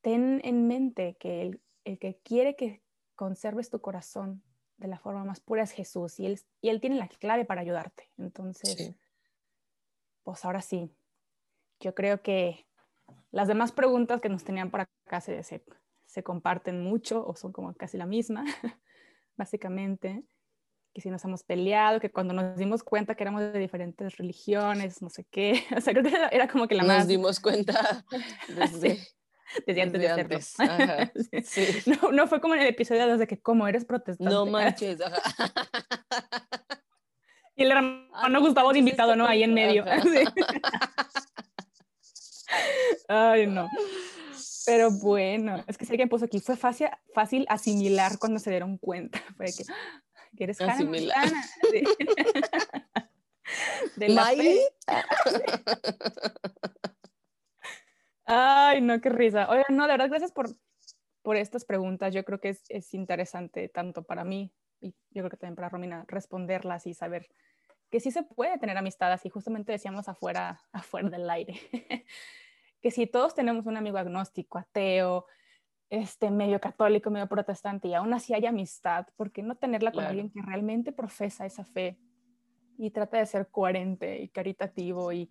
ten 0.00 0.40
en 0.44 0.68
mente 0.68 1.16
que 1.18 1.42
el, 1.42 1.60
el 1.84 1.98
que 1.98 2.20
quiere 2.22 2.54
que 2.54 2.82
conserves 3.16 3.68
tu 3.68 3.80
corazón 3.80 4.42
de 4.76 4.88
la 4.88 4.98
forma 4.98 5.24
más 5.24 5.40
pura 5.40 5.62
es 5.62 5.72
Jesús 5.72 6.18
y 6.20 6.26
él, 6.26 6.40
y 6.60 6.70
él 6.70 6.80
tiene 6.80 6.96
la 6.96 7.08
clave 7.08 7.44
para 7.44 7.60
ayudarte. 7.60 8.10
Entonces, 8.16 8.94
pues 10.22 10.44
ahora 10.44 10.62
sí, 10.62 10.94
yo 11.80 11.94
creo 11.94 12.22
que 12.22 12.66
las 13.32 13.48
demás 13.48 13.72
preguntas 13.72 14.20
que 14.20 14.28
nos 14.28 14.44
tenían 14.44 14.70
por 14.70 14.82
acá 14.82 15.20
se, 15.20 15.42
se, 15.42 16.22
comparten 16.22 16.82
mucho 16.82 17.26
o 17.26 17.34
son 17.34 17.52
como 17.52 17.72
casi 17.74 17.96
la 17.96 18.06
misma, 18.06 18.44
básicamente. 19.36 20.22
Que 20.92 21.00
si 21.00 21.08
nos 21.08 21.24
hemos 21.24 21.44
peleado, 21.44 22.00
que 22.00 22.10
cuando 22.10 22.34
nos 22.34 22.56
dimos 22.56 22.82
cuenta 22.82 23.14
que 23.14 23.22
éramos 23.22 23.42
de 23.42 23.58
diferentes 23.60 24.16
religiones, 24.16 25.00
no 25.02 25.08
sé 25.08 25.24
qué. 25.30 25.64
O 25.76 25.80
sea, 25.80 25.94
creo 25.94 26.04
que 26.04 26.36
era 26.36 26.48
como 26.48 26.66
que 26.66 26.74
la 26.74 26.82
más. 26.82 26.98
Nos 26.98 27.08
dimos 27.08 27.38
cuenta 27.38 28.04
desde, 28.48 28.98
desde 29.66 29.82
antes 29.82 30.00
de 30.00 30.08
hacerlo. 30.08 31.96
No, 32.02 32.12
no, 32.12 32.26
fue 32.26 32.40
como 32.40 32.56
en 32.56 32.62
el 32.62 32.66
episodio 32.66 33.06
desde 33.06 33.28
que, 33.28 33.40
¿cómo 33.40 33.68
eres 33.68 33.84
protestante? 33.84 34.34
No 34.34 34.46
manches. 34.46 34.98
y 37.54 37.62
el 37.62 37.70
hermano 37.70 38.08
ah, 38.12 38.38
Gustavo 38.40 38.72
de 38.72 38.80
invitado, 38.80 39.14
¿no? 39.14 39.26
Ahí 39.26 39.44
en 39.44 39.54
medio. 39.54 39.84
Ay, 43.08 43.46
no. 43.46 43.68
Pero 44.66 44.90
bueno, 44.90 45.64
es 45.66 45.78
que 45.78 45.84
si 45.84 45.92
alguien 45.92 46.08
puso 46.08 46.26
aquí, 46.26 46.40
fue 46.40 46.56
fácil, 46.56 46.88
fácil 47.14 47.46
asimilar 47.48 48.18
cuando 48.18 48.38
se 48.38 48.50
dieron 48.50 48.78
cuenta. 48.78 49.18
Fue 49.36 49.46
que, 49.46 49.64
ah, 49.68 50.02
que 50.36 50.44
eres 50.44 50.60
asimilar. 50.60 51.28
De 53.96 54.08
la. 54.08 54.32
Ay, 58.26 58.80
no, 58.80 59.00
qué 59.00 59.08
risa. 59.08 59.50
Oigan, 59.50 59.76
no, 59.76 59.88
de 59.88 59.94
verdad, 59.94 60.08
gracias 60.08 60.30
por, 60.30 60.54
por 61.22 61.36
estas 61.36 61.64
preguntas. 61.64 62.14
Yo 62.14 62.24
creo 62.24 62.38
que 62.38 62.50
es, 62.50 62.62
es, 62.68 62.94
interesante 62.94 63.68
tanto 63.68 64.04
para 64.04 64.24
mí 64.24 64.52
y 64.80 64.94
yo 65.10 65.22
creo 65.22 65.30
que 65.30 65.36
también 65.36 65.56
para 65.56 65.68
Romina 65.68 66.04
responderlas 66.06 66.86
y 66.86 66.94
saber 66.94 67.28
que 67.90 68.00
sí 68.00 68.10
se 68.10 68.22
puede 68.22 68.58
tener 68.58 68.76
amistad 68.76 69.12
así. 69.12 69.28
Justamente 69.28 69.72
decíamos 69.72 70.08
afuera, 70.08 70.60
afuera 70.72 71.10
del 71.10 71.28
aire, 71.28 71.60
que 72.80 72.90
si 72.90 73.06
todos 73.06 73.34
tenemos 73.34 73.66
un 73.66 73.76
amigo 73.76 73.98
agnóstico, 73.98 74.58
ateo, 74.58 75.26
este, 75.90 76.30
medio 76.30 76.60
católico, 76.60 77.10
medio 77.10 77.26
protestante 77.26 77.88
y 77.88 77.94
aún 77.94 78.14
así 78.14 78.32
hay 78.32 78.46
amistad, 78.46 79.06
¿por 79.16 79.32
qué 79.32 79.42
no 79.42 79.56
tenerla 79.56 79.90
con 79.90 80.04
alguien 80.04 80.30
que 80.30 80.40
realmente 80.40 80.92
profesa 80.92 81.44
esa 81.46 81.64
fe 81.64 81.98
y 82.78 82.90
trata 82.90 83.18
de 83.18 83.26
ser 83.26 83.48
coherente 83.48 84.22
y 84.22 84.28
caritativo 84.28 85.12
y 85.12 85.30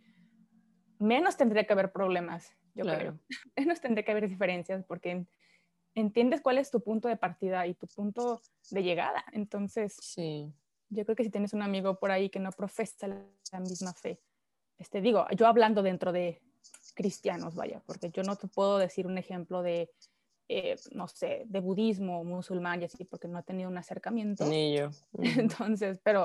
menos 1.00 1.38
tendría 1.38 1.66
que 1.66 1.74
haber 1.74 1.94
problemas? 1.94 2.60
yo 2.80 2.86
creo. 2.86 3.20
Nos 3.68 3.82
tendría 3.82 4.04
que 4.04 4.12
haber 4.12 4.28
diferencias 4.28 4.84
porque 4.86 5.26
entiendes 5.96 6.42
cuál 6.42 6.58
es 6.58 6.72
tu 6.72 6.82
punto 6.82 7.08
de 7.08 7.18
partida 7.18 7.68
y 7.68 7.74
tu 7.74 7.88
punto 7.88 8.42
de 8.72 8.84
llegada. 8.84 9.24
Entonces, 9.32 9.98
sí. 10.02 10.54
Yo 10.90 11.06
creo 11.06 11.16
que 11.16 11.24
si 11.24 11.30
tienes 11.30 11.54
un 11.54 11.62
amigo 11.62 12.00
por 12.00 12.12
ahí 12.12 12.30
que 12.30 12.40
no 12.40 12.52
profesa 12.52 13.08
la 13.08 13.60
misma 13.60 13.94
fe, 13.94 14.20
este, 14.78 15.02
digo, 15.02 15.26
yo 15.36 15.48
hablando 15.48 15.84
dentro 15.84 16.12
de 16.12 16.42
cristianos, 16.96 17.56
vaya, 17.56 17.82
porque 17.86 18.10
yo 18.10 18.24
no 18.24 18.36
te 18.36 18.48
puedo 18.48 18.78
decir 18.78 19.08
un 19.08 19.18
ejemplo 19.18 19.62
de, 19.62 19.92
eh, 20.48 20.76
no 20.92 21.08
sé, 21.08 21.44
de 21.48 21.60
budismo, 21.60 22.24
musulmán 22.24 22.82
y 22.82 22.86
así, 22.86 23.06
porque 23.06 23.28
no 23.28 23.40
he 23.40 23.44
tenido 23.44 23.70
un 23.70 23.78
acercamiento. 23.78 24.46
Ni 24.46 24.78
yo. 24.78 24.90
Entonces, 25.22 26.00
pero 26.04 26.24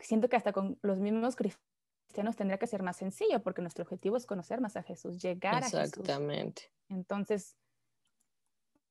siento 0.00 0.28
que 0.28 0.36
hasta 0.36 0.52
con 0.52 0.78
los 0.82 0.98
mismos 0.98 1.36
cristianos 1.36 1.72
cristianos 2.12 2.36
tendría 2.36 2.58
que 2.58 2.66
ser 2.66 2.82
más 2.82 2.98
sencillo 2.98 3.42
porque 3.42 3.62
nuestro 3.62 3.84
objetivo 3.84 4.18
es 4.18 4.26
conocer 4.26 4.60
más 4.60 4.76
a 4.76 4.82
Jesús, 4.82 5.16
llegar 5.16 5.64
a 5.64 5.70
Jesús. 5.70 5.80
Exactamente. 5.80 6.70
Entonces, 6.90 7.56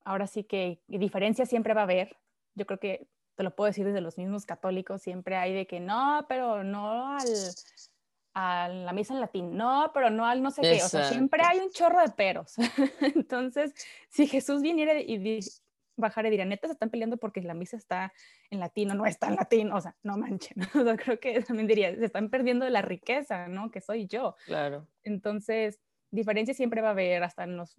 ahora 0.03 0.25
sí 0.25 0.43
que 0.43 0.81
diferencia 0.87 1.45
siempre 1.45 1.75
va 1.75 1.81
a 1.81 1.83
haber. 1.83 2.17
Yo 2.55 2.65
creo 2.65 2.79
que 2.79 3.07
te 3.35 3.43
lo 3.43 3.55
puedo 3.55 3.67
decir 3.67 3.85
desde 3.85 4.01
los 4.01 4.17
mismos 4.17 4.45
católicos, 4.45 5.01
siempre 5.01 5.35
hay 5.35 5.53
de 5.53 5.67
que 5.67 5.79
no, 5.79 6.25
pero 6.27 6.63
no 6.63 7.17
al, 7.17 7.27
a 8.33 8.69
la 8.69 8.93
misa 8.93 9.13
en 9.13 9.21
latín, 9.21 9.55
no, 9.55 9.91
pero 9.93 10.09
no 10.09 10.25
al 10.25 10.41
no 10.41 10.51
sé 10.51 10.61
qué, 10.61 10.83
o 10.83 10.89
sea, 10.89 11.05
siempre 11.09 11.41
hay 11.45 11.59
un 11.59 11.69
chorro 11.71 12.01
de 12.01 12.09
peros. 12.09 12.55
Entonces, 13.15 13.73
si 14.09 14.27
Jesús 14.27 14.61
viniera 14.61 14.99
y 14.99 15.39
bajara 15.97 16.27
y 16.27 16.31
diría, 16.31 16.45
neta, 16.45 16.67
se 16.67 16.73
están 16.73 16.89
peleando 16.89 17.17
porque 17.17 17.41
la 17.41 17.53
misa 17.53 17.77
está 17.77 18.13
en 18.49 18.59
latín 18.59 18.91
o 18.91 18.95
no 18.95 19.05
está 19.05 19.27
en 19.27 19.35
latín, 19.35 19.71
o 19.71 19.81
sea, 19.81 19.95
no 20.03 20.17
manchen, 20.17 20.57
o 20.75 20.83
sea, 20.83 20.97
creo 20.97 21.19
que 21.19 21.41
también 21.41 21.67
diría, 21.67 21.95
se 21.95 22.05
están 22.05 22.29
perdiendo 22.29 22.65
de 22.65 22.71
la 22.71 22.81
riqueza, 22.81 23.47
¿no? 23.47 23.71
Que 23.71 23.81
soy 23.81 24.07
yo. 24.07 24.35
Claro. 24.45 24.87
Entonces, 25.03 25.79
diferencia 26.09 26.53
siempre 26.53 26.81
va 26.81 26.89
a 26.89 26.91
haber, 26.91 27.23
hasta 27.23 27.43
en 27.43 27.57
los 27.57 27.75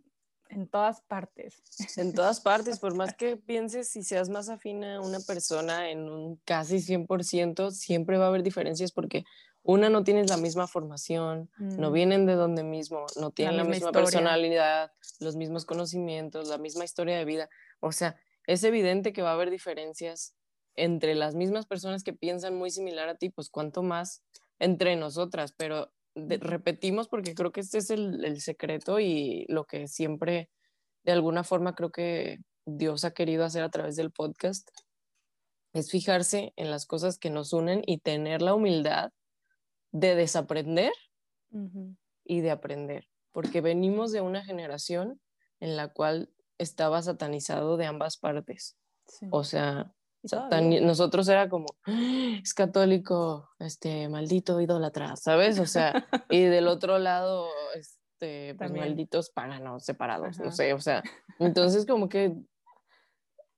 en 0.53 0.69
todas 0.69 1.01
partes. 1.03 1.63
En 1.97 2.15
todas 2.15 2.41
partes, 2.41 2.79
por 2.79 2.95
más 2.95 3.15
que 3.15 3.37
pienses 3.47 3.97
y 3.97 4.03
seas 4.03 4.29
más 4.29 4.49
afín 4.49 4.85
a 4.85 5.01
una 5.01 5.21
persona 5.21 5.91
en 5.91 6.11
un 6.11 6.37
casi 6.45 6.77
100%, 6.77 7.71
siempre 7.71 8.19
va 8.19 8.27
a 8.27 8.29
haber 8.29 8.43
diferencias 8.43 8.93
porque 8.93 9.25
una 9.63 9.89
no 9.89 10.03
tienes 10.05 10.29
la 10.29 10.37
misma 10.37 10.67
formación, 10.67 11.51
no 11.57 11.91
mm. 11.91 11.93
vienen 11.93 12.27
de 12.27 12.35
donde 12.35 12.65
mismo, 12.65 13.07
no 13.19 13.31
tienen 13.31 13.57
la, 13.57 13.65
misma, 13.65 13.93
personalidad, 13.93 14.93
los 15.21 15.37
mismos 15.37 15.65
conocimientos, 15.65 16.49
la 16.49 16.59
misma 16.59 16.85
historia 16.85 17.17
de 17.17 17.25
vida. 17.25 17.49
O 17.81 17.93
sea, 17.93 18.17
es 18.47 18.65
evidente 18.65 19.13
que 19.13 19.23
va 19.23 19.31
a 19.31 19.35
haber 19.35 19.51
diferencias 19.51 20.35
entre 20.75 21.15
las 21.15 21.35
mismas 21.35 21.67
personas 21.67 22.03
que 22.03 22.13
piensan 22.13 22.57
muy 22.57 22.71
similar 22.71 23.09
a 23.09 23.15
ti, 23.15 23.31
pues 23.31 23.51
cuanto 23.51 23.83
más 23.83 24.23
entre 24.59 24.97
nosotras, 24.97 25.53
pero 25.53 25.93
repetimos 26.15 27.09
porque 27.09 27.35
creo 27.35 27.53
que 27.53 27.61
este 27.61 27.79
es 27.79 27.91
el, 27.91 28.25
el, 28.25 28.41
secreto 28.41 29.01
y 29.01 29.47
lo 29.49 29.65
que 29.65 29.89
siempre, 29.89 30.51
de 31.05 31.13
alguna 31.13 31.45
forma, 31.45 31.75
creo 31.75 31.91
que 31.91 32.39
Dios 32.67 33.05
ha 33.05 33.13
querido 33.13 33.45
hacer 33.45 33.63
a 33.63 33.71
través 33.71 33.97
del 33.97 34.13
podcast, 34.13 34.69
es 35.73 35.91
fijarse 35.91 36.53
en 36.57 36.71
las 36.71 36.87
cosas 36.87 37.19
que 37.19 37.31
nos 37.31 37.53
unen 37.53 37.83
y 37.87 37.99
tener 37.99 38.43
la 38.43 38.55
humildad 38.55 39.11
de 39.91 40.15
desaprender 40.15 40.93
y 42.25 42.41
de 42.41 42.51
aprender, 42.51 43.09
porque 43.31 43.61
venimos 43.61 44.13
de 44.13 44.21
una 44.21 44.45
generación 44.45 45.21
en 45.61 45.77
la 45.77 45.89
cual 45.89 46.33
estaba 46.59 47.03
satanizado 47.03 47.77
de 47.77 47.87
ambas 47.87 48.17
partes. 48.17 48.77
O 49.31 49.45
sea, 49.45 49.93
nosotros 50.23 51.29
era 51.29 51.49
como, 51.49 51.67
ah, 51.87 52.39
es 52.43 52.55
católico, 52.55 53.51
este, 53.59 54.09
maldito 54.09 54.61
idólatra, 54.61 55.17
¿sabes? 55.17 55.59
O 55.59 55.67
sea, 55.67 56.07
y 56.31 56.43
del 56.43 56.69
otro 56.69 56.99
lado, 56.99 57.49
este, 57.75 58.55
pues 58.55 58.71
malditos 58.71 59.31
paganos 59.31 59.85
separados, 59.85 60.39
no 60.39 60.53
sé, 60.53 60.73
o 60.75 60.81
sea, 60.81 61.03
entonces 61.39 61.87
como 61.87 62.09
que 62.09 62.37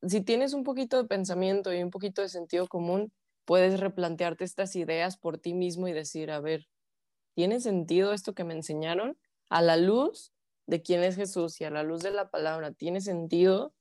si 0.07 0.21
tienes 0.21 0.55
un 0.55 0.65
poquito 0.65 0.97
de 1.03 1.09
pensamiento 1.09 1.73
y 1.73 1.83
un 1.83 1.91
poquito 1.91 2.23
de 2.23 2.29
sentido 2.29 2.67
común, 2.67 3.13
puedes 3.45 3.81
replantearte 3.81 4.45
estas 4.45 4.75
ideas 4.77 5.17
por 5.17 5.39
ti 5.39 5.55
mismo 5.55 5.89
y 5.89 5.93
decir, 5.93 6.31
a 6.31 6.41
ver, 6.41 6.67
¿tiene 7.35 7.61
sentido 7.61 8.13
esto 8.13 8.35
que 8.35 8.45
me 8.45 8.55
enseñaron? 8.55 9.19
A 9.51 9.61
la 9.63 9.77
luz 9.77 10.33
de 10.67 10.83
quién 10.83 11.03
es 11.03 11.17
Jesús 11.17 11.61
y 11.61 11.65
a 11.65 11.71
la 11.71 11.83
luz 11.83 12.03
de 12.03 12.11
la 12.11 12.31
palabra, 12.31 12.73
¿tiene 12.73 13.01
sentido 13.01 13.75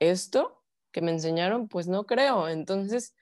esto 0.00 0.57
que 0.92 1.02
me 1.02 1.10
enseñaron? 1.10 1.68
Pues 1.68 1.88
no 1.88 2.06
creo. 2.06 2.48
Entonces, 2.48 3.14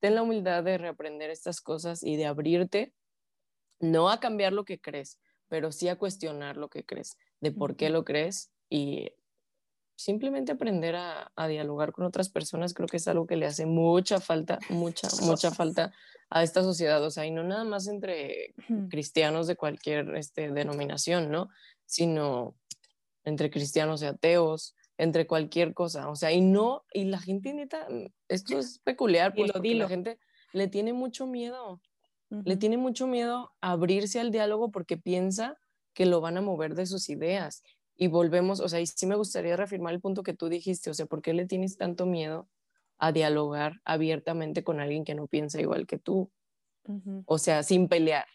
ten 0.00 0.14
la 0.14 0.22
humildad 0.22 0.64
de 0.64 0.78
reaprender 0.78 1.30
estas 1.30 1.60
cosas 1.60 2.02
y 2.02 2.16
de 2.16 2.26
abrirte, 2.26 2.92
no 3.80 4.10
a 4.10 4.20
cambiar 4.20 4.52
lo 4.52 4.64
que 4.64 4.80
crees, 4.80 5.18
pero 5.48 5.72
sí 5.72 5.88
a 5.88 5.96
cuestionar 5.96 6.56
lo 6.56 6.68
que 6.68 6.84
crees, 6.84 7.16
de 7.40 7.52
por 7.52 7.76
qué 7.76 7.90
lo 7.90 8.04
crees 8.04 8.50
y 8.68 9.12
simplemente 9.96 10.52
aprender 10.52 10.96
a, 10.96 11.30
dialogar 11.48 11.92
con 11.92 12.04
otras 12.04 12.28
personas 12.28 12.74
creo 12.74 12.88
que 12.88 12.96
es 12.96 13.06
algo 13.06 13.26
que 13.26 13.36
le 13.36 13.46
hace 13.46 13.66
mucha 13.66 14.20
falta, 14.20 14.58
mucha, 14.68 15.08
mucha 15.22 15.50
falta 15.50 15.92
a 16.30 16.42
esta 16.42 16.62
sociedad, 16.62 17.04
o 17.04 17.10
sea, 17.10 17.26
y 17.26 17.30
no 17.30 17.44
nada 17.44 17.64
más 17.64 17.86
entre 17.86 18.54
cristianos 18.88 19.46
de 19.46 19.56
cualquier 19.56 20.16
este, 20.16 20.50
denominación, 20.50 21.30
¿no? 21.30 21.50
Sino 21.84 22.56
entre 23.24 23.50
cristianos 23.50 24.02
y 24.02 24.06
ateos, 24.06 24.74
entre 25.02 25.26
cualquier 25.26 25.74
cosa, 25.74 26.08
o 26.08 26.14
sea, 26.14 26.30
y 26.30 26.40
no, 26.40 26.84
y 26.92 27.04
la 27.04 27.18
gente 27.18 27.52
neta, 27.52 27.88
esto 28.28 28.58
es 28.58 28.78
peculiar, 28.78 29.34
pues, 29.34 29.50
porque 29.50 29.74
la 29.74 29.88
gente 29.88 30.18
le 30.52 30.68
tiene 30.68 30.92
mucho 30.92 31.26
miedo, 31.26 31.80
le 32.30 32.56
tiene 32.56 32.76
mucho 32.76 33.08
miedo 33.08 33.52
a 33.60 33.72
abrirse 33.72 34.20
al 34.20 34.30
diálogo 34.30 34.70
porque 34.70 34.96
piensa 34.96 35.58
que 35.92 36.06
lo 36.06 36.20
van 36.20 36.36
a 36.36 36.40
mover 36.40 36.76
de 36.76 36.86
sus 36.86 37.08
ideas 37.08 37.64
y 37.96 38.06
volvemos, 38.06 38.60
o 38.60 38.68
sea, 38.68 38.80
y 38.80 38.86
sí 38.86 39.06
me 39.06 39.16
gustaría 39.16 39.56
reafirmar 39.56 39.92
el 39.92 40.00
punto 40.00 40.22
que 40.22 40.34
tú 40.34 40.48
dijiste, 40.48 40.88
o 40.88 40.94
sea, 40.94 41.06
¿por 41.06 41.20
qué 41.20 41.34
le 41.34 41.46
tienes 41.46 41.76
tanto 41.76 42.06
miedo 42.06 42.48
a 42.98 43.10
dialogar 43.10 43.80
abiertamente 43.84 44.62
con 44.62 44.78
alguien 44.78 45.04
que 45.04 45.16
no 45.16 45.26
piensa 45.26 45.60
igual 45.60 45.86
que 45.86 45.98
tú? 45.98 46.30
O 47.26 47.38
sea, 47.38 47.64
sin 47.64 47.88
pelear. 47.88 48.26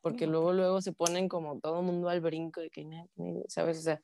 Porque 0.00 0.26
luego, 0.26 0.52
luego 0.52 0.80
se 0.80 0.92
ponen 0.92 1.28
como 1.28 1.58
todo 1.60 1.82
mundo 1.82 2.08
al 2.08 2.20
brinco 2.20 2.60
de 2.60 2.70
que, 2.70 2.86
¿sabes? 3.48 3.78
O 3.78 3.82
sea, 3.82 4.00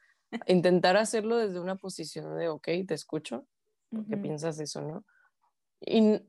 intentar 0.46 0.96
hacerlo 0.96 1.36
desde 1.36 1.60
una 1.60 1.76
posición 1.76 2.36
de, 2.36 2.48
ok, 2.48 2.68
te 2.86 2.94
escucho, 2.94 3.46
porque 3.90 4.16
piensas 4.16 4.58
eso, 4.58 4.80
¿no? 4.80 5.04
Y 5.80 6.20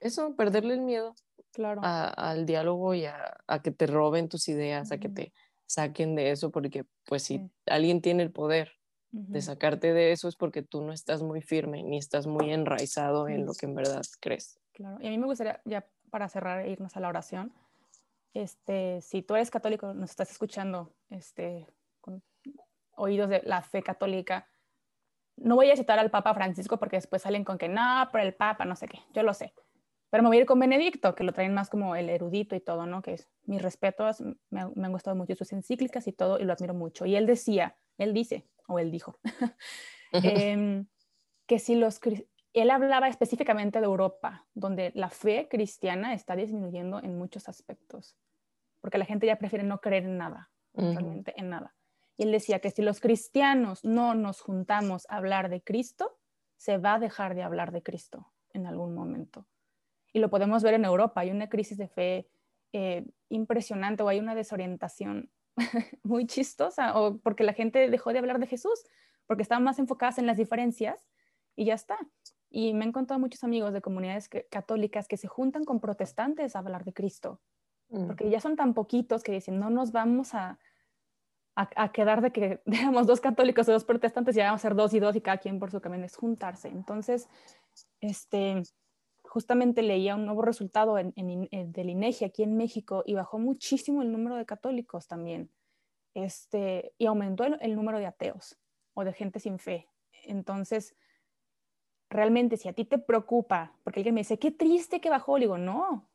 eso, 0.00 0.34
perderle 0.36 0.74
el 0.74 0.80
miedo 0.80 1.14
claro. 1.52 1.80
al 1.82 2.46
diálogo 2.46 2.94
y 2.94 3.06
a, 3.06 3.36
que 3.62 3.70
te 3.70 3.86
roben 3.86 4.28
tus 4.28 4.48
ideas, 4.48 4.92
a 4.92 4.98
que 4.98 5.08
te 5.08 5.32
saquen 5.66 6.14
de 6.14 6.30
eso, 6.30 6.50
porque 6.50 6.84
pues 7.04 7.22
si 7.22 7.50
alguien 7.66 8.00
tiene 8.00 8.22
el 8.22 8.32
poder 8.32 8.72
de 9.12 9.42
sacarte 9.42 9.92
de 9.92 10.12
eso 10.12 10.28
es 10.28 10.36
porque 10.36 10.62
tú 10.62 10.82
no 10.82 10.92
estás 10.92 11.20
muy 11.20 11.42
firme 11.42 11.82
ni 11.82 11.98
estás 11.98 12.28
muy 12.28 12.52
enraizado 12.52 13.28
en 13.28 13.44
lo 13.44 13.54
que 13.54 13.66
en 13.66 13.74
verdad 13.74 14.02
crees. 14.20 14.60
Claro, 14.72 14.98
y 15.00 15.08
a 15.08 15.10
mí 15.10 15.18
me 15.18 15.26
gustaría, 15.26 15.60
ya 15.64 15.84
para 16.10 16.28
cerrar 16.28 16.64
e 16.64 16.70
irnos 16.70 16.96
a 16.96 17.00
la 17.00 17.08
oración, 17.08 17.52
este, 18.34 19.00
si 19.02 19.22
tú 19.22 19.34
eres 19.34 19.50
católico, 19.50 19.92
nos 19.94 20.10
estás 20.10 20.30
escuchando 20.30 20.94
este, 21.08 21.66
oídos 23.00 23.28
de 23.28 23.42
la 23.44 23.62
fe 23.62 23.82
católica, 23.82 24.46
no 25.36 25.56
voy 25.56 25.70
a 25.70 25.76
citar 25.76 25.98
al 25.98 26.10
Papa 26.10 26.34
Francisco 26.34 26.78
porque 26.78 26.96
después 26.96 27.22
salen 27.22 27.44
con 27.44 27.58
que 27.58 27.68
no, 27.68 28.08
pero 28.12 28.24
el 28.24 28.34
Papa, 28.34 28.64
no 28.64 28.76
sé 28.76 28.86
qué, 28.86 29.00
yo 29.12 29.22
lo 29.22 29.34
sé. 29.34 29.54
Pero 30.10 30.22
me 30.22 30.28
voy 30.28 30.38
a 30.38 30.40
ir 30.40 30.46
con 30.46 30.58
Benedicto, 30.58 31.14
que 31.14 31.24
lo 31.24 31.32
traen 31.32 31.54
más 31.54 31.70
como 31.70 31.94
el 31.94 32.10
erudito 32.10 32.56
y 32.56 32.60
todo, 32.60 32.84
¿no? 32.84 33.00
Que 33.00 33.14
es 33.14 33.30
mis 33.44 33.62
respetos, 33.62 34.22
me, 34.50 34.60
han 34.60 34.92
gustado 34.92 35.16
mucho 35.16 35.34
sus 35.36 35.52
encíclicas 35.52 36.06
y 36.08 36.12
todo, 36.12 36.38
y 36.38 36.44
lo 36.44 36.52
admiro 36.52 36.74
mucho. 36.74 37.06
Y 37.06 37.14
él 37.14 37.26
decía, 37.26 37.76
él 37.96 38.12
dice, 38.12 38.46
o 38.66 38.78
él 38.78 38.90
dijo, 38.90 39.18
em, 40.12 40.86
que 41.46 41.58
si 41.58 41.76
los... 41.76 42.00
Él 42.52 42.70
hablaba 42.70 43.06
específicamente 43.06 43.78
de 43.78 43.86
Europa, 43.86 44.48
donde 44.54 44.90
la 44.96 45.08
fe 45.08 45.46
cristiana 45.48 46.14
está 46.14 46.34
disminuyendo 46.34 47.00
en 47.00 47.16
muchos 47.16 47.48
aspectos, 47.48 48.16
porque 48.80 48.98
la 48.98 49.04
gente 49.04 49.28
ya 49.28 49.36
prefiere 49.36 49.64
no 49.64 49.80
creer 49.80 50.04
en 50.04 50.18
nada, 50.18 50.50
realmente 50.74 51.32
en 51.36 51.50
nada. 51.50 51.76
Y 52.20 52.24
él 52.24 52.32
decía 52.32 52.58
que 52.58 52.70
si 52.70 52.82
los 52.82 53.00
cristianos 53.00 53.82
no 53.82 54.14
nos 54.14 54.42
juntamos 54.42 55.06
a 55.08 55.16
hablar 55.16 55.48
de 55.48 55.62
Cristo, 55.62 56.18
se 56.58 56.76
va 56.76 56.94
a 56.94 56.98
dejar 56.98 57.34
de 57.34 57.42
hablar 57.42 57.72
de 57.72 57.82
Cristo 57.82 58.30
en 58.52 58.66
algún 58.66 58.94
momento 58.94 59.46
y 60.12 60.18
lo 60.18 60.30
podemos 60.30 60.62
ver 60.62 60.74
en 60.74 60.84
Europa. 60.84 61.20
Hay 61.20 61.30
una 61.30 61.48
crisis 61.48 61.78
de 61.78 61.88
fe 61.88 62.28
eh, 62.72 63.06
impresionante 63.28 64.02
o 64.02 64.08
hay 64.08 64.18
una 64.18 64.34
desorientación 64.34 65.30
muy 66.02 66.26
chistosa 66.26 66.98
o 66.98 67.18
porque 67.18 67.44
la 67.44 67.52
gente 67.52 67.88
dejó 67.88 68.12
de 68.12 68.18
hablar 68.18 68.38
de 68.38 68.46
Jesús, 68.46 68.84
porque 69.26 69.42
estaban 69.42 69.64
más 69.64 69.78
enfocadas 69.78 70.18
en 70.18 70.26
las 70.26 70.36
diferencias 70.36 71.08
y 71.56 71.66
ya 71.66 71.74
está. 71.74 71.98
Y 72.50 72.74
me 72.74 72.84
han 72.84 72.92
contado 72.92 73.20
muchos 73.20 73.44
amigos 73.44 73.72
de 73.72 73.80
comunidades 73.80 74.28
católicas 74.50 75.06
que 75.06 75.16
se 75.16 75.28
juntan 75.28 75.64
con 75.64 75.80
protestantes 75.80 76.54
a 76.56 76.58
hablar 76.58 76.84
de 76.84 76.92
Cristo, 76.92 77.40
mm. 77.88 78.06
porque 78.08 78.28
ya 78.28 78.40
son 78.40 78.56
tan 78.56 78.74
poquitos 78.74 79.22
que 79.22 79.32
dicen, 79.32 79.58
no 79.58 79.70
nos 79.70 79.92
vamos 79.92 80.34
a, 80.34 80.58
a, 81.74 81.92
quedar 81.92 82.22
de 82.22 82.32
que 82.32 82.60
digamos 82.66 83.06
dos 83.06 83.20
católicos 83.20 83.68
o 83.68 83.72
dos 83.72 83.84
protestantes, 83.84 84.34
ya 84.34 84.46
vamos 84.46 84.60
a 84.60 84.68
ser 84.68 84.74
dos 84.74 84.94
y 84.94 85.00
dos 85.00 85.16
y 85.16 85.20
cada 85.20 85.38
quien 85.38 85.58
por 85.58 85.70
su 85.70 85.80
camino 85.80 86.04
es 86.04 86.16
juntarse. 86.16 86.68
Entonces, 86.68 87.28
este, 88.00 88.62
justamente 89.22 89.82
leía 89.82 90.16
un 90.16 90.26
nuevo 90.26 90.42
resultado 90.42 90.98
en, 90.98 91.12
del 91.14 91.90
INEGI 91.90 92.24
aquí 92.24 92.42
en 92.42 92.56
México 92.56 93.02
y 93.06 93.14
bajó 93.14 93.38
muchísimo 93.38 94.02
el 94.02 94.12
número 94.12 94.36
de 94.36 94.46
católicos 94.46 95.06
también. 95.06 95.50
Este, 96.14 96.92
y 96.98 97.06
aumentó 97.06 97.44
el, 97.44 97.76
número 97.76 97.98
de 97.98 98.06
ateos 98.06 98.58
o 98.94 99.04
de 99.04 99.12
gente 99.12 99.38
sin 99.38 99.58
fe. 99.58 99.86
Entonces, 100.24 100.96
realmente 102.08 102.56
si 102.56 102.68
a 102.68 102.72
ti 102.72 102.84
te 102.84 102.98
preocupa, 102.98 103.72
porque 103.84 104.00
alguien 104.00 104.16
me 104.16 104.22
dice, 104.22 104.38
qué 104.38 104.50
triste 104.50 105.00
que 105.00 105.10
bajó, 105.10 105.38
digo, 105.38 105.56
no, 105.56 106.08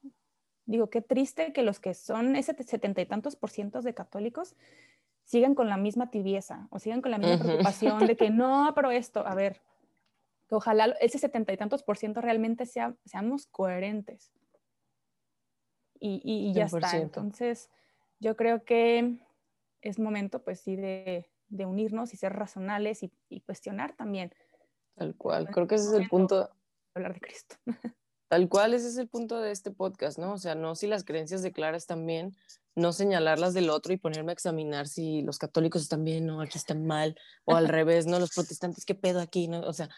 digo, 0.65 0.89
qué 0.89 1.01
triste 1.01 1.53
que 1.53 1.63
los 1.63 1.79
que 1.79 1.93
son 1.93 2.35
ese 2.35 2.53
setenta 2.63 3.01
y 3.01 3.05
tantos 3.05 3.37
por 3.37 3.49
ciento 3.49 3.81
de 3.81 3.93
católicos 3.93 4.55
sigan 5.25 5.53
con 5.55 5.67
la 5.69 5.77
misma 5.77 6.09
tibieza 6.09 6.67
o 6.71 6.79
sigan 6.79 7.01
con 7.01 7.11
la 7.11 7.17
misma 7.17 7.37
preocupación 7.37 8.07
de 8.07 8.15
que 8.15 8.29
no, 8.29 8.71
pero 8.75 8.91
esto, 8.91 9.25
a 9.27 9.35
ver, 9.35 9.61
que 10.47 10.55
ojalá 10.55 10.95
ese 11.01 11.17
setenta 11.17 11.51
y 11.51 11.57
tantos 11.57 11.83
por 11.83 11.97
ciento 11.97 12.21
realmente 12.21 12.65
sea, 12.65 12.95
seamos 13.05 13.47
coherentes. 13.47 14.31
y, 15.99 16.21
y- 16.23 16.49
y 16.49 16.53
ya 16.53 16.65
está. 16.65 16.87
100%. 16.89 17.01
Entonces, 17.03 17.69
yo 18.19 18.35
creo 18.35 18.63
que 18.63 19.17
es 19.81 19.97
momento, 19.99 20.43
pues 20.43 20.59
sí, 20.59 20.75
de, 20.75 21.29
de 21.47 21.65
unirnos 21.65 22.13
y 22.13 22.17
ser 22.17 22.33
razonables 22.33 23.01
y, 23.03 23.11
y 23.29 23.41
cuestionar 23.41 23.95
también, 23.95 24.31
Tal 24.95 25.15
cual. 25.15 25.49
Creo 25.49 25.67
que 25.67 25.75
ese 25.75 25.87
es 25.87 25.93
el 25.93 26.07
punto, 26.09 26.49
hablar 26.93 27.13
de 27.15 27.19
Cristo. 27.19 27.55
tal 28.27 28.49
cual, 28.49 28.73
ese 28.73 28.87
es 28.87 28.97
el 28.97 29.07
punto 29.07 29.39
de 29.39 29.51
este 29.51 29.71
podcast, 29.71 30.17
¿no? 30.17 30.33
O 30.33 30.37
sea, 30.37 30.55
no 30.55 30.75
si 30.75 30.87
las 30.87 31.03
creencias 31.03 31.41
de 31.41 31.51
Clara 31.51 31.77
están 31.77 32.05
bien, 32.05 32.35
no 32.75 32.91
señalarlas 32.91 33.53
del 33.53 33.69
otro 33.69 33.93
y 33.93 33.97
ponerme 33.97 34.31
a 34.31 34.33
examinar 34.33 34.87
si 34.87 35.21
los 35.21 35.37
católicos 35.37 35.81
están 35.81 36.03
bien 36.03 36.29
o 36.29 36.41
aquí 36.41 36.57
están 36.57 36.85
mal, 36.85 37.15
o 37.45 37.55
al 37.55 37.67
revés, 37.69 38.05
¿no? 38.05 38.19
Los 38.19 38.33
protestantes, 38.33 38.85
¿qué 38.85 38.95
pedo 38.95 39.21
aquí? 39.21 39.47
¿no? 39.47 39.61
O 39.61 39.73
sea, 39.73 39.89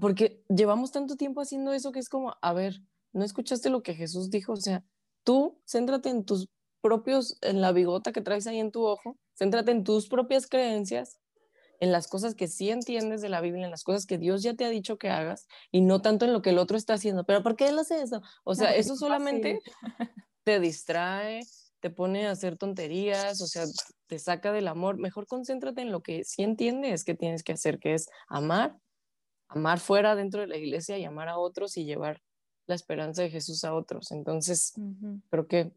porque 0.00 0.42
llevamos 0.48 0.92
tanto 0.92 1.16
tiempo 1.16 1.40
haciendo 1.40 1.72
eso 1.72 1.92
que 1.92 2.00
es 2.00 2.08
como, 2.08 2.34
a 2.40 2.52
ver, 2.52 2.80
¿no 3.12 3.24
escuchaste 3.24 3.70
lo 3.70 3.82
que 3.82 3.94
Jesús 3.94 4.30
dijo? 4.30 4.52
O 4.52 4.56
sea, 4.56 4.84
tú 5.24 5.60
céntrate 5.66 6.08
en 6.08 6.24
tus 6.24 6.48
propios, 6.80 7.36
en 7.42 7.60
la 7.60 7.72
bigota 7.72 8.12
que 8.12 8.20
traes 8.20 8.46
ahí 8.46 8.58
en 8.60 8.70
tu 8.70 8.84
ojo, 8.84 9.18
céntrate 9.38 9.72
en 9.72 9.84
tus 9.84 10.08
propias 10.08 10.46
creencias, 10.46 11.18
en 11.80 11.92
las 11.92 12.08
cosas 12.08 12.34
que 12.34 12.48
sí 12.48 12.70
entiendes 12.70 13.20
de 13.20 13.28
la 13.28 13.40
Biblia, 13.40 13.64
en 13.64 13.70
las 13.70 13.84
cosas 13.84 14.06
que 14.06 14.18
Dios 14.18 14.42
ya 14.42 14.54
te 14.54 14.64
ha 14.64 14.70
dicho 14.70 14.98
que 14.98 15.10
hagas, 15.10 15.46
y 15.70 15.80
no 15.80 16.02
tanto 16.02 16.24
en 16.24 16.32
lo 16.32 16.42
que 16.42 16.50
el 16.50 16.58
otro 16.58 16.76
está 16.76 16.94
haciendo. 16.94 17.24
Pero 17.24 17.42
¿por 17.42 17.56
qué 17.56 17.68
él 17.68 17.78
hace 17.78 18.02
eso? 18.02 18.22
O 18.44 18.54
sea, 18.54 18.74
eso 18.74 18.94
es 18.94 18.98
solamente 18.98 19.60
te 20.44 20.60
distrae, 20.60 21.40
te 21.80 21.90
pone 21.90 22.26
a 22.26 22.30
hacer 22.30 22.56
tonterías, 22.56 23.40
o 23.40 23.46
sea, 23.46 23.64
te 24.06 24.18
saca 24.18 24.52
del 24.52 24.68
amor. 24.68 24.98
Mejor 24.98 25.26
concéntrate 25.26 25.82
en 25.82 25.90
lo 25.90 26.02
que 26.02 26.24
sí 26.24 26.42
entiendes 26.42 27.04
que 27.04 27.14
tienes 27.14 27.42
que 27.42 27.52
hacer, 27.52 27.78
que 27.78 27.94
es 27.94 28.08
amar, 28.28 28.76
amar 29.48 29.80
fuera 29.80 30.14
dentro 30.14 30.40
de 30.40 30.46
la 30.46 30.56
iglesia 30.56 30.98
y 30.98 31.04
amar 31.04 31.28
a 31.28 31.38
otros 31.38 31.76
y 31.76 31.84
llevar 31.84 32.22
la 32.66 32.74
esperanza 32.74 33.22
de 33.22 33.30
Jesús 33.30 33.64
a 33.64 33.74
otros. 33.74 34.10
Entonces, 34.12 34.72
Ujú. 34.76 35.20
creo 35.30 35.46
que 35.46 35.72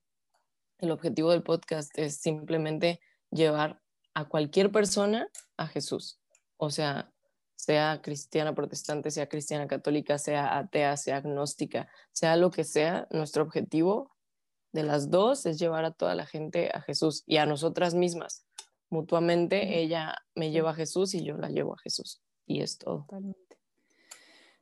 el 0.79 0.91
objetivo 0.91 1.31
del 1.31 1.43
podcast 1.43 1.91
es 1.97 2.17
simplemente 2.17 2.99
llevar 3.31 3.81
a 4.19 4.25
cualquier 4.27 4.69
persona 4.71 5.29
a 5.55 5.67
Jesús. 5.67 6.19
O 6.57 6.69
sea, 6.69 7.11
sea 7.55 8.01
cristiana 8.01 8.53
protestante, 8.53 9.11
sea 9.11 9.29
cristiana 9.29 9.65
católica, 9.67 10.17
sea 10.17 10.57
atea, 10.57 10.97
sea 10.97 11.17
agnóstica, 11.17 11.89
sea 12.11 12.35
lo 12.35 12.51
que 12.51 12.65
sea, 12.65 13.07
nuestro 13.11 13.43
objetivo 13.43 14.11
de 14.73 14.83
las 14.83 15.09
dos 15.09 15.45
es 15.45 15.57
llevar 15.57 15.85
a 15.85 15.91
toda 15.91 16.15
la 16.15 16.25
gente 16.25 16.69
a 16.73 16.81
Jesús 16.81 17.23
y 17.25 17.37
a 17.37 17.45
nosotras 17.45 17.95
mismas. 17.95 18.45
Mutuamente, 18.89 19.79
ella 19.79 20.15
me 20.35 20.51
lleva 20.51 20.71
a 20.71 20.75
Jesús 20.75 21.13
y 21.13 21.23
yo 21.23 21.37
la 21.37 21.49
llevo 21.49 21.73
a 21.75 21.79
Jesús. 21.79 22.21
Y 22.45 22.61
es 22.61 22.77
todo. 22.77 23.05
Totalmente. 23.07 23.57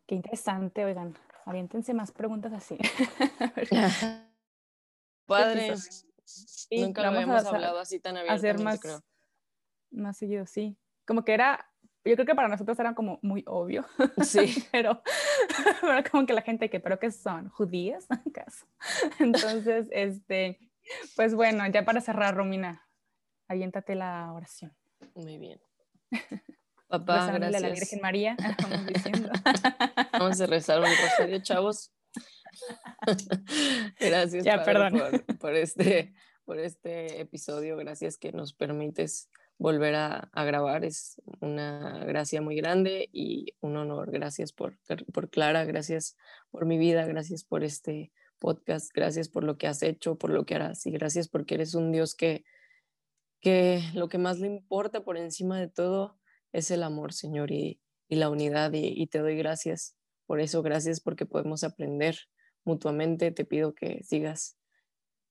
Qué 0.05 0.15
interesante, 0.15 0.85
oigan. 0.85 1.17
Aviéntense 1.45 1.93
más 1.93 2.11
preguntas 2.11 2.53
así. 2.53 2.77
Padre, 5.25 5.75
Sí, 6.27 6.81
nunca 6.81 7.03
lo 7.03 7.07
habíamos 7.07 7.37
hacer- 7.37 7.55
hablado 7.55 7.79
así 7.79 7.99
tan 8.01 8.17
hacer 8.17 8.29
abiertamente, 8.29 8.63
más, 8.63 8.79
creo. 8.81 9.03
Más 9.97 10.17
seguido, 10.17 10.45
sí. 10.45 10.77
Como 11.05 11.23
que 11.23 11.33
era, 11.33 11.69
yo 12.05 12.15
creo 12.15 12.25
que 12.25 12.35
para 12.35 12.47
nosotros 12.47 12.77
era 12.79 12.93
como 12.95 13.19
muy 13.21 13.43
obvio, 13.47 13.85
Sí. 14.23 14.63
pero, 14.71 15.01
pero 15.81 16.03
como 16.09 16.25
que 16.25 16.33
la 16.33 16.41
gente 16.41 16.69
que, 16.69 16.79
¿pero 16.79 16.99
qué 16.99 17.11
son? 17.11 17.49
¿Judías 17.49 18.07
acaso? 18.09 18.65
Entonces, 19.19 19.87
este, 19.91 20.59
pues 21.15 21.33
bueno, 21.35 21.65
ya 21.67 21.85
para 21.85 22.01
cerrar, 22.01 22.35
Romina, 22.35 22.87
aviéntate 23.47 23.95
la 23.95 24.31
oración. 24.33 24.75
Muy 25.15 25.37
bien. 25.37 25.59
Papá, 26.87 27.25
Rezándole 27.27 27.45
a 27.47 27.59
la 27.59 27.59
gracias. 27.67 27.79
Virgen 27.79 28.01
María, 28.01 28.37
vamos 28.63 28.85
diciendo. 28.87 29.29
Vamos 30.13 30.39
a 30.39 30.45
rezar 30.45 30.79
un 30.79 30.85
rosario, 30.85 31.39
chavos. 31.41 31.91
gracias 33.99 34.45
Ya, 34.45 34.63
Padre, 34.63 34.73
perdón. 34.73 34.93
Por, 35.25 35.37
por 35.37 35.55
este, 35.55 36.13
por 36.45 36.59
este 36.59 37.19
episodio. 37.19 37.75
Gracias 37.75 38.17
que 38.17 38.31
nos 38.31 38.53
permites 38.53 39.29
volver 39.57 39.95
a, 39.95 40.29
grabar. 40.33 40.85
Es 40.85 41.21
una 41.41 42.03
gracia 42.05 42.41
muy 42.41 42.55
grande 42.55 43.09
y 43.11 43.53
un 43.61 43.77
honor. 43.77 44.11
Gracias 44.11 44.53
por, 44.53 44.77
por 45.13 45.29
Clara, 45.29 45.65
gracias 45.65 46.15
por 46.51 46.65
mi 46.65 46.77
vida, 46.77 47.05
gracias 47.05 47.43
por 47.43 47.63
este 47.63 48.11
podcast, 48.39 48.91
gracias 48.93 49.29
por 49.29 49.43
lo 49.43 49.57
que 49.57 49.67
has 49.67 49.81
hecho, 49.81 50.17
por 50.17 50.29
lo 50.29 50.45
que 50.45 50.55
harás 50.55 50.85
y 50.85 50.91
gracias 50.91 51.27
porque 51.27 51.55
eres 51.55 51.73
un 51.73 51.91
Dios 51.91 52.13
que, 52.13 52.43
que 53.41 53.81
lo 53.93 54.09
que 54.09 54.19
más 54.19 54.39
le 54.39 54.47
importa 54.47 55.03
por 55.03 55.17
encima 55.17 55.59
de 55.59 55.67
todo 55.67 56.19
es 56.51 56.71
el 56.71 56.83
amor, 56.83 57.13
Señor, 57.13 57.51
y, 57.51 57.81
y 58.07 58.15
la 58.15 58.29
unidad. 58.29 58.73
Y, 58.73 58.93
y 59.01 59.07
te 59.07 59.19
doy 59.19 59.35
gracias 59.37 59.95
por 60.25 60.39
eso, 60.39 60.61
gracias 60.61 60.99
porque 60.99 61.25
podemos 61.25 61.63
aprender 61.63 62.17
mutuamente. 62.63 63.31
Te 63.31 63.45
pido 63.45 63.73
que 63.73 64.03
sigas 64.03 64.56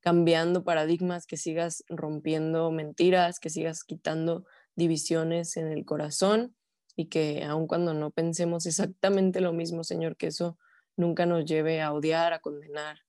cambiando 0.07 0.63
paradigmas, 0.63 1.27
que 1.27 1.37
sigas 1.37 1.83
rompiendo 1.89 2.71
mentiras, 2.71 3.41
que 3.41 3.51
sigas 3.51 3.83
quitando 3.83 4.47
divisiones 4.77 5.57
en 5.57 5.67
el 5.67 5.85
corazón 5.85 6.55
y 6.95 7.07
que 7.07 7.43
aun 7.43 7.67
cuando 7.67 7.93
no 7.93 8.13
pensemos 8.13 8.67
exactamente 8.67 9.41
lo 9.41 9.53
mismo, 9.53 9.83
Señor, 9.83 10.17
que 10.17 10.29
eso 10.29 10.61
nunca 10.97 11.27
nos 11.27 11.45
lleve 11.45 11.83
a 11.83 11.93
odiar, 11.93 12.35
a 12.35 12.39
condenar, 12.39 13.01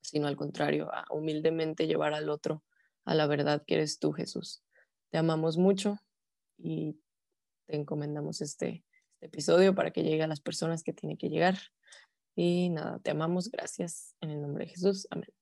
sino 0.00 0.28
al 0.28 0.36
contrario, 0.36 0.88
a 0.94 1.04
humildemente 1.10 1.86
llevar 1.86 2.14
al 2.14 2.30
otro 2.30 2.64
a 3.04 3.14
la 3.14 3.26
verdad 3.26 3.62
que 3.66 3.74
eres 3.74 3.98
tú, 3.98 4.12
Jesús. 4.12 4.62
Te 5.10 5.18
amamos 5.18 5.58
mucho 5.58 5.98
y 6.56 6.98
te 7.66 7.76
encomendamos 7.76 8.40
este, 8.40 8.82
este 9.12 9.26
episodio 9.26 9.74
para 9.74 9.90
que 9.90 10.04
llegue 10.04 10.22
a 10.22 10.26
las 10.26 10.40
personas 10.40 10.82
que 10.82 10.94
tiene 10.94 11.18
que 11.18 11.28
llegar. 11.28 11.58
Y 12.34 12.70
nada, 12.70 12.98
te 13.00 13.10
amamos, 13.10 13.50
gracias 13.50 14.14
en 14.22 14.30
el 14.30 14.40
nombre 14.40 14.64
de 14.64 14.70
Jesús. 14.70 15.06
Amén. 15.10 15.37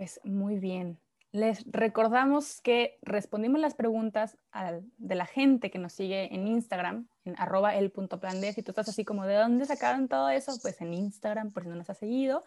Pues 0.00 0.18
muy 0.24 0.58
bien. 0.58 0.98
Les 1.30 1.62
recordamos 1.70 2.62
que 2.62 2.98
respondimos 3.02 3.60
las 3.60 3.74
preguntas 3.74 4.38
al- 4.50 4.82
de 4.96 5.14
la 5.14 5.26
gente 5.26 5.70
que 5.70 5.78
nos 5.78 5.92
sigue 5.92 6.34
en 6.34 6.46
Instagram, 6.48 7.06
en 7.26 7.34
arroba 7.38 7.74
el 7.76 7.90
punto 7.90 8.18
plan 8.18 8.40
D. 8.40 8.50
Si 8.54 8.62
tú 8.62 8.70
estás 8.70 8.88
así 8.88 9.04
como, 9.04 9.26
¿de 9.26 9.34
dónde 9.34 9.66
sacaron 9.66 10.08
todo 10.08 10.30
eso? 10.30 10.54
Pues 10.62 10.80
en 10.80 10.94
Instagram, 10.94 11.50
por 11.52 11.64
si 11.64 11.68
no 11.68 11.74
nos 11.76 11.90
has 11.90 11.98
seguido. 11.98 12.42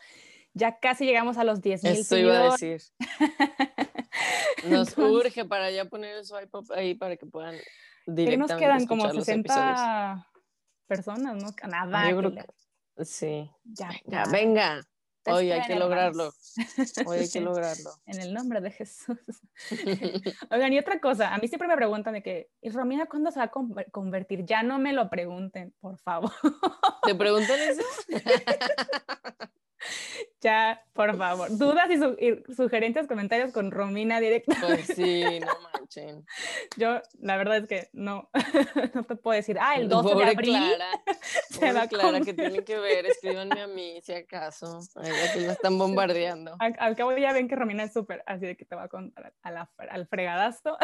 Ya 0.56 0.80
casi 0.80 1.06
llegamos 1.06 1.38
a 1.38 1.44
los 1.44 1.62
10 1.62 1.84
mil 1.84 1.92
Eso 1.94 2.18
iba 2.18 2.40
a 2.40 2.52
decir. 2.54 2.82
Nos 4.68 4.90
Entonces, 4.90 4.98
urge 4.98 5.46
para 5.46 5.70
ya 5.70 5.86
poner 5.86 6.18
el 6.18 6.26
swipe 6.26 6.58
up 6.58 6.72
ahí 6.74 6.96
para 6.96 7.18
que 7.18 7.28
puedan 7.28 7.54
¿qué 7.56 8.12
directamente 8.12 8.38
nos 8.38 8.60
quedan? 8.60 8.86
Como 8.88 9.04
escuchar 9.06 9.16
los 9.16 9.28
episodios. 9.30 9.78
60 9.80 10.28
personas, 10.88 11.36
¿no? 11.36 11.50
Nada. 11.70 12.10
Yo 12.10 12.16
que 12.16 12.20
creo 12.22 12.30
le- 12.32 12.46
que- 12.98 13.06
Sí. 13.06 13.52
ya, 13.64 13.92
Ya, 14.08 14.24
ya. 14.26 14.32
venga. 14.32 14.82
Hoy 15.26 15.52
hay 15.52 15.62
que 15.62 15.76
lograrlo. 15.76 16.34
Hoy 17.06 17.20
hay 17.20 17.30
que 17.30 17.42
lograrlo. 17.42 17.92
En 18.06 18.20
el 18.20 18.34
nombre 18.34 18.62
de 18.62 18.72
Jesús. 18.72 19.18
Oigan, 20.52 20.74
y 20.74 20.80
otra 20.80 21.00
cosa, 21.00 21.34
a 21.34 21.38
mí 21.38 21.48
siempre 21.48 21.68
me 21.68 21.76
preguntan 21.76 22.14
de 22.14 22.24
que, 22.24 22.50
¿y 22.62 22.70
Romina 22.70 23.06
cuándo 23.06 23.32
se 23.32 23.40
va 23.40 23.46
a 23.46 23.52
conver- 23.52 23.90
convertir? 23.92 24.46
Ya 24.46 24.64
no 24.64 24.80
me 24.80 24.92
lo 24.94 25.10
pregunten, 25.10 25.74
por 25.80 25.98
favor. 26.00 26.32
¿Te 27.06 27.16
preguntan 27.16 27.60
eso? 27.60 27.82
ya, 30.42 30.84
por 30.94 31.18
favor. 31.18 31.50
Dudas 31.58 31.90
y, 31.90 31.98
su- 31.98 32.18
y 32.20 32.54
sugerencias, 32.54 33.08
comentarios 33.08 33.52
con 33.54 33.72
Romina 33.72 34.20
directa. 34.20 34.56
Pues 34.62 34.86
sí, 34.88 35.24
no 35.40 35.48
manchen. 35.74 36.26
Yo, 36.78 37.02
la 37.20 37.38
verdad 37.38 37.58
es 37.58 37.68
que 37.68 37.90
no, 37.94 38.30
no 38.94 39.04
te 39.04 39.16
puedo 39.16 39.36
decir, 39.36 39.58
ah, 39.60 39.76
el 39.76 39.88
12 39.90 40.08
de 40.10 40.14
Pobre 40.14 40.28
abril. 40.32 40.56
Clara, 40.58 40.90
se 41.50 41.60
pobre 41.60 41.74
va 41.74 41.82
a 41.84 41.88
Clara, 41.88 42.22
que 42.22 42.34
tienen 42.34 42.64
que 42.64 42.78
ver, 42.80 43.06
escríbanme 43.06 43.62
a 43.62 43.68
mí 43.68 44.00
si 44.04 44.14
acaso. 44.14 44.80
Ay, 44.96 45.12
aquí 45.30 45.40
la 45.42 45.54
están 45.54 45.78
bombardeando. 45.78 46.56
Al, 46.60 46.76
al 46.80 46.96
cabo 46.96 47.16
ya 47.18 47.34
ven 47.34 47.48
que 47.48 47.56
Romina 47.56 47.84
es 47.84 47.94
súper, 47.94 48.24
así 48.26 48.46
de 48.46 48.58
que 48.58 48.66
te 48.66 48.76
va 48.76 48.84
a 48.84 48.88
contar 48.90 49.34
a 49.44 49.52
la- 49.52 49.70
al 49.90 50.08
fregadazo. 50.08 50.78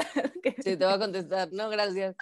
que- 0.43 0.55
Sí, 0.63 0.77
te 0.77 0.85
voy 0.85 0.93
a 0.93 0.99
contestar. 0.99 1.49
No, 1.51 1.69
gracias. 1.69 2.15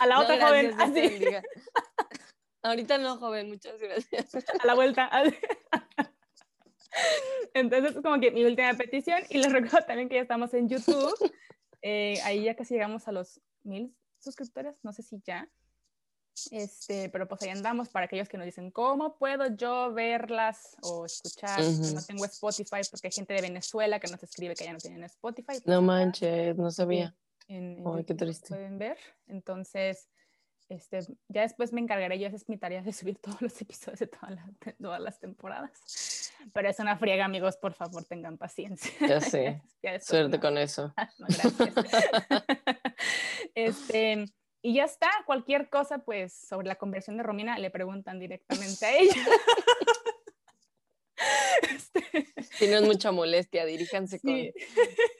a 0.00 0.06
la 0.06 0.14
No, 0.16 0.20
otra 0.22 0.36
gracias, 0.36 0.74
joven, 0.76 0.80
así. 0.80 1.26
Ahorita 2.62 2.98
no, 2.98 3.16
joven, 3.18 3.48
muchas 3.48 3.78
gracias. 3.78 4.34
a 4.62 4.66
la 4.66 4.74
vuelta. 4.74 5.10
Entonces, 7.54 7.94
como 8.02 8.20
que 8.20 8.30
mi 8.30 8.44
última 8.44 8.74
petición, 8.74 9.20
y 9.28 9.38
les 9.38 9.52
recuerdo 9.52 9.86
también 9.86 10.08
que 10.08 10.16
ya 10.16 10.22
estamos 10.22 10.52
en 10.54 10.68
YouTube. 10.68 11.14
Eh, 11.82 12.20
ahí 12.24 12.44
ya 12.44 12.56
casi 12.56 12.74
llegamos 12.74 13.06
a 13.08 13.12
los 13.12 13.40
mil 13.62 13.94
suscriptores, 14.18 14.78
no 14.82 14.92
sé 14.92 15.02
si 15.02 15.20
ya. 15.24 15.48
Este, 16.52 17.08
pero 17.08 17.26
pues 17.26 17.42
ahí 17.42 17.48
andamos 17.48 17.88
para 17.88 18.06
aquellos 18.06 18.28
que 18.28 18.36
nos 18.36 18.46
dicen, 18.46 18.70
¿cómo 18.70 19.16
puedo 19.18 19.46
yo 19.56 19.92
verlas 19.92 20.76
o 20.82 21.04
escuchar? 21.04 21.58
Que 21.58 21.64
No 21.64 21.98
Ujú. 21.98 22.06
tengo 22.06 22.24
Spotify 22.26 22.80
porque 22.90 23.08
hay 23.08 23.12
gente 23.12 23.34
de 23.34 23.40
Venezuela 23.42 23.98
que 23.98 24.08
nos 24.08 24.22
escribe 24.22 24.54
que 24.54 24.64
ya 24.64 24.72
no 24.72 24.78
tienen 24.78 25.02
Spotify. 25.04 25.54
No 25.54 25.62
pues 25.64 25.68
acá 25.76 25.80
manches, 25.80 26.56
no 26.56 26.70
sabía. 26.70 27.14
en, 27.48 27.78
en 27.78 27.84
Ay, 27.88 28.04
qué 28.04 28.14
triste. 28.14 28.48
pueden 28.50 28.78
ver. 28.78 28.98
Entonces, 29.26 30.08
este, 30.68 31.00
ya 31.28 31.42
después 31.42 31.72
me 31.72 31.80
encargaré 31.80 32.18
yo, 32.18 32.26
esa 32.26 32.36
es 32.36 32.48
mi 32.48 32.56
tarea 32.58 32.82
de 32.82 32.92
subir 32.92 33.18
todos 33.22 33.40
los 33.42 33.60
episodios 33.60 34.00
de, 34.00 34.06
toda 34.06 34.30
la- 34.30 34.50
de 34.64 34.72
todas 34.74 35.00
las 35.00 35.18
temporadas. 35.20 36.32
Pero 36.52 36.68
es 36.68 36.78
una 36.78 36.96
friega, 36.96 37.24
amigos, 37.24 37.56
por 37.56 37.74
favor, 37.74 38.04
tengan 38.04 38.38
paciencia. 38.38 38.92
Ya 39.08 39.20
sé. 39.20 39.60
Ya 39.82 39.92
después 39.92 40.06
Suerte 40.06 40.36
no- 40.36 40.40
con 40.42 40.58
eso. 40.58 40.94
no, 41.18 41.26
gracias. 41.28 41.74
este, 43.54 44.24
y 44.62 44.74
ya 44.74 44.84
está, 44.84 45.08
cualquier 45.26 45.68
cosa, 45.68 45.98
pues, 45.98 46.32
sobre 46.32 46.66
la 46.66 46.74
conversión 46.76 47.16
de 47.16 47.22
Romina, 47.22 47.58
le 47.58 47.70
preguntan 47.70 48.18
directamente 48.18 48.86
a 48.86 48.96
ella. 48.98 49.14
Este, 52.12 52.56
Tienen 52.58 52.84
mucha 52.84 53.12
molestia, 53.12 53.64
diríjanse 53.64 54.20
con, 54.20 54.34
sí. 54.34 54.52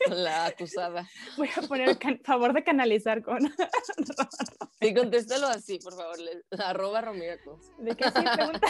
con 0.07 0.23
la 0.25 0.47
acusada. 0.47 1.09
Voy 1.37 1.49
a 1.57 1.63
poner 1.63 1.89
el 1.91 1.99
can- 1.99 2.21
favor 2.25 2.53
de 2.53 2.63
canalizar 2.65 3.23
con 3.23 3.39
Sí, 4.81 4.95
contéstalo 4.95 5.47
así, 5.49 5.79
por 5.79 5.95
favor. 5.97 6.19
le- 6.19 6.43
arroba 6.65 7.01
Romiraco. 7.01 7.59
de 7.79 7.97
que 7.97 8.05
sí 8.05 8.11
pregunta. 8.35 8.69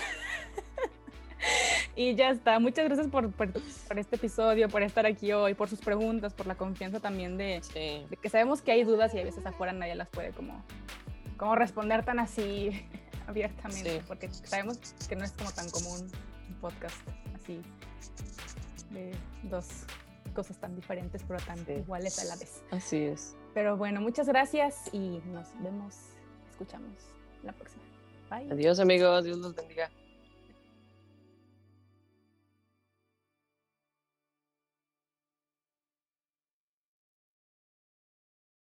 Y 1.94 2.14
ya 2.14 2.30
está. 2.30 2.58
Muchas 2.58 2.84
gracias 2.86 3.06
por, 3.08 3.30
por, 3.32 3.52
por 3.52 3.98
este 3.98 4.16
episodio, 4.16 4.68
por 4.68 4.82
estar 4.82 5.06
aquí 5.06 5.32
hoy, 5.32 5.54
por 5.54 5.68
sus 5.68 5.80
preguntas, 5.80 6.34
por 6.34 6.46
la 6.46 6.56
confianza 6.56 7.00
también 7.00 7.36
de, 7.36 7.60
Sí. 7.62 8.04
de 8.08 8.16
que 8.20 8.28
sabemos 8.28 8.60
que 8.62 8.72
hay 8.72 8.84
dudas 8.84 9.14
y 9.14 9.20
a 9.20 9.24
veces 9.24 9.44
afuera 9.46 9.72
nadie 9.72 9.94
las 9.94 10.08
puede 10.08 10.30
como, 10.32 10.64
como 11.36 11.54
responder 11.54 12.04
tan 12.04 12.18
así 12.18 12.84
abiertamente, 13.26 13.98
Sí. 13.98 14.04
porque 14.06 14.28
sabemos 14.30 14.78
que 15.08 15.16
no 15.16 15.24
es 15.24 15.32
como 15.32 15.52
tan 15.52 15.68
común 15.70 16.10
podcast 16.60 16.96
así 17.34 17.60
de 18.90 19.12
dos 19.44 19.66
cosas 20.34 20.56
tan 20.58 20.74
diferentes 20.76 21.22
pero 21.26 21.40
tan 21.40 21.58
Sí. 21.66 21.72
iguales 21.72 22.18
a 22.20 22.24
la 22.24 22.36
vez. 22.36 22.62
Así 22.70 22.96
es. 23.04 23.36
Pero 23.54 23.76
bueno, 23.76 24.00
muchas 24.00 24.26
gracias 24.28 24.88
y 24.92 25.20
nos 25.32 25.48
vemos, 25.62 25.94
escuchamos 26.50 26.92
la 27.42 27.52
próxima. 27.52 27.82
Bye. 28.30 28.52
Adiós, 28.52 28.78
amigos. 28.78 29.24
Dios 29.24 29.38
los 29.38 29.54
bendiga. 29.54 29.90